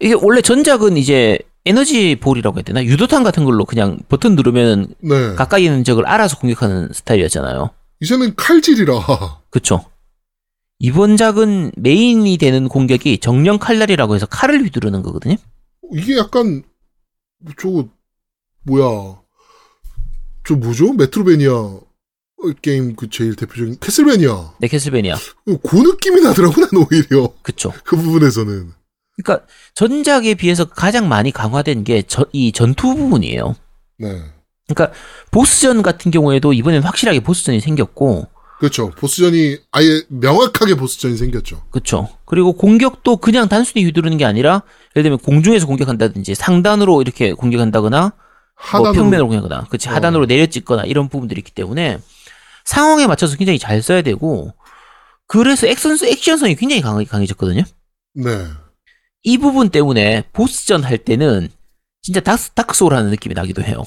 이게 0.00 0.14
원래 0.14 0.40
전작은 0.40 0.96
이제 0.96 1.38
에너지 1.66 2.16
볼이라고 2.16 2.56
해야 2.58 2.62
되나? 2.62 2.84
유도탄 2.84 3.22
같은 3.22 3.44
걸로 3.44 3.64
그냥 3.64 3.98
버튼 4.08 4.34
누르면 4.34 4.94
네. 5.00 5.34
가까이 5.34 5.64
있는 5.64 5.84
적을 5.84 6.06
알아서 6.06 6.38
공격하는 6.38 6.90
스타일이었잖아요. 6.92 7.70
이제는 8.00 8.34
칼질이라. 8.34 9.40
그쵸. 9.50 9.84
이번 10.80 11.16
작은 11.16 11.72
메인이 11.76 12.36
되는 12.36 12.68
공격이 12.68 13.18
정령 13.18 13.58
칼날이라고 13.58 14.14
해서 14.16 14.26
칼을 14.26 14.62
휘두르는 14.64 15.02
거거든요. 15.02 15.36
이게 15.92 16.16
약간 16.18 16.62
저거 17.56 17.88
뭐야? 18.64 19.23
저 20.46 20.54
뭐죠? 20.54 20.92
메트로베니아 20.92 21.78
게임 22.60 22.94
그 22.94 23.08
제일 23.08 23.34
대표적인 23.36 23.78
캐슬베니아. 23.80 24.54
네, 24.60 24.68
캐슬베니아. 24.68 25.16
그 25.46 25.76
느낌이 25.76 26.20
나더라고 26.20 26.60
난 26.60 26.68
오히려 26.76 27.32
그쵸. 27.42 27.72
그 27.84 27.96
부분에서는. 27.96 28.70
그러니까 29.16 29.46
전작에 29.74 30.34
비해서 30.34 30.64
가장 30.66 31.08
많이 31.08 31.30
강화된 31.30 31.84
게 31.84 32.02
이 32.32 32.52
전투 32.52 32.94
부분이에요. 32.94 33.54
네. 33.98 34.22
그러니까 34.68 34.96
보스전 35.30 35.82
같은 35.82 36.10
경우에도 36.10 36.52
이번엔 36.52 36.82
확실하게 36.82 37.20
보스전이 37.20 37.60
생겼고, 37.60 38.26
그렇죠. 38.58 38.90
보스전이 38.90 39.58
아예 39.72 40.02
명확하게 40.08 40.74
보스전이 40.74 41.16
생겼죠. 41.16 41.62
그쵸. 41.70 42.08
그리고 42.24 42.52
공격도 42.54 43.18
그냥 43.18 43.48
단순히 43.48 43.84
휘두르는 43.84 44.16
게 44.18 44.24
아니라, 44.24 44.62
예를 44.96 45.04
들면 45.04 45.18
공중에서 45.18 45.66
공격한다든지 45.66 46.34
상단으로 46.34 47.00
이렇게 47.02 47.32
공격한다거나, 47.32 48.00
뭐 48.00 48.12
하단으로 48.54 48.92
평면으로 48.92 49.28
공격하거나, 49.28 49.66
그치 49.68 49.88
어. 49.88 49.92
하단으로 49.92 50.26
내려 50.26 50.46
찍거나 50.46 50.84
이런 50.84 51.08
부분들이 51.08 51.40
있기 51.40 51.52
때문에 51.52 51.98
상황에 52.64 53.06
맞춰서 53.06 53.36
굉장히 53.36 53.58
잘 53.58 53.82
써야 53.82 54.02
되고, 54.02 54.52
그래서 55.26 55.66
액션 55.66 55.96
액션성이 56.02 56.56
굉장히 56.56 56.82
강하, 56.82 57.02
강해졌거든요. 57.04 57.62
네. 58.14 58.46
이 59.22 59.38
부분 59.38 59.70
때문에 59.70 60.24
보스전 60.32 60.84
할 60.84 60.98
때는 60.98 61.48
진짜 62.02 62.20
다크, 62.20 62.50
다크 62.54 62.74
소울 62.74 62.94
하는 62.94 63.10
느낌이 63.10 63.34
나기도 63.34 63.62
해요. 63.62 63.84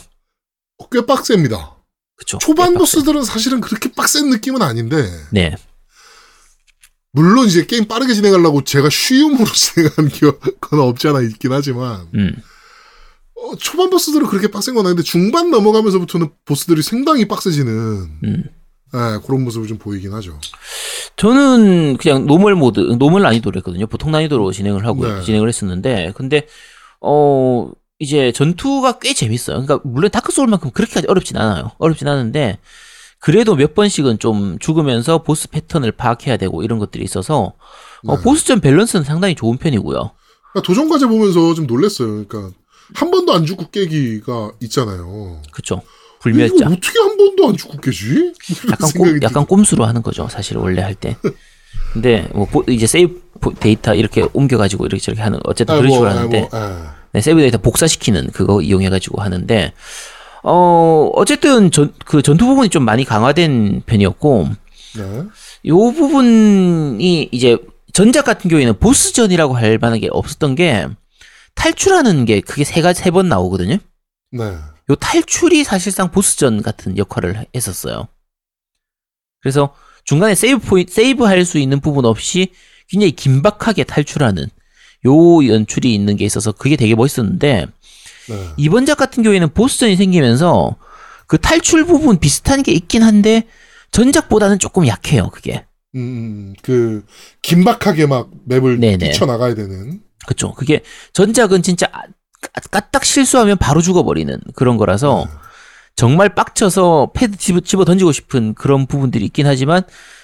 어, 0.80 0.90
꽤 0.90 1.06
빡셉니다. 1.06 1.76
그쵸. 2.16 2.40
초반. 2.40 2.74
보스들은 2.74 3.24
사실은 3.24 3.62
그렇게 3.62 3.92
빡센 3.92 4.30
느낌은 4.30 4.62
아닌데 4.64 5.08
네. 5.32 5.56
물론 7.12 7.48
이제 7.48 7.66
게임 7.66 7.88
빠르게 7.88 8.14
진행하려고 8.14 8.64
제가 8.64 8.90
쉬움으로 8.90 9.46
진행한 9.54 10.10
건 10.60 10.80
없지 10.80 11.08
않아 11.08 11.22
있긴 11.22 11.54
하지만 11.54 12.08
음. 12.16 12.36
어, 13.40 13.56
초반 13.58 13.90
보스들은 13.90 14.28
그렇게 14.28 14.48
빡센 14.48 14.74
건 14.74 14.86
아닌데 14.86 15.04
중반 15.04 15.52
넘어가면서부터는 15.52 16.30
보스들이 16.46 16.82
상당히 16.82 17.28
빡세지는 17.28 17.72
음. 18.24 18.44
예, 18.94 19.20
그런 19.26 19.44
모습을 19.44 19.68
좀 19.68 19.78
보이긴 19.78 20.14
하죠. 20.14 20.40
저는 21.18 21.98
그냥 21.98 22.26
normal 22.26 22.56
mode, 22.56 22.80
normal 22.80 23.22
난이도를 23.22 23.60
했거든요. 23.60 23.88
보통 23.88 24.12
난이도로 24.12 24.52
진행을 24.52 24.86
하고, 24.86 25.06
네. 25.06 25.22
진행을 25.24 25.50
했었는데, 25.50 26.14
근데, 26.16 26.48
어, 27.02 27.70
이제 28.00 28.32
전투가 28.32 29.00
꽤 29.00 29.14
재밌어요. 29.14 29.62
그러니까, 29.62 29.82
물론 29.84 30.10
다크 30.10 30.32
소울만큼 30.32 30.72
그렇게까지 30.72 31.08
어렵진 31.08 31.38
않아요. 31.38 31.72
어렵진 31.80 32.08
않은데, 32.08 32.60
그래도 33.20 33.56
몇 33.56 33.74
번씩은 33.74 34.20
좀 34.20 34.58
죽으면서 34.60 35.24
보스 35.24 35.50
패턴을 35.50 35.92
파악해야 35.92 36.38
되고 36.38 36.64
이런 36.64 36.80
것들이 36.80 37.04
있어서, 37.04 37.54
어, 38.06 38.16
네. 38.16 38.24
보스전 38.24 38.62
밸런스는 38.62 39.04
상당히 39.04 39.36
좋은 39.36 39.58
편이고요. 39.58 40.12
그러니까 40.54 40.62
도전 40.66 40.88
과제 40.88 41.08
보면서 41.08 41.54
좀 41.56 41.68
놀랬어요. 41.68 42.26
그러니까 42.26 42.52
한 42.96 43.12
번도 43.12 43.34
안 43.34 43.46
죽고 43.46 43.70
깨기가 43.70 44.52
있잖아요. 44.62 45.42
이거 45.58 45.82
불멸자. 46.20 46.68
어떻게 46.68 47.00
한 47.00 47.18
번도 47.18 47.50
안 47.50 47.58
죽고 47.58 47.78
깨지? 47.80 48.34
약간 48.72 48.90
꼼, 48.92 49.20
약간 49.22 49.46
꼼수로 49.46 49.86
하는 49.86 50.02
거죠. 50.02 50.28
사실 50.30 50.58
원래 50.58 50.82
할 50.82 50.96
때. 50.96 51.16
근데 51.94 52.28
뭐 52.34 52.46
보- 52.46 52.64
이제 52.68 52.88
세이브 52.88 53.22
보- 53.40 53.54
데이터 53.54 53.94
이렇게 53.94 54.26
옮겨가지고 54.34 54.86
이렇게 54.86 55.02
저렇게 55.02 55.22
하는 55.22 55.40
어쨌든 55.46 55.76
아, 55.76 55.78
그런 55.78 55.90
뭐, 55.90 55.98
식으로 55.98 56.10
아, 56.12 56.16
하는데 56.16 56.40
뭐, 56.40 56.50
아. 56.52 56.96
네, 57.14 57.22
세이브 57.22 57.40
데이터 57.42 57.58
복사시키는 57.60 58.32
그거 58.32 58.62
이용해가지고 58.62 59.22
하는데 59.22 59.74
어 60.44 61.10
어쨌든 61.14 61.72
전 61.72 61.94
그 62.06 62.22
전투 62.22 62.46
부분이 62.46 62.70
좀 62.70 62.84
많이 62.84 63.04
강화된 63.06 63.84
편이었고 63.86 64.50
네. 64.98 65.24
요 65.66 65.78
부분이 65.92 67.30
이제 67.32 67.58
전작 67.94 68.26
같은 68.26 68.50
경우에는 68.50 68.78
보스전이라고 68.80 69.56
할 69.56 69.78
만한 69.78 70.00
게 70.00 70.08
없었던 70.12 70.56
게 70.56 70.88
탈출하는 71.58 72.26
게 72.26 72.42
그게 72.42 72.64
세 72.64 72.82
가지 72.82 73.02
세 73.02 73.12
번 73.12 73.28
나오거든요. 73.30 73.78
네. 74.32 74.44
요 74.90 74.96
탈출이 74.96 75.64
사실상 75.64 76.12
보스전 76.12 76.62
같은 76.62 76.98
역할을 76.98 77.46
했었어요. 77.56 78.08
그래서 79.42 79.74
중간에 80.06 80.36
세이브 80.36 80.60
포인 80.60 80.86
세이브 80.90 81.24
할 81.26 81.44
수 81.46 81.58
있는 81.60 81.80
부분 81.80 82.06
없이 82.06 82.52
굉장히 82.90 83.12
긴박하게 83.12 83.84
탈출하는 83.84 84.48
요 85.06 85.48
연출이 85.48 85.94
있는 85.94 86.16
게 86.16 86.26
있어서 86.26 86.52
그게 86.52 86.76
되게 86.76 86.96
멋있었는데 86.96 87.66
네. 88.30 88.50
이번 88.58 88.86
작 88.86 88.96
같은 88.98 89.24
경우에는 89.24 89.50
보스전이 89.54 89.96
생기면서 89.96 90.76
그 91.28 91.38
탈출 91.38 91.86
부분 91.86 92.20
비슷한 92.20 92.64
게 92.64 92.72
있긴 92.72 93.04
한데 93.04 93.44
전작보다는 93.92 94.60
조금 94.60 94.88
약해요. 94.88 95.30
그게 95.32 95.66
음, 95.96 96.54
그 96.62 97.06
긴박하게 97.42 98.06
막 98.08 98.30
맵을. 98.46 98.80
뛰쳐 98.98 99.26
나가야 99.26 99.56
되는. 99.56 100.02
그쵸. 100.28 100.54
그게 100.54 100.84
전작은 101.14 101.64
진짜 101.64 101.88
아- 101.92 102.04
까- 102.42 102.62
까딱 102.70 103.04
실수하면 103.06 103.58
바로 103.58 103.82
죽어버리는 103.82 104.40
그런 104.54 104.78
거라서 104.78 105.26
네. 105.28 105.32
정말 105.96 106.36
빡쳐서 106.36 107.12
패드 107.16 107.38
집어, 107.64 107.86
던지고 107.86 108.12
싶은 108.12 108.54
그런 108.54 108.86
부분들이 108.86 109.26
있긴 109.26 109.48
하지만 109.48 109.82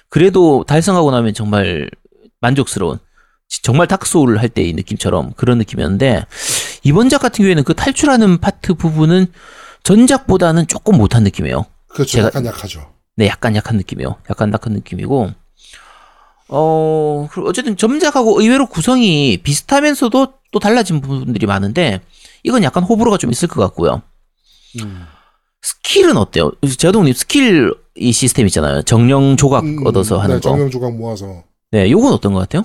그래도 0.10 0.64
달성하고 0.68 1.10
나면 1.10 1.34
정말 1.34 1.90
만족스러운 2.42 3.00
지- 3.48 3.64
정말 3.64 3.88
닥소울 3.88 4.38
할 4.38 4.50
때의 4.50 4.74
느낌처럼 4.74 5.34
그런 5.36 5.58
느낌이었는데 5.58 6.26
이번 6.84 7.10
작 7.10 7.20
같은 7.22 7.38
경우에는 7.44 7.64
그 7.64 7.74
탈출하는 7.74 8.38
파트 8.40 8.74
부분은 8.76 9.28
전작보다는 9.84 10.68
조금 10.68 10.98
못한 10.98 11.24
느낌이에요. 11.24 11.66
그렇죠. 11.88 12.20
제가- 12.20 12.26
약간 12.26 12.46
약하죠. 12.46 12.94
네, 13.16 13.28
약간 13.28 13.56
약한 13.56 13.78
느낌이요. 13.78 14.18
약간 14.30 14.52
약한 14.54 14.74
느낌이고 14.74 15.32
어 16.56 17.28
어쨌든 17.46 17.76
전작하고 17.76 18.40
의외로 18.40 18.68
구성이 18.68 19.38
비슷하면서도 19.42 20.34
또 20.52 20.60
달라진 20.60 21.02
부분들이 21.02 21.48
많은데 21.48 22.02
이건 22.44 22.64
약간 22.64 22.84
호불호가 22.84 23.18
좀 23.18 23.32
있을 23.32 23.48
것 23.48 23.60
같고요. 23.62 24.04
음. 24.82 25.04
스킬은 25.64 26.16
어때요? 26.18 26.52
제동님 26.78 27.14
스킬 27.14 27.74
이 27.96 28.12
시스템 28.12 28.46
있잖아요. 28.48 28.84
정령 28.84 29.36
조각 29.38 29.64
음, 29.64 29.86
얻어서 29.86 30.18
하는 30.20 30.36
네, 30.36 30.42
거. 30.42 30.50
정령 30.50 30.70
조각 30.70 30.96
모아서. 30.96 31.44
네, 31.72 31.90
요건 31.90 32.14
어떤 32.14 32.34
것 32.34 32.40
같아요? 32.40 32.64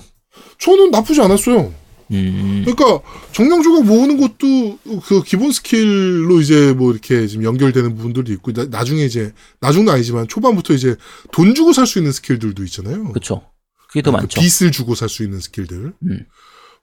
저는 0.59 0.91
나쁘지 0.91 1.21
않았어요. 1.21 1.73
음, 2.11 2.63
그러니까 2.65 2.99
정령 3.31 3.61
조각 3.63 3.85
모으는 3.85 4.19
것도 4.19 4.77
그 5.03 5.23
기본 5.23 5.51
스킬로 5.51 6.41
이제 6.41 6.73
뭐 6.73 6.91
이렇게 6.91 7.25
지금 7.27 7.43
연결되는 7.43 7.95
부분들도 7.95 8.31
있고 8.33 8.51
나, 8.53 8.65
나중에 8.65 9.03
이제 9.03 9.31
나중은 9.61 9.89
아니지만 9.91 10.27
초반부터 10.27 10.73
이제 10.73 10.95
돈 11.31 11.55
주고 11.55 11.73
살 11.73 11.87
수 11.87 11.97
있는 11.99 12.11
스킬들도 12.11 12.63
있잖아요. 12.65 13.11
그쵸. 13.13 13.41
그게 13.89 14.01
더그 14.01 14.17
많죠. 14.17 14.39
빛을 14.39 14.71
주고 14.71 14.95
살 14.95 15.09
수 15.09 15.23
있는 15.23 15.39
스킬들. 15.39 15.93
음. 16.03 16.25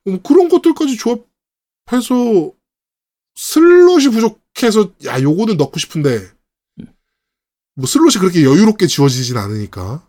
뭐 0.05 0.21
그런 0.23 0.49
것들까지 0.49 0.97
조합해서 0.97 2.53
슬롯이 3.37 4.09
부족해서 4.09 4.93
야 5.05 5.21
요거는 5.21 5.57
넣고 5.57 5.79
싶은데 5.79 6.21
뭐 7.75 7.87
슬롯이 7.87 8.15
그렇게 8.21 8.45
여유롭게 8.45 8.87
주어지진 8.87 9.37
않으니까. 9.37 10.03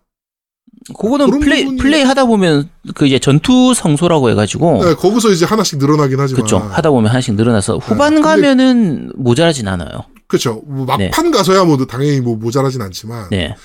그거는 0.96 1.40
플레이 1.40 1.66
부분이- 1.66 1.80
플레이 1.82 2.04
하다 2.04 2.26
보면 2.26 2.70
그 2.96 3.06
이제 3.08 3.20
전투 3.20 3.74
성소라고 3.74 4.30
해가지고 4.30 4.86
네, 4.86 4.94
거기서 4.96 5.32
이제 5.32 5.46
하나씩 5.46 5.80
늘어나긴 5.80 6.20
하지만. 6.20 6.42
그쵸. 6.42 6.58
하다 6.60 6.92
보면 6.92 7.10
하나씩 7.10 7.36
늘어나서 7.36 7.78
후반 7.78 8.16
근데- 8.16 8.22
가면은 8.22 9.12
모자라진 9.16 9.68
않아요. 9.68 10.06
그쵸. 10.28 10.62
뭐 10.66 10.86
막판 10.86 11.32
가서야 11.32 11.64
뭐 11.66 11.78
당연히 11.86 12.22
뭐 12.22 12.36
모자라진 12.38 12.82
않지만 12.82 13.30
네. 13.30 13.56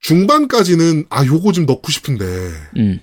중반까지는 0.00 1.06
아 1.10 1.24
요거 1.24 1.52
좀 1.52 1.66
넣고 1.66 1.90
싶은데 1.90 2.24
음. 2.76 3.00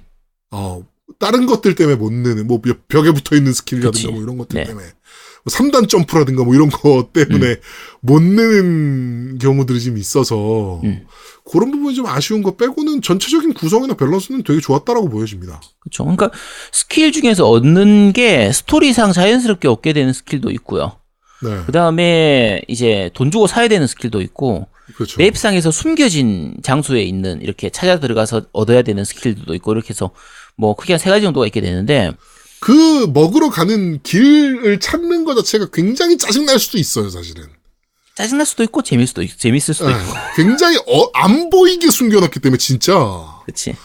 어 0.52 0.84
다른 1.20 1.45
것들 1.45 1.76
때문에 1.76 1.95
못 1.95 2.12
넣는 2.12 2.48
뭐 2.48 2.62
벽에 2.88 3.12
붙어 3.12 3.36
있는 3.36 3.54
스킬이라든가 3.54 3.91
그치. 3.91 4.08
뭐 4.08 4.22
이런 4.22 4.38
것들 4.38 4.60
네. 4.60 4.66
때문에 4.66 4.86
뭐 4.86 5.54
3단 5.54 5.88
점프라든가 5.88 6.43
뭐 6.43 6.54
이런 6.54 6.70
거 6.70 7.10
때문에 7.14 7.58
못 8.02 8.22
넣는 8.22 9.38
경우들이 9.39 9.80
좀 9.82 9.98
있어서 9.98 10.82
음. 10.84 11.06
그런 11.50 11.72
부분이 11.72 11.95
좀 11.95 12.06
아쉬운 12.06 12.43
거 12.43 12.58
빼고는 12.58 13.02
전체적인 13.02 13.54
구성이나 13.54 13.95
밸런스는 13.95 14.43
되게 14.43 14.60
좋았다라고 14.60 15.10
보여집니다. 15.10 15.62
그렇죠. 15.80 16.04
그러니까 16.04 16.32
스킬 16.72 17.14
중에서 17.14 17.48
얻는 17.50 18.12
게 18.12 18.52
스토리상 18.52 19.14
자연스럽게 19.14 19.68
얻게 19.68 19.93
되는 19.93 20.12
스킬도 20.12 20.52
있고요. 20.52 20.98
네. 21.41 21.62
그 21.66 21.72
다음에 21.72 22.62
이제 22.68 23.10
돈 23.14 23.32
주고 23.32 23.48
사야 23.48 23.68
되는 23.68 23.88
스킬도 23.88 24.22
있고 24.22 24.68
그렇죠. 24.95 25.17
맵상에서 25.19 25.71
숨겨진 25.71 26.55
장소에 26.63 27.01
있는 27.03 27.41
이렇게 27.41 27.69
찾아 27.69 27.99
들어가서 27.99 28.43
얻어야 28.53 28.81
되는 28.81 29.03
스킬들도 29.03 29.53
있고 29.55 29.73
이렇게 29.73 29.89
해서 29.89 30.11
뭐 30.55 30.75
크게 30.75 30.93
한 30.93 30.99
세 30.99 31.09
가지 31.09 31.23
정도가 31.23 31.45
있게 31.47 31.61
되는데 31.61 32.11
그 32.59 33.05
먹으러 33.13 33.49
가는 33.49 34.01
길을 34.01 34.79
찾는 34.79 35.25
것 35.25 35.35
자체가 35.35 35.67
굉장히 35.71 36.17
짜증날 36.17 36.57
수도 36.59 36.77
있어요, 36.79 37.09
사실은. 37.09 37.43
짜증날 38.15 38.47
수도 38.47 38.63
있고 38.63 38.81
재밌을 38.81 39.07
수도 39.07 39.21
있고 39.21 39.38
재밌을 39.38 39.73
수도 39.75 39.89
네. 39.89 39.93
있고 39.95 40.13
굉장히 40.35 40.77
어, 40.77 41.09
안 41.13 41.49
보이게 41.51 41.91
숨겨놨기 41.91 42.39
때문에 42.39 42.57
진짜 42.57 42.93
그렇지. 43.45 43.75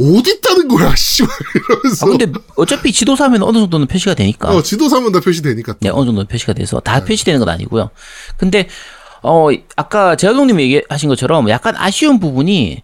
어디 0.00 0.30
있다는 0.32 0.68
거야, 0.68 0.94
씨발 0.96 1.28
이러면서. 1.54 2.06
아 2.06 2.10
근데 2.10 2.32
어차피 2.56 2.92
지도사면 2.92 3.42
어느 3.42 3.58
정도는 3.58 3.86
표시가 3.86 4.14
되니까 4.14 4.48
어, 4.50 4.62
지도사면 4.62 5.12
다 5.12 5.20
표시되니까. 5.20 5.72
또. 5.74 5.78
네, 5.80 5.88
어느 5.90 6.06
정도 6.06 6.24
표시가 6.24 6.52
돼서 6.54 6.76
네. 6.80 6.84
다 6.84 7.04
표시되는 7.04 7.38
건 7.38 7.48
아니고요. 7.48 7.90
근데 8.36 8.68
어 9.22 9.48
아까 9.76 10.16
재학동님이 10.16 10.62
얘기하신 10.64 11.08
것처럼 11.08 11.48
약간 11.48 11.74
아쉬운 11.76 12.20
부분이 12.20 12.82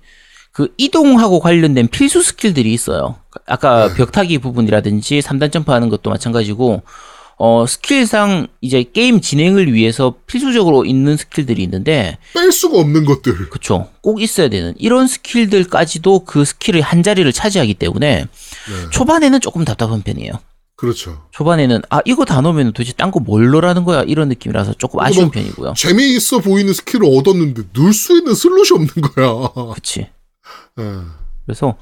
그 0.52 0.72
이동하고 0.76 1.40
관련된 1.40 1.88
필수 1.88 2.22
스킬들이 2.22 2.72
있어요. 2.72 3.16
아까 3.46 3.88
네. 3.88 3.94
벽타기 3.94 4.38
부분이라든지 4.38 5.20
3단 5.20 5.50
점프하는 5.52 5.88
것도 5.88 6.10
마찬가지고 6.10 6.82
어 7.36 7.66
스킬상 7.66 8.46
이제 8.60 8.84
게임 8.84 9.20
진행을 9.20 9.72
위해서 9.72 10.14
필수적으로 10.28 10.84
있는 10.84 11.16
스킬들이 11.16 11.60
있는데 11.64 12.18
뺄 12.32 12.52
수가 12.52 12.78
없는 12.78 13.04
것들. 13.04 13.50
그쵸 13.50 13.88
꼭 14.00 14.22
있어야 14.22 14.48
되는 14.48 14.74
이런 14.78 15.08
스킬들까지도 15.08 16.20
그 16.20 16.44
스킬의 16.44 16.82
한 16.82 17.02
자리를 17.02 17.30
차지하기 17.32 17.74
때문에 17.74 18.20
네. 18.20 18.90
초반에는 18.90 19.40
조금 19.40 19.64
답답한 19.64 20.02
편이에요. 20.02 20.32
그렇죠. 20.76 21.26
초반에는 21.30 21.82
아 21.90 22.00
이거 22.04 22.24
다 22.24 22.40
넣으면 22.40 22.72
도대체 22.72 22.92
딴 22.94 23.10
거 23.10 23.20
뭘 23.20 23.50
넣으라는 23.50 23.84
거야 23.84 24.02
이런 24.02 24.28
느낌이라서 24.28 24.74
조금 24.74 25.00
아쉬운 25.00 25.26
뭐- 25.26 25.30
편이고요. 25.32 25.74
재미있어 25.76 26.40
보이는 26.40 26.72
스킬을 26.72 27.04
얻었는데 27.04 27.62
넣을 27.74 27.92
수 27.92 28.16
있는 28.18 28.34
슬롯이 28.34 28.68
없는 28.72 28.88
거야. 29.14 29.72
그치. 29.74 30.00
예. 30.80 30.82
그래서 31.46 31.76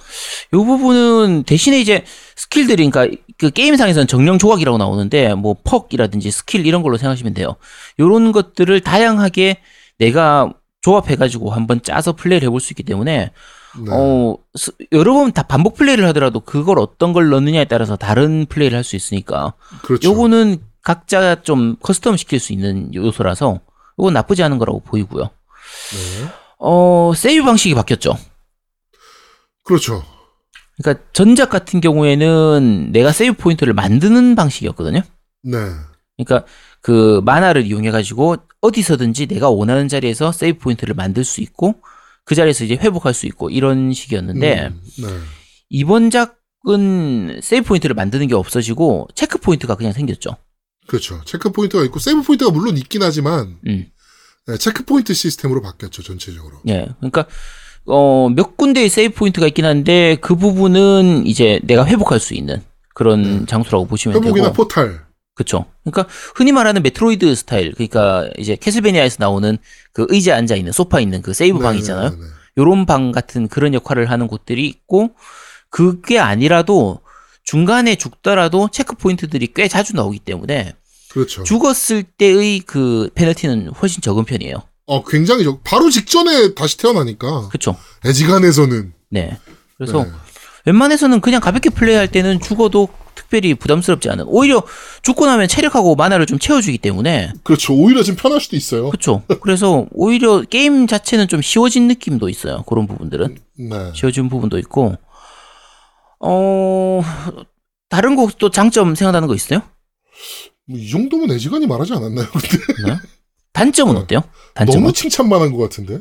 요 0.55 0.65
부분은 0.65 1.45
대신에 1.45 1.81
이제 1.81 2.05
스킬들이 2.37 2.91
그러니까 2.91 3.17
그 3.39 3.51
게임상에서는 3.51 4.09
정령 4.09 4.39
조각이라고 4.39 4.77
나오는데 4.77 5.35
뭐 5.35 5.55
perk이라든지 5.65 6.31
스킬 6.33 6.67
이런 6.67 6.83
걸로 6.83 6.97
생각하시면 6.99 7.33
돼요. 7.35 7.57
요런 8.01 8.33
것들을 8.33 8.81
다양하게 8.81 9.59
내가 9.99 10.53
조합해가지고 10.81 11.51
한번 11.53 11.81
짜서 11.83 12.13
플레이를 12.13 12.47
해볼 12.49 12.61
수 12.61 12.73
있기 12.73 12.83
때문에 12.83 13.31
네. 13.79 13.91
어 13.91 14.37
스- 14.55 14.73
여러 14.93 15.15
번 15.15 15.33
다 15.33 15.43
반복 15.45 15.77
플레이를 15.77 16.07
하더라도 16.09 16.41
그걸 16.41 16.79
어떤 16.79 17.13
걸 17.13 17.29
넣느냐에 17.31 17.65
따라서 17.65 17.97
다른 17.97 18.47
플레이를 18.47 18.77
할 18.77 18.85
수 18.85 18.97
있으니까 18.97 19.55
그렇죠. 19.83 20.11
요거는 20.11 20.59
각자 20.83 21.43
좀 21.43 21.77
custom 21.77 22.17
시킬 22.17 22.39
수 22.41 22.53
있는 22.53 22.93
요소라서 22.95 23.61
요건 23.99 24.13
나쁘지 24.15 24.43
않은 24.43 24.59
거라고 24.59 24.81
보이고요. 24.81 25.23
네. 25.25 26.29
어 26.59 27.13
세이브 27.17 27.45
방식이 27.45 27.75
바뀌었죠. 27.75 28.17
그렇죠. 29.65 30.03
그러니까 30.83 31.05
전작 31.13 31.51
같은 31.51 31.81
경우에는 31.81 32.91
내가 32.93 33.13
세이브 33.13 33.37
포인트를 33.37 33.75
만드는 33.75 34.35
방식이었거든요. 34.35 35.01
네. 35.45 35.59
그러니까 36.17 36.47
그 36.81 37.21
마나를 37.25 37.65
이용해 37.67 37.91
가지고 37.91 38.37
어디서든지 38.61 39.27
내가 39.27 39.49
원하는 39.51 39.89
자리에서 39.89 40.33
세이브 40.33 40.59
포인트를 40.59 40.95
만들 40.95 41.25
수 41.25 41.41
있고 41.41 41.77
그 42.25 42.35
자리에서 42.35 42.65
이제 42.65 42.75
회복할 42.75 43.15
수 43.15 43.27
있고 43.27 43.51
이런 43.51 43.93
식이었는데 43.93 44.69
음, 44.69 44.81
네. 44.99 45.09
이번 45.69 46.11
작은 46.11 47.41
세이브 47.43 47.67
포인트를 47.69 47.95
만드는 47.95 48.29
게 48.29 48.35
없어지고 48.35 49.09
체크 49.15 49.39
포인트가 49.39 49.75
그냥 49.75 49.93
생겼죠. 49.93 50.37
그렇죠. 50.87 51.21
체크 51.25 51.51
포인트가 51.51 51.85
있고 51.85 51.99
세이브 51.99 52.23
포인트가 52.23 52.51
물론 52.51 52.77
있긴 52.77 53.03
하지만 53.03 53.59
음. 53.67 53.87
네, 54.47 54.57
체크 54.59 54.85
포인트 54.85 55.15
시스템으로 55.15 55.63
바뀌었죠 55.63 56.03
전체적으로. 56.03 56.59
예. 56.69 56.89
그러니까 56.99 57.27
어, 57.87 58.29
몇 58.29 58.57
군데의 58.57 58.89
세이브 58.89 59.15
포인트가 59.15 59.47
있긴 59.49 59.65
한데 59.65 60.17
그 60.21 60.37
부분은 60.37 61.27
이제 61.27 61.61
내가 61.65 61.85
회복할 61.87 62.21
수 62.21 62.35
있는 62.35 62.63
그런 62.95 63.41
네. 63.41 63.47
장소라고 63.47 63.87
보시면 63.87 64.17
회복이나 64.17 64.51
되고. 64.51 64.55
포탈. 64.55 65.07
그쵸. 65.35 65.65
그러니까 65.85 66.13
흔히 66.35 66.53
말하는 66.53 66.83
메트로이드 66.83 67.35
스타일. 67.35 67.73
그러니까 67.73 68.29
이제 68.39 68.57
캐슬베니아에서 68.57 69.17
나오는 69.19 69.59
그 69.93 70.07
의자 70.11 70.37
앉아 70.37 70.57
있는 70.57 70.73
소파 70.73 71.01
있는 71.01 71.23
그 71.23 71.33
세이브 71.33 71.59
방 71.59 71.73
네, 71.73 71.79
있잖아요. 71.79 72.11
네, 72.11 72.17
네. 72.17 72.23
요런 72.59 72.85
방 72.87 73.13
같은 73.13 73.49
그런 73.49 73.73
역할을 73.73 74.11
하는 74.11 74.27
곳들이 74.27 74.67
있고 74.67 75.11
그게 75.71 76.19
아니라도 76.19 77.01
중간에 77.45 77.97
죽더라도 77.97 78.69
체크 78.71 78.95
포인트들이 78.95 79.53
꽤 79.55 79.69
자주 79.69 79.97
나오기 79.97 80.19
때문에 80.21 80.75
그렇죠. 81.11 81.43
죽었을 81.45 82.03
때의 82.03 82.61
그 82.61 83.11
페널티는 83.15 83.69
훨씬 83.71 84.01
적은 84.03 84.25
편이에요. 84.25 84.57
어, 84.87 85.05
굉장히 85.05 85.45
적. 85.45 85.63
바로 85.65 85.91
직전에 85.91 86.55
다시 86.55 86.77
태어나니까. 86.77 87.49
그쵸. 87.49 87.77
애지간에서는. 88.05 88.93
네. 89.11 89.39
그래서 89.77 90.05
네. 90.05 90.11
웬만해서는 90.67 91.21
그냥 91.21 91.41
가볍게 91.41 91.71
플레이할 91.71 92.09
때는 92.09 92.41
죽어도 92.41 92.89
특별히 93.23 93.55
부담스럽지 93.55 94.11
않은. 94.11 94.25
오히려 94.29 94.63
죽고 95.03 95.27
나면 95.27 95.49
체력하고 95.49 95.95
만화를 95.95 96.27
좀 96.27 96.39
채워주기 96.39 96.79
때문에 96.79 97.33
그렇죠. 97.43 97.75
오히려 97.75 98.03
좀 98.03 98.17
편할 98.17 98.41
수도 98.41 98.57
있어요. 98.57 98.91
그쵸. 98.91 99.23
그래서 99.41 99.87
오히려 99.93 100.43
게임 100.43 100.87
자체는 100.87 101.29
좀 101.29 101.41
쉬워진 101.43 101.89
느낌도 101.89 102.29
있어요. 102.29 102.63
그런 102.67 102.87
부분들은 102.87 103.37
네. 103.59 103.93
쉬워진 103.95 104.29
부분도 104.29 104.59
있고. 104.59 104.97
어 106.21 107.03
다른 107.89 108.15
곳도 108.17 108.51
장점 108.51 108.95
생각나는 108.95 109.29
거 109.29 109.35
있어요? 109.35 109.61
뭐 110.67 110.79
이 110.79 110.89
정도면 110.91 111.31
애지간히 111.33 111.67
말하지 111.67 111.93
않았나요? 111.95 112.27
근데 112.31 112.49
네? 112.87 112.97
단점은 113.53 113.95
네. 113.95 114.01
어때요? 114.01 114.21
단점은 114.55 114.81
너무 114.81 114.93
칭찬만 114.93 115.41
한 115.43 115.53
것 115.53 115.59
같은데. 115.59 115.99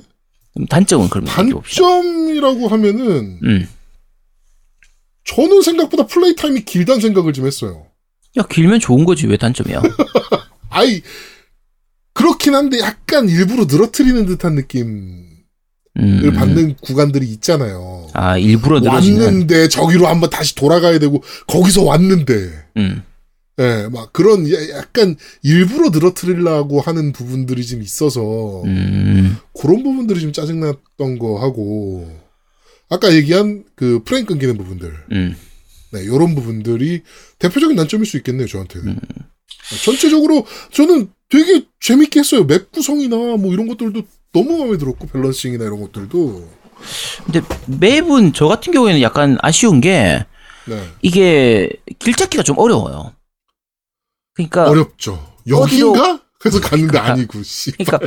음, 0.57 0.65
단점은 0.67 1.09
그럼. 1.09 1.25
단점이라고 1.25 2.67
하면은 2.67 3.39
음. 3.43 3.67
저는 5.33 5.61
생각보다 5.61 6.05
플레이 6.07 6.35
타임이 6.35 6.65
길다는 6.65 6.99
생각을 7.01 7.33
좀 7.33 7.45
했어요. 7.47 7.85
야 8.37 8.43
길면 8.49 8.79
좋은 8.79 9.05
거지 9.05 9.27
왜 9.27 9.37
단점이야? 9.37 9.81
아이 10.69 11.01
그렇긴 12.13 12.55
한데 12.55 12.79
약간 12.79 13.29
일부러 13.29 13.65
늘어뜨리는 13.65 14.25
듯한 14.25 14.55
느낌을 14.55 15.31
음. 15.99 16.33
받는 16.35 16.75
구간들이 16.81 17.25
있잖아요. 17.27 18.07
아 18.13 18.37
일부러 18.37 18.79
늘어지는. 18.79 19.21
왔는데 19.21 19.67
저기로 19.69 20.07
한번 20.07 20.29
다시 20.29 20.55
돌아가야 20.55 20.99
되고 20.99 21.21
거기서 21.47 21.83
왔는데 21.83 22.33
음. 22.77 23.03
예, 23.59 23.87
막 23.91 24.11
그런 24.13 24.49
야- 24.51 24.69
약간 24.77 25.15
일부러 25.43 25.89
늘어뜨리려고 25.89 26.81
하는 26.81 27.11
부분들이 27.11 27.65
좀 27.65 27.81
있어서 27.81 28.63
음. 28.63 29.37
그런 29.59 29.83
부분들이 29.83 30.19
좀 30.21 30.31
짜증났던 30.33 31.19
거 31.19 31.39
하고 31.39 32.09
아까 32.91 33.11
얘기한 33.13 33.63
그 33.75 34.03
프레임 34.03 34.25
끊기는 34.25 34.55
부분들 34.55 34.93
음. 35.13 35.35
네, 35.91 36.05
요런 36.05 36.35
부분들이 36.35 37.01
대표적인 37.39 37.75
난점일 37.75 38.05
수 38.05 38.17
있겠네요, 38.17 38.47
저한테는. 38.47 38.87
음. 38.89 38.99
전체적으로 39.83 40.45
저는 40.71 41.09
되게 41.29 41.65
재밌게 41.79 42.19
했어요. 42.19 42.43
맵 42.43 42.71
구성이나 42.71 43.15
뭐 43.15 43.53
이런 43.53 43.67
것들도 43.67 44.01
너무 44.33 44.57
마음에 44.57 44.77
들었고, 44.77 45.07
밸런싱이나 45.07 45.65
이런 45.65 45.81
것들도. 45.81 46.49
근데 47.25 47.41
맵은 47.67 48.33
저 48.33 48.47
같은 48.47 48.73
경우에는 48.73 49.01
약간 49.01 49.37
아쉬운 49.41 49.81
게 49.81 50.25
네. 50.65 50.89
이게 51.01 51.69
길 51.99 52.13
찾기가 52.13 52.43
좀 52.43 52.57
어려워요. 52.57 53.13
그러니까 54.33 54.69
어렵죠. 54.69 55.35
여기인가? 55.47 56.21
그래서 56.41 56.59
갔는데 56.59 56.91
그러니까- 56.93 57.13
아니고, 57.13 57.43
씨. 57.43 57.71
그러니까 57.71 57.99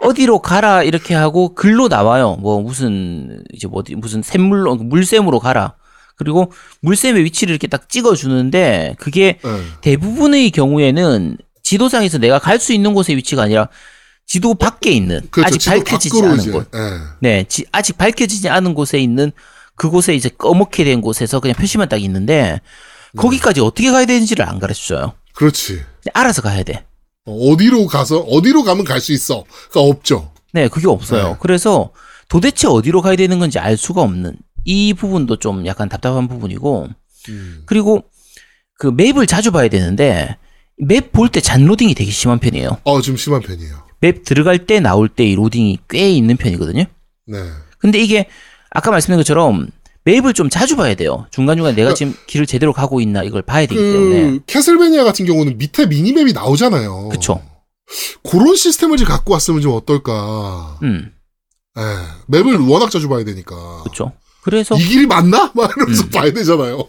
어디로 0.00 0.40
가라 0.40 0.82
이렇게 0.82 1.14
하고 1.14 1.54
글로 1.54 1.88
나와요. 1.88 2.36
뭐 2.40 2.60
무슨 2.60 3.42
이제 3.52 3.66
뭐 3.68 3.80
어디 3.80 3.94
무슨 3.94 4.22
샘물로 4.22 4.76
물샘으로 4.76 5.38
가라. 5.40 5.74
그리고 6.16 6.50
물샘의 6.80 7.22
위치를 7.24 7.52
이렇게 7.52 7.66
딱 7.66 7.88
찍어 7.88 8.14
주는데 8.14 8.96
그게 8.98 9.38
네. 9.42 9.50
대부분의 9.82 10.50
경우에는 10.50 11.36
지도상에서 11.62 12.18
내가 12.18 12.38
갈 12.38 12.58
수 12.58 12.72
있는 12.72 12.94
곳의 12.94 13.16
위치가 13.16 13.42
아니라 13.42 13.68
지도 14.26 14.54
밖에 14.54 14.90
있는 14.90 15.20
그렇죠. 15.30 15.54
아직 15.54 15.68
밝혀지지 15.68 16.22
않은 16.22 16.38
이제. 16.38 16.50
곳. 16.50 16.68
예. 16.74 16.78
네, 17.20 17.44
지- 17.44 17.66
아직 17.70 17.98
밝혀지지 17.98 18.48
않은 18.48 18.72
곳에 18.74 18.98
있는 18.98 19.30
그곳에 19.76 20.14
이제 20.14 20.30
꺼멓게 20.30 20.84
된 20.84 21.02
곳에서 21.02 21.38
그냥 21.38 21.54
표시만 21.54 21.88
딱 21.90 22.00
있는데 22.02 22.60
네. 23.12 23.20
거기까지 23.20 23.60
어떻게 23.60 23.92
가야 23.92 24.06
되는지를 24.06 24.48
안 24.48 24.58
가르쳐줘요. 24.58 25.12
그렇지. 25.34 25.82
알아서 26.14 26.40
가야 26.40 26.62
돼. 26.62 26.85
어, 27.26 27.32
어디로 27.50 27.86
가서, 27.86 28.20
어디로 28.20 28.62
가면 28.64 28.84
갈 28.84 29.00
수 29.00 29.12
있어. 29.12 29.44
가 29.72 29.80
없죠. 29.80 30.32
네, 30.52 30.68
그게 30.68 30.88
없어요. 30.88 31.28
네. 31.30 31.36
그래서 31.40 31.90
도대체 32.28 32.66
어디로 32.68 33.02
가야 33.02 33.16
되는 33.16 33.38
건지 33.38 33.58
알 33.58 33.76
수가 33.76 34.00
없는 34.02 34.36
이 34.64 34.94
부분도 34.94 35.36
좀 35.36 35.66
약간 35.66 35.88
답답한 35.88 36.28
부분이고 36.28 36.88
음. 37.28 37.62
그리고 37.66 38.04
그 38.78 38.88
맵을 38.88 39.26
자주 39.26 39.52
봐야 39.52 39.68
되는데 39.68 40.36
맵 40.78 41.12
볼 41.12 41.28
때 41.28 41.40
잔로딩이 41.40 41.94
되게 41.94 42.10
심한 42.10 42.38
편이에요. 42.38 42.78
어, 42.84 43.00
좀 43.00 43.16
심한 43.16 43.40
편이에요. 43.42 43.86
맵 44.00 44.24
들어갈 44.24 44.66
때 44.66 44.80
나올 44.80 45.08
때 45.08 45.24
이 45.24 45.34
로딩이 45.34 45.78
꽤 45.88 46.10
있는 46.10 46.36
편이거든요. 46.36 46.84
네. 47.26 47.38
근데 47.78 47.98
이게 47.98 48.26
아까 48.70 48.90
말씀드린 48.90 49.18
것처럼 49.20 49.68
맵을 50.06 50.34
좀 50.34 50.48
자주 50.48 50.76
봐야 50.76 50.94
돼요. 50.94 51.26
중간중간 51.30 51.74
내가 51.74 51.92
지금 51.92 52.14
길을 52.28 52.46
제대로 52.46 52.72
가고 52.72 53.00
있나 53.00 53.24
이걸 53.24 53.42
봐야 53.42 53.66
되기 53.66 53.74
때문에. 53.74 54.22
그, 54.22 54.40
캐슬베니아 54.46 55.02
같은 55.02 55.26
경우는 55.26 55.58
밑에 55.58 55.86
미니맵이 55.86 56.32
나오잖아요. 56.32 57.08
그쵸. 57.08 57.42
그런 58.22 58.54
시스템을 58.54 58.98
좀 58.98 59.08
갖고 59.08 59.32
왔으면 59.32 59.60
좀 59.60 59.72
어떨까. 59.72 60.78
음, 60.84 61.12
예. 61.76 61.82
맵을 62.28 62.56
워낙 62.68 62.90
자주 62.90 63.08
봐야 63.08 63.24
되니까. 63.24 63.82
그쵸. 63.82 64.12
그래서 64.42 64.76
이 64.76 64.84
길이 64.84 65.06
맞나? 65.06 65.50
막 65.56 65.76
이러면서 65.76 66.04
음. 66.04 66.10
봐야 66.10 66.32
되잖아요. 66.32 66.88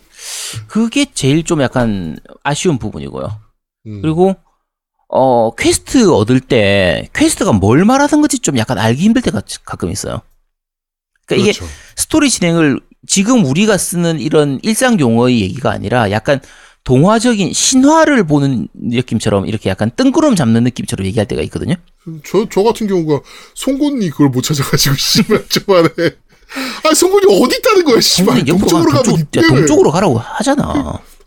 그게 0.68 1.08
제일 1.12 1.44
좀 1.44 1.62
약간 1.64 2.20
아쉬운 2.44 2.78
부분이고요. 2.78 3.40
음. 3.88 4.02
그리고 4.04 4.36
어 5.10 5.56
퀘스트 5.56 6.08
얻을 6.12 6.40
때 6.40 7.10
퀘스트가 7.16 7.54
뭘 7.54 7.84
말하는 7.84 8.22
건지 8.22 8.38
좀 8.38 8.60
약간 8.60 8.78
알기 8.78 9.02
힘들 9.02 9.24
때가 9.24 9.42
가끔 9.66 9.90
있어요. 9.90 10.22
그러니까 11.26 11.50
이게 11.50 11.58
그렇죠. 11.58 11.74
스토리 11.96 12.30
진행을 12.30 12.80
지금 13.06 13.46
우리가 13.46 13.78
쓰는 13.78 14.20
이런 14.20 14.60
일상 14.64 15.00
용어의 15.00 15.42
얘기가 15.42 15.72
아니라 15.72 16.10
약간 16.12 16.40
동화적인 16.84 17.52
신화를 17.54 18.26
보는 18.26 18.70
느낌처럼 18.74 19.46
이렇게 19.46 19.70
약간 19.70 19.92
뜬구름 19.96 20.36
잡는 20.36 20.64
느낌처럼 20.64 21.06
얘기할 21.08 21.28
때가 21.28 21.42
있거든요. 21.44 21.76
저, 22.26 22.48
저 22.50 22.64
같은 22.64 22.88
경우가 22.88 23.22
송곳니 23.56 24.10
그걸 24.12 24.30
못 24.30 24.42
찾아가지고, 24.42 24.96
씨발, 24.98 25.46
초반에. 25.50 25.90
아, 26.86 26.94
송곳니 26.94 27.44
어디 27.44 27.58
있다는 27.58 27.84
거야, 27.84 28.00
씨발. 28.00 28.46
동쪽으로 28.46 28.86
가, 28.92 29.02
가면 29.02 29.04
동쪽, 29.04 29.20
있대. 29.20 29.40
야, 29.42 29.48
동쪽으로 29.50 29.92
가라고 29.92 30.18
하잖아. 30.18 30.64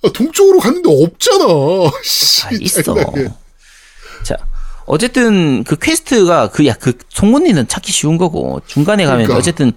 아, 0.02 0.08
동쪽으로 0.14 0.58
갔는데 0.60 0.88
없잖아. 0.90 1.44
씨, 2.02 2.46
아, 2.46 2.50
있어. 2.58 2.94
자, 4.24 4.36
어쨌든 4.86 5.62
그 5.64 5.76
퀘스트가 5.78 6.48
그 6.50 6.64
야 6.66 6.74
그 6.80 6.94
송곳니는 7.10 7.68
찾기 7.68 7.92
쉬운 7.92 8.16
거고 8.16 8.62
중간에 8.66 9.04
가면 9.04 9.24
그러니까. 9.26 9.38
어쨌든 9.38 9.72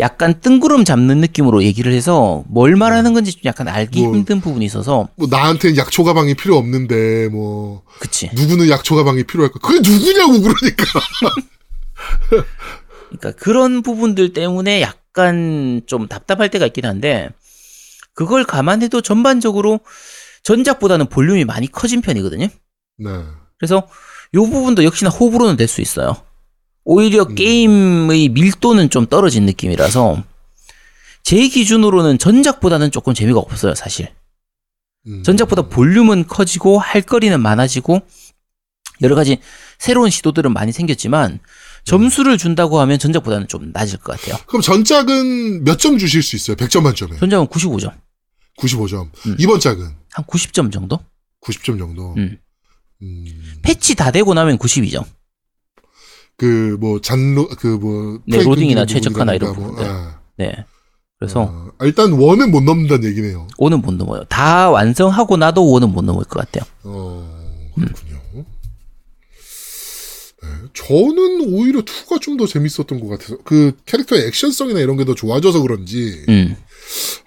약간 0.00 0.40
뜬구름 0.40 0.84
잡는 0.84 1.18
느낌으로 1.18 1.62
얘기를 1.62 1.92
해서 1.92 2.42
뭘 2.48 2.74
말하는 2.74 3.14
건지 3.14 3.32
좀 3.32 3.42
약간 3.44 3.68
알기 3.68 4.02
뭐. 4.02 4.14
힘든 4.14 4.40
부분이 4.40 4.64
있어서 4.64 5.08
뭐, 5.16 5.28
나한테는 5.30 5.76
약초 5.76 6.02
가방이 6.02 6.34
필요 6.34 6.56
없는데, 6.56 7.28
뭐, 7.28 7.82
그치. 8.00 8.28
누구는 8.34 8.68
약초 8.70 8.96
가방이 8.96 9.22
필요할까? 9.24 9.60
그게 9.60 9.78
누구냐고, 9.88 10.32
그러니까. 10.40 10.84
그러니까 13.08 13.32
그런 13.42 13.82
부분들 13.82 14.32
때문에 14.32 14.80
약간 14.80 15.82
좀 15.86 16.08
답답할 16.08 16.50
때가 16.50 16.66
있긴 16.66 16.84
한데 16.86 17.30
그걸 18.14 18.44
감안해도 18.44 19.00
전반적으로 19.00 19.80
전작보다는 20.42 21.06
볼륨이 21.06 21.44
많이 21.44 21.70
커진 21.70 22.00
편이거든요. 22.00 22.48
네. 22.98 23.10
그래서 23.58 23.86
요 24.34 24.42
부분도 24.44 24.84
역시나 24.84 25.10
호불호는 25.10 25.56
될 25.56 25.68
수 25.68 25.80
있어요. 25.80 26.16
오히려 26.84 27.22
음. 27.24 27.34
게임의 27.34 28.28
밀도는 28.30 28.90
좀 28.90 29.06
떨어진 29.06 29.46
느낌이라서 29.46 30.22
제 31.22 31.48
기준으로는 31.48 32.18
전작보다는 32.18 32.90
조금 32.90 33.14
재미가 33.14 33.38
없어요, 33.40 33.74
사실. 33.74 34.12
음. 35.06 35.22
전작보다 35.22 35.62
볼륨은 35.62 36.26
커지고 36.26 36.78
할 36.78 37.02
거리는 37.02 37.40
많아지고 37.40 38.00
여러 39.02 39.14
가지 39.14 39.38
새로운 39.78 40.10
시도들은 40.10 40.52
많이 40.52 40.72
생겼지만 40.72 41.40
점수를 41.84 42.38
준다고 42.38 42.80
하면 42.80 42.98
전작보다는 42.98 43.48
좀 43.48 43.70
낮을 43.72 43.98
것 43.98 44.18
같아요. 44.18 44.38
그럼 44.46 44.62
전작은 44.62 45.64
몇 45.64 45.78
점 45.78 45.98
주실 45.98 46.22
수 46.22 46.36
있어요? 46.36 46.56
100점 46.56 46.82
만점에. 46.82 47.16
전작은 47.18 47.46
95점. 47.48 47.92
95점. 48.58 49.10
음. 49.26 49.36
이번 49.38 49.60
작은 49.60 49.84
한 50.12 50.24
90점 50.24 50.72
정도? 50.72 51.00
90점 51.42 51.78
정도. 51.78 52.14
음. 52.16 52.38
음. 53.02 53.26
패치 53.62 53.94
다 53.96 54.10
되고 54.10 54.32
나면 54.32 54.58
92점. 54.58 55.04
그, 56.36 56.76
뭐, 56.80 57.00
잔로, 57.00 57.48
그, 57.48 57.66
뭐. 57.66 58.18
네, 58.26 58.42
로딩이나 58.42 58.86
최적화나 58.86 59.34
이런 59.34 59.54
부분이라든가 59.54 59.84
부분들. 59.84 59.90
아. 59.90 60.20
네. 60.36 60.64
그래서 61.18 61.42
어, 61.42 61.70
일단 61.82 62.12
원은 62.12 62.50
못 62.50 62.62
넘는다는 62.62 63.08
얘기네요. 63.08 63.46
오는 63.56 63.80
못 63.80 63.94
넘어요. 63.94 64.24
다 64.24 64.68
완성하고 64.70 65.36
나도 65.36 65.64
오는 65.70 65.90
못 65.92 66.02
넘을 66.04 66.24
것 66.24 66.40
같아요. 66.40 66.68
어, 66.82 67.70
그렇군요. 67.76 68.18
네. 70.42 70.48
저는 70.74 71.52
오히려 71.54 71.80
2가 71.80 72.20
좀 72.20 72.36
더 72.36 72.46
재밌었던 72.46 73.00
것 73.00 73.06
같아서 73.08 73.38
그 73.44 73.76
캐릭터의 73.86 74.26
액션성이나 74.26 74.80
이런 74.80 74.96
게 74.96 75.04
더 75.04 75.14
좋아져서 75.14 75.62
그런지 75.62 76.24
음. 76.28 76.56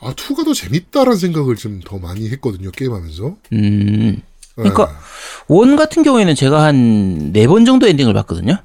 아 0.01 0.13
2가 0.13 0.43
더 0.45 0.53
재밌다라는 0.53 1.17
생각을 1.17 1.55
좀 1.55 1.79
더 1.83 1.97
많이 1.97 2.29
했거든요 2.29 2.69
게임하면서. 2.71 3.35
음. 3.53 4.21
네. 4.21 4.21
그러니까 4.55 4.99
one 5.47 5.75
같은 5.77 6.03
경우에는 6.03 6.35
제가 6.35 6.61
한 6.63 7.31
네 7.31 7.47
번 7.47 7.65
정도 7.65 7.87
엔딩을 7.87 8.13
봤거든요. 8.13 8.57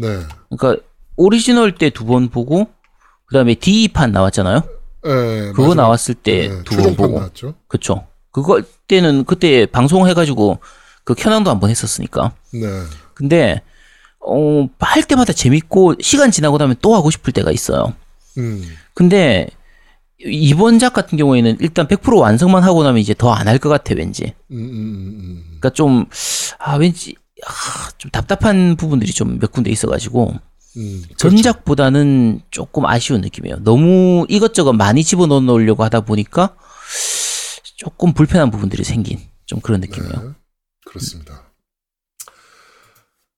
네. 0.00 0.20
그러니까 0.50 0.82
오리지널 1.16 1.74
때 1.76 1.90
두 1.90 2.04
번 2.06 2.28
보고 2.28 2.68
그다음에 3.26 3.54
DE판 3.54 4.10
나왔잖아요. 4.12 4.60
네, 5.02 5.10
그거 5.52 5.68
마지막, 5.68 5.74
나왔을 5.82 6.14
때 6.14 6.48
네, 6.48 6.62
두번 6.64 6.96
보고. 6.96 7.18
나왔죠. 7.18 7.54
그쵸. 7.68 8.06
그거 8.32 8.62
때는 8.88 9.24
그때 9.24 9.66
방송해가지고 9.66 10.58
그 11.04 11.14
켜낭도 11.14 11.50
한 11.50 11.60
번 11.60 11.70
했었으니까. 11.70 12.32
네. 12.52 12.66
근데 13.14 13.62
어, 14.20 14.68
할 14.78 15.02
때마다 15.02 15.32
재밌고 15.32 15.94
시간 16.00 16.30
지나고 16.30 16.58
나면 16.58 16.76
또 16.82 16.94
하고 16.94 17.10
싶을 17.10 17.32
때가 17.32 17.50
있어요. 17.52 17.94
음. 18.38 18.62
근데 18.94 19.48
이번 20.22 20.78
작 20.78 20.92
같은 20.92 21.16
경우에는 21.16 21.56
일단 21.60 21.86
100% 21.88 22.18
완성만 22.20 22.62
하고 22.62 22.82
나면 22.82 22.98
이제 23.00 23.14
더 23.14 23.32
안 23.32 23.48
할 23.48 23.58
것 23.58 23.68
같아 23.70 23.94
왠지. 23.96 24.34
음, 24.50 24.56
음, 24.56 24.60
음, 24.60 25.18
음. 25.20 25.44
그러니까 25.46 25.70
좀 25.70 26.06
아 26.58 26.76
왠지 26.76 27.14
아, 27.16 27.19
좀 27.98 28.10
답답한 28.10 28.76
부분들이 28.76 29.12
좀 29.12 29.38
몇 29.38 29.50
군데 29.52 29.70
있어가지고 29.70 30.34
음. 30.76 31.02
그렇죠. 31.04 31.16
전작보다는 31.16 32.40
조금 32.50 32.86
아쉬운 32.86 33.20
느낌이에요. 33.22 33.58
너무 33.64 34.26
이것저것 34.28 34.72
많이 34.72 35.02
집어넣어 35.02 35.40
놓으려고 35.40 35.82
하다 35.84 36.02
보니까 36.02 36.54
조금 37.76 38.12
불편한 38.12 38.50
부분들이 38.50 38.84
생긴 38.84 39.18
좀 39.46 39.60
그런 39.60 39.80
느낌이에요. 39.80 40.12
네, 40.22 40.28
그렇습니다. 40.86 41.46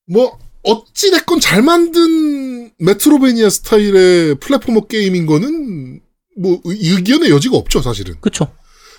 뭐 0.07 0.39
어찌 0.65 1.11
됐건 1.11 1.41
잘 1.41 1.63
만든 1.63 2.71
Metroidvania 2.79 3.51
스타일의 3.51 4.37
platformer 4.37 4.87
게임인 4.87 5.27
거는 5.27 6.01
뭐 6.39 6.61
의- 6.65 6.79
의견의 6.83 7.31
여지가 7.31 7.57
없죠 7.57 7.81
사실은. 7.83 8.17
그쵸. 8.21 8.53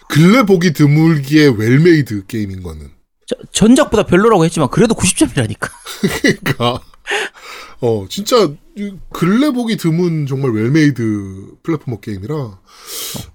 근래 0.10 0.44
보기 0.44 0.74
드물기의 0.74 1.58
well-made 1.58 2.26
게임인 2.28 2.64
거는. 2.64 2.90
저- 3.52 3.68
전작보다 3.68 4.04
별로라고 4.04 4.46
했지만 4.46 4.70
그래도 4.70 4.94
90점이라니까. 4.96 5.70
그러니까 6.22 6.80
어 7.82 8.06
진짜 8.10 8.50
이 8.78 8.94
근래 9.12 9.52
보기 9.52 9.78
드문 9.78 10.26
정말 10.26 10.52
well-made 10.52 11.58
platformer 11.64 12.00
게임이라 12.00 12.36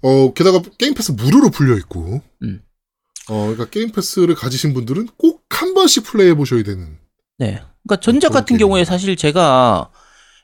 어 0.02 0.32
게다가 0.34 0.62
Game 0.78 0.94
Pass 0.94 1.12
무료로 1.12 1.50
풀려 1.50 1.76
있고 1.76 2.22
음. 2.42 2.62
어 3.28 3.40
그러니까 3.42 3.66
게임 3.66 3.92
패스를 3.92 4.34
가지신 4.34 4.74
분들은 4.74 5.08
꼭 5.16 5.38
한 5.50 5.74
번씩 5.74 6.04
플레이해 6.04 6.34
보셔야 6.34 6.62
되는 6.62 6.98
네. 7.38 7.60
그러니까 7.82 8.00
전작 8.00 8.30
같은 8.30 8.58
경우에 8.58 8.74
게임이에요. 8.80 8.84
사실 8.84 9.16
제가 9.16 9.90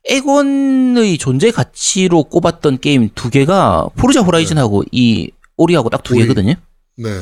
엑원의 0.07 1.18
존재 1.18 1.50
가치로 1.52 2.24
꼽았던 2.24 2.80
게임 2.80 3.09
두 3.14 3.30
개가 3.30 3.90
Forza 3.96 4.22
Horizon하고 4.22 4.82
이 4.90 5.30
오리하고 5.57 5.88
딱 5.88 6.02
두. 6.02 6.14
개거든요. 6.14 6.55
네 6.96 7.20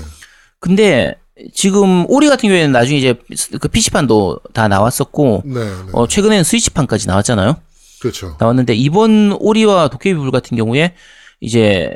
근데 0.58 1.16
지금 1.54 2.04
오리 2.08 2.28
같은 2.28 2.48
경우에는 2.48 2.72
나중에 2.72 2.98
이제 2.98 3.14
그 3.60 3.68
PC판도 3.68 4.40
다 4.52 4.68
나왔었고 4.68 5.42
네, 5.44 5.60
네. 5.64 5.70
어 5.92 6.06
최근에는 6.06 6.44
스위치판까지 6.44 7.08
나왔잖아요. 7.08 7.56
그렇죠. 8.00 8.36
나왔는데 8.38 8.74
이번 8.74 9.32
오리와 9.38 9.88
도깨비불 9.88 10.30
같은 10.30 10.56
경우에 10.56 10.94
이제 11.40 11.94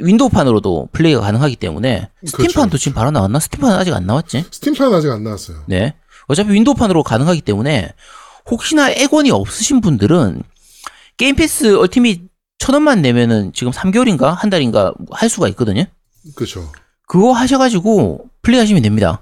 윈도우판으로도 0.00 0.90
플레이가 0.92 1.20
가능하기 1.20 1.56
때문에 1.56 2.08
스팀판도 2.24 2.70
그렇죠. 2.70 2.78
지금 2.78 2.94
바로 2.94 3.10
나왔나? 3.10 3.40
스팀판은 3.40 3.76
아직 3.76 3.94
안 3.94 4.06
나왔지? 4.06 4.44
스팀판 4.50 4.92
아직 4.92 5.10
안 5.10 5.24
나왔어요. 5.24 5.64
네. 5.66 5.94
어차피 6.26 6.52
윈도우판으로 6.52 7.02
가능하기 7.02 7.40
때문에 7.40 7.92
혹시나 8.50 8.90
엑원이 8.90 9.30
없으신 9.30 9.80
분들은 9.80 10.42
게임 11.16 11.36
패스 11.36 11.76
얼티밋 11.76 12.28
천 12.58 12.74
원만 12.74 13.02
내면은 13.02 13.52
지금 13.54 13.72
3개월인가 13.72 14.34
한 14.34 14.50
달인가 14.50 14.92
할 15.10 15.28
수가 15.28 15.48
있거든요. 15.48 15.84
그렇죠. 16.34 16.70
그거 17.08 17.32
하셔가지고 17.32 18.28
플레이하시면 18.42 18.82
됩니다. 18.82 19.20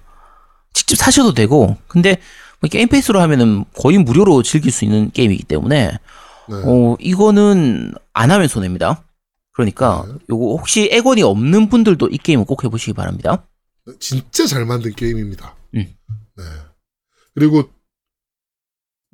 직접 0.74 0.97
사셔도 0.97 1.32
되고, 1.32 1.78
근데 1.89 2.20
뭐 2.61 2.68
게임 2.68 2.89
패스로 2.89 3.20
하면은 3.20 3.64
거의 3.74 3.97
무료로 3.99 4.43
즐길 4.43 4.70
수 4.72 4.84
있는 4.84 5.11
게임이기 5.12 5.45
때문에 5.45 5.93
네. 6.49 6.55
어 6.55 6.97
이거는 7.01 7.95
안 8.12 8.30
하면 8.30 8.49
손해입니다. 8.49 9.05
그러니까 9.53 10.05
네. 10.07 10.14
요거 10.30 10.57
혹시 10.57 10.89
액원이 10.93 11.22
없는 11.22 11.68
분들도 11.68 12.09
이 12.09 12.18
게임을 12.18 12.45
꼭 12.45 12.64
해보시기 12.64 12.93
바랍니다. 12.93 13.47
진짜 14.01 14.47
잘 14.47 14.66
만든 14.66 14.93
게임입니다. 14.95 15.55
음. 15.76 15.95
네. 16.37 16.45
그리고 17.34 17.70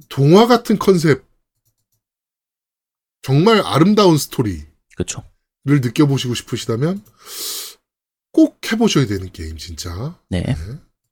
동화 0.09 0.47
같은 0.47 0.79
컨셉, 0.79 1.25
정말 3.21 3.61
아름다운 3.65 4.17
스토리를 4.17 4.67
그렇죠. 4.97 5.23
느껴보시고 5.65 6.35
싶으시다면 6.35 7.03
꼭 8.33 8.59
해보셔야 8.71 9.07
되는 9.07 9.31
게임 9.33 9.57
진짜 9.57 10.19
네. 10.29 10.43
네. 10.43 10.55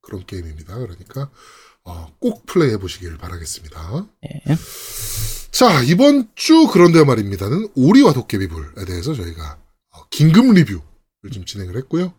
그런 0.01 0.25
게임입니다. 0.27 0.79
그러니까 0.79 1.31
어, 1.85 2.15
꼭 2.19 2.47
플레이해 2.47 2.79
보시길 2.79 3.19
바라겠습니다. 3.19 4.07
네. 4.23 4.57
자 5.51 5.83
이번 5.83 6.29
주 6.35 6.69
그런데 6.73 7.05
말입니다는 7.05 7.69
오리와 7.75 8.13
도깨비불에 8.13 8.85
대해서 8.87 9.15
저희가 9.15 9.59
어, 9.93 10.09
긴급 10.11 10.47
리뷰를 10.53 10.81
좀 11.33 11.45
진행을 11.45 11.77
했고요. 11.77 12.15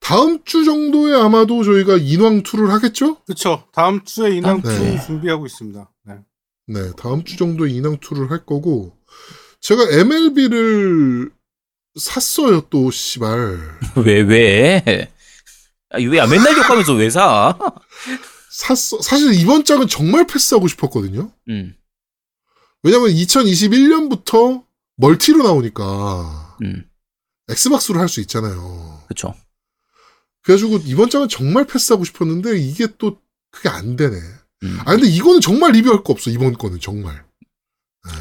다음 0.00 0.42
주 0.44 0.64
정도에 0.64 1.14
아마도 1.14 1.62
저희가 1.62 1.98
인왕 1.98 2.42
2를 2.42 2.68
하겠죠? 2.68 3.22
그렇죠. 3.24 3.64
다음 3.72 4.02
주에 4.04 4.36
인왕 4.36 4.62
네. 4.62 4.94
2 4.94 5.06
준비하고 5.06 5.46
있습니다. 5.46 5.92
네. 6.06 6.14
네, 6.66 6.92
다음 6.96 7.22
주 7.22 7.36
정도에 7.36 7.70
인왕 7.70 7.98
2를 7.98 8.30
할 8.30 8.44
거고, 8.44 8.96
제가 9.60 9.82
MLB를 9.90 11.30
샀어요, 11.98 12.62
또, 12.70 12.90
씨발. 12.90 13.78
왜 14.04 14.20
왜? 14.22 15.12
아니, 15.90 16.06
왜 16.06 16.24
맨날 16.26 16.56
욕하면서 16.56 16.94
왜 16.94 17.10
사? 17.10 17.58
샀어. 18.50 19.00
사실 19.00 19.32
이번 19.34 19.64
장은 19.64 19.88
정말 19.88 20.26
패스하고 20.26 20.68
싶었거든요? 20.68 21.32
음, 21.48 21.74
왜냐면 22.82 23.10
2021년부터 23.10 24.64
멀티로 24.96 25.42
나오니까, 25.42 26.56
음, 26.62 26.88
엑스박스로 27.48 27.98
할 28.00 28.08
수 28.08 28.20
있잖아요. 28.20 29.02
그렇죠. 29.08 29.34
그래가지고 30.42 30.78
이번 30.86 31.10
장은 31.10 31.28
정말 31.28 31.66
패스하고 31.66 32.04
싶었는데, 32.04 32.58
이게 32.58 32.86
또, 32.98 33.20
그게 33.50 33.68
안 33.68 33.96
되네. 33.96 34.16
음. 34.62 34.78
아, 34.80 34.92
근데 34.92 35.08
이거는 35.08 35.40
정말 35.40 35.72
리뷰할 35.72 36.04
거 36.04 36.12
없어, 36.12 36.30
이번 36.30 36.52
거는 36.54 36.78
정말. 36.80 37.24
네, 38.06 38.12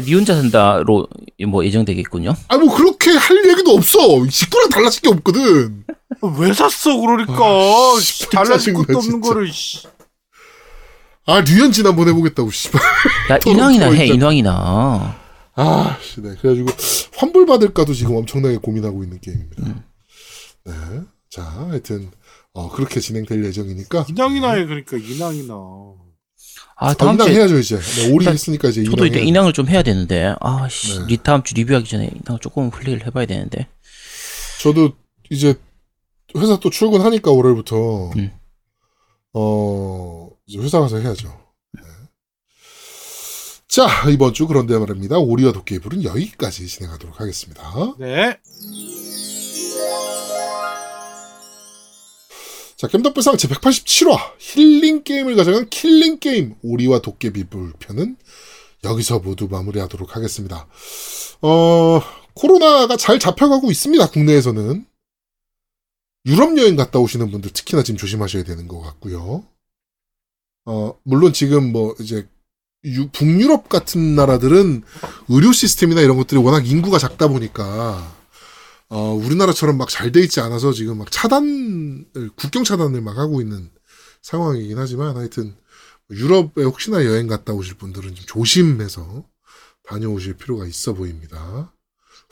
니 0.00 0.14
혼자 0.14 0.34
산다로 0.34 1.06
뭐 1.48 1.64
예정되겠군요. 1.66 2.34
아, 2.48 2.56
뭐 2.56 2.74
그렇게 2.74 3.10
할 3.10 3.46
얘기도 3.46 3.72
없어! 3.72 3.98
식구랑 4.28 4.70
달라질 4.70 5.02
게 5.02 5.08
없거든! 5.10 5.84
왜 6.38 6.52
샀어 6.54 6.96
그러니까 6.98 7.34
아, 7.44 8.00
씨, 8.00 8.28
달라질 8.30 8.72
것도 8.72 8.98
없는 8.98 9.02
진짜. 9.02 9.28
거를 9.28 9.52
씨. 9.52 9.86
아, 11.26 11.40
류현진 11.40 11.86
한번 11.86 12.08
해보겠다고, 12.08 12.50
씨발. 12.50 12.80
야 13.30 13.38
인왕이나 13.46 13.90
해 13.92 14.04
있잖아. 14.04 14.14
인왕이나. 14.16 15.20
아, 15.56 15.98
씨, 16.02 16.22
네. 16.22 16.34
그래가지고, 16.40 16.70
환불 17.16 17.44
받을까도 17.46 17.92
지금 17.92 18.16
엄청나게 18.16 18.56
고민하고 18.56 19.04
있는 19.04 19.20
게임입니다. 19.20 19.62
음. 19.66 19.82
네. 20.64 20.72
자, 21.30 21.42
하여튼, 21.42 22.10
어, 22.54 22.70
그렇게 22.70 22.98
진행될 22.98 23.44
예정이니까. 23.44 24.06
인왕이나 24.08 24.52
해 24.52 24.64
그러니까 24.64 24.96
인왕이나. 24.96 25.54
아 26.76 26.90
어, 26.90 26.94
다음 26.94 27.16
주에 27.18 27.34
해야죠, 27.34 27.58
이제. 27.58 27.78
네, 27.78 28.06
오리 28.12 28.24
일단 28.24 28.34
했으니까 28.34 28.68
이제 28.68 28.82
저도. 28.84 29.06
이제. 29.06 29.20
인왕을 29.20 29.52
좀 29.52 29.68
해야 29.68 29.82
되는데 29.82 30.34
아 30.40 30.66
씨 30.68 30.98
네. 31.00 31.06
리 31.06 31.16
다음 31.18 31.42
주 31.42 31.54
리뷰하기 31.54 31.88
전에 31.88 32.10
인왕 32.26 32.40
조금 32.40 32.70
플레이를 32.70 33.06
해봐야 33.06 33.26
되는데. 33.26 33.68
저도 34.60 34.92
이제 35.30 35.54
회사 36.36 36.58
또 36.58 36.70
출근하니까 36.70 37.30
월요일부터, 37.30 38.10
음. 38.16 38.30
어, 39.34 40.28
이제 40.46 40.58
회사 40.58 40.80
가서 40.80 40.98
해야죠. 40.98 41.28
네. 41.74 41.82
자, 43.68 43.86
이번 44.10 44.32
주 44.34 44.46
그런데 44.46 44.78
말입니다. 44.78 45.18
오리와 45.18 45.52
도깨비불은 45.52 46.04
여기까지 46.04 46.66
진행하도록 46.66 47.20
하겠습니다. 47.20 47.62
네. 47.98 48.38
자, 52.82 52.88
겜덕비상 52.88 53.36
제187화 53.36 54.18
힐링 54.40 55.04
게임을 55.04 55.36
가장한 55.36 55.70
killing 55.70 56.18
게임 56.18 56.56
오리와 56.62 56.98
도깨비 56.98 57.44
불 57.44 57.72
편은 57.78 58.16
여기서 58.82 59.20
모두 59.20 59.46
마무리하도록 59.48 60.16
하겠습니다. 60.16 60.66
어, 61.42 62.00
코로나가 62.34 62.96
잘 62.96 63.20
잡혀가고 63.20 63.70
있습니다. 63.70 64.10
국내에서는. 64.10 64.84
유럽 66.26 66.58
여행 66.58 66.74
갔다 66.74 66.98
오시는 66.98 67.30
분들 67.30 67.52
특히나 67.52 67.84
지금 67.84 67.98
조심하셔야 67.98 68.42
되는 68.42 68.66
것 68.66 68.80
같고요. 68.80 69.46
어, 70.64 70.98
물론 71.04 71.32
지금 71.32 71.70
뭐 71.70 71.94
이제 72.00 72.26
유- 72.84 73.10
북유럽 73.10 73.68
같은 73.68 74.16
나라들은 74.16 74.82
의료 75.28 75.52
시스템이나 75.52 76.00
이런 76.00 76.16
것들이 76.16 76.40
워낙 76.40 76.68
인구가 76.68 76.98
작다 76.98 77.28
보니까 77.28 78.21
어, 78.92 79.14
우리나라처럼 79.14 79.78
막 79.78 79.88
잘 79.88 80.12
돼 80.12 80.20
있지 80.20 80.40
않아서 80.40 80.72
지금 80.72 80.98
막 80.98 81.10
차단을, 81.10 82.04
국경 82.36 82.62
차단을 82.62 83.00
막 83.00 83.16
하고 83.16 83.40
있는 83.40 83.70
상황이긴 84.20 84.78
하지만 84.78 85.16
하여튼 85.16 85.56
유럽에 86.10 86.62
혹시나 86.62 87.02
여행 87.06 87.26
갔다 87.26 87.54
오실 87.54 87.74
분들은 87.74 88.14
좀 88.14 88.26
조심해서 88.26 89.24
다녀오실 89.84 90.34
필요가 90.34 90.66
있어 90.66 90.92
보입니다. 90.92 91.72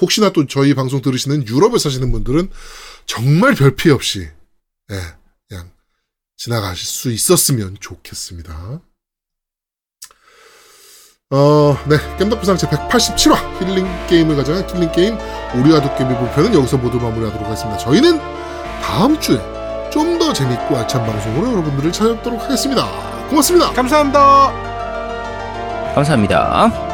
혹시나 0.02 0.30
또 0.32 0.46
저희 0.46 0.74
방송 0.74 1.00
들으시는 1.00 1.48
유럽에 1.48 1.78
사시는 1.78 2.12
분들은 2.12 2.50
정말 3.06 3.54
별 3.54 3.74
피해 3.74 3.94
없이 3.94 4.28
예, 4.90 5.00
그냥 5.48 5.72
지나가실 6.36 6.86
수 6.86 7.10
있었으면 7.10 7.76
좋겠습니다. 7.80 8.82
어, 11.32 11.76
네. 11.86 11.96
겜덕부상 12.18 12.56
제 12.56 12.66
187화 12.66 13.36
힐링 13.60 13.86
게임을 14.08 14.34
가져간 14.34 14.68
힐링 14.68 14.90
게임 14.90 15.16
우리와 15.54 15.80
도깨비 15.80 16.12
부편은 16.12 16.52
여기서 16.54 16.76
모두 16.76 16.98
마무리하도록 16.98 17.46
하겠습니다. 17.46 17.78
저희는 17.78 18.18
다음 18.82 19.18
주에 19.20 19.38
좀 19.90 20.18
더 20.18 20.32
재밌고 20.32 20.76
알찬 20.76 21.04
방송으로 21.06 21.50
여러분들을 21.52 21.92
찾아뵙도록 21.92 22.42
하겠습니다. 22.42 22.86
고맙습니다. 23.28 23.72
감사합니다. 23.72 24.52
감사합니다. 25.94 26.89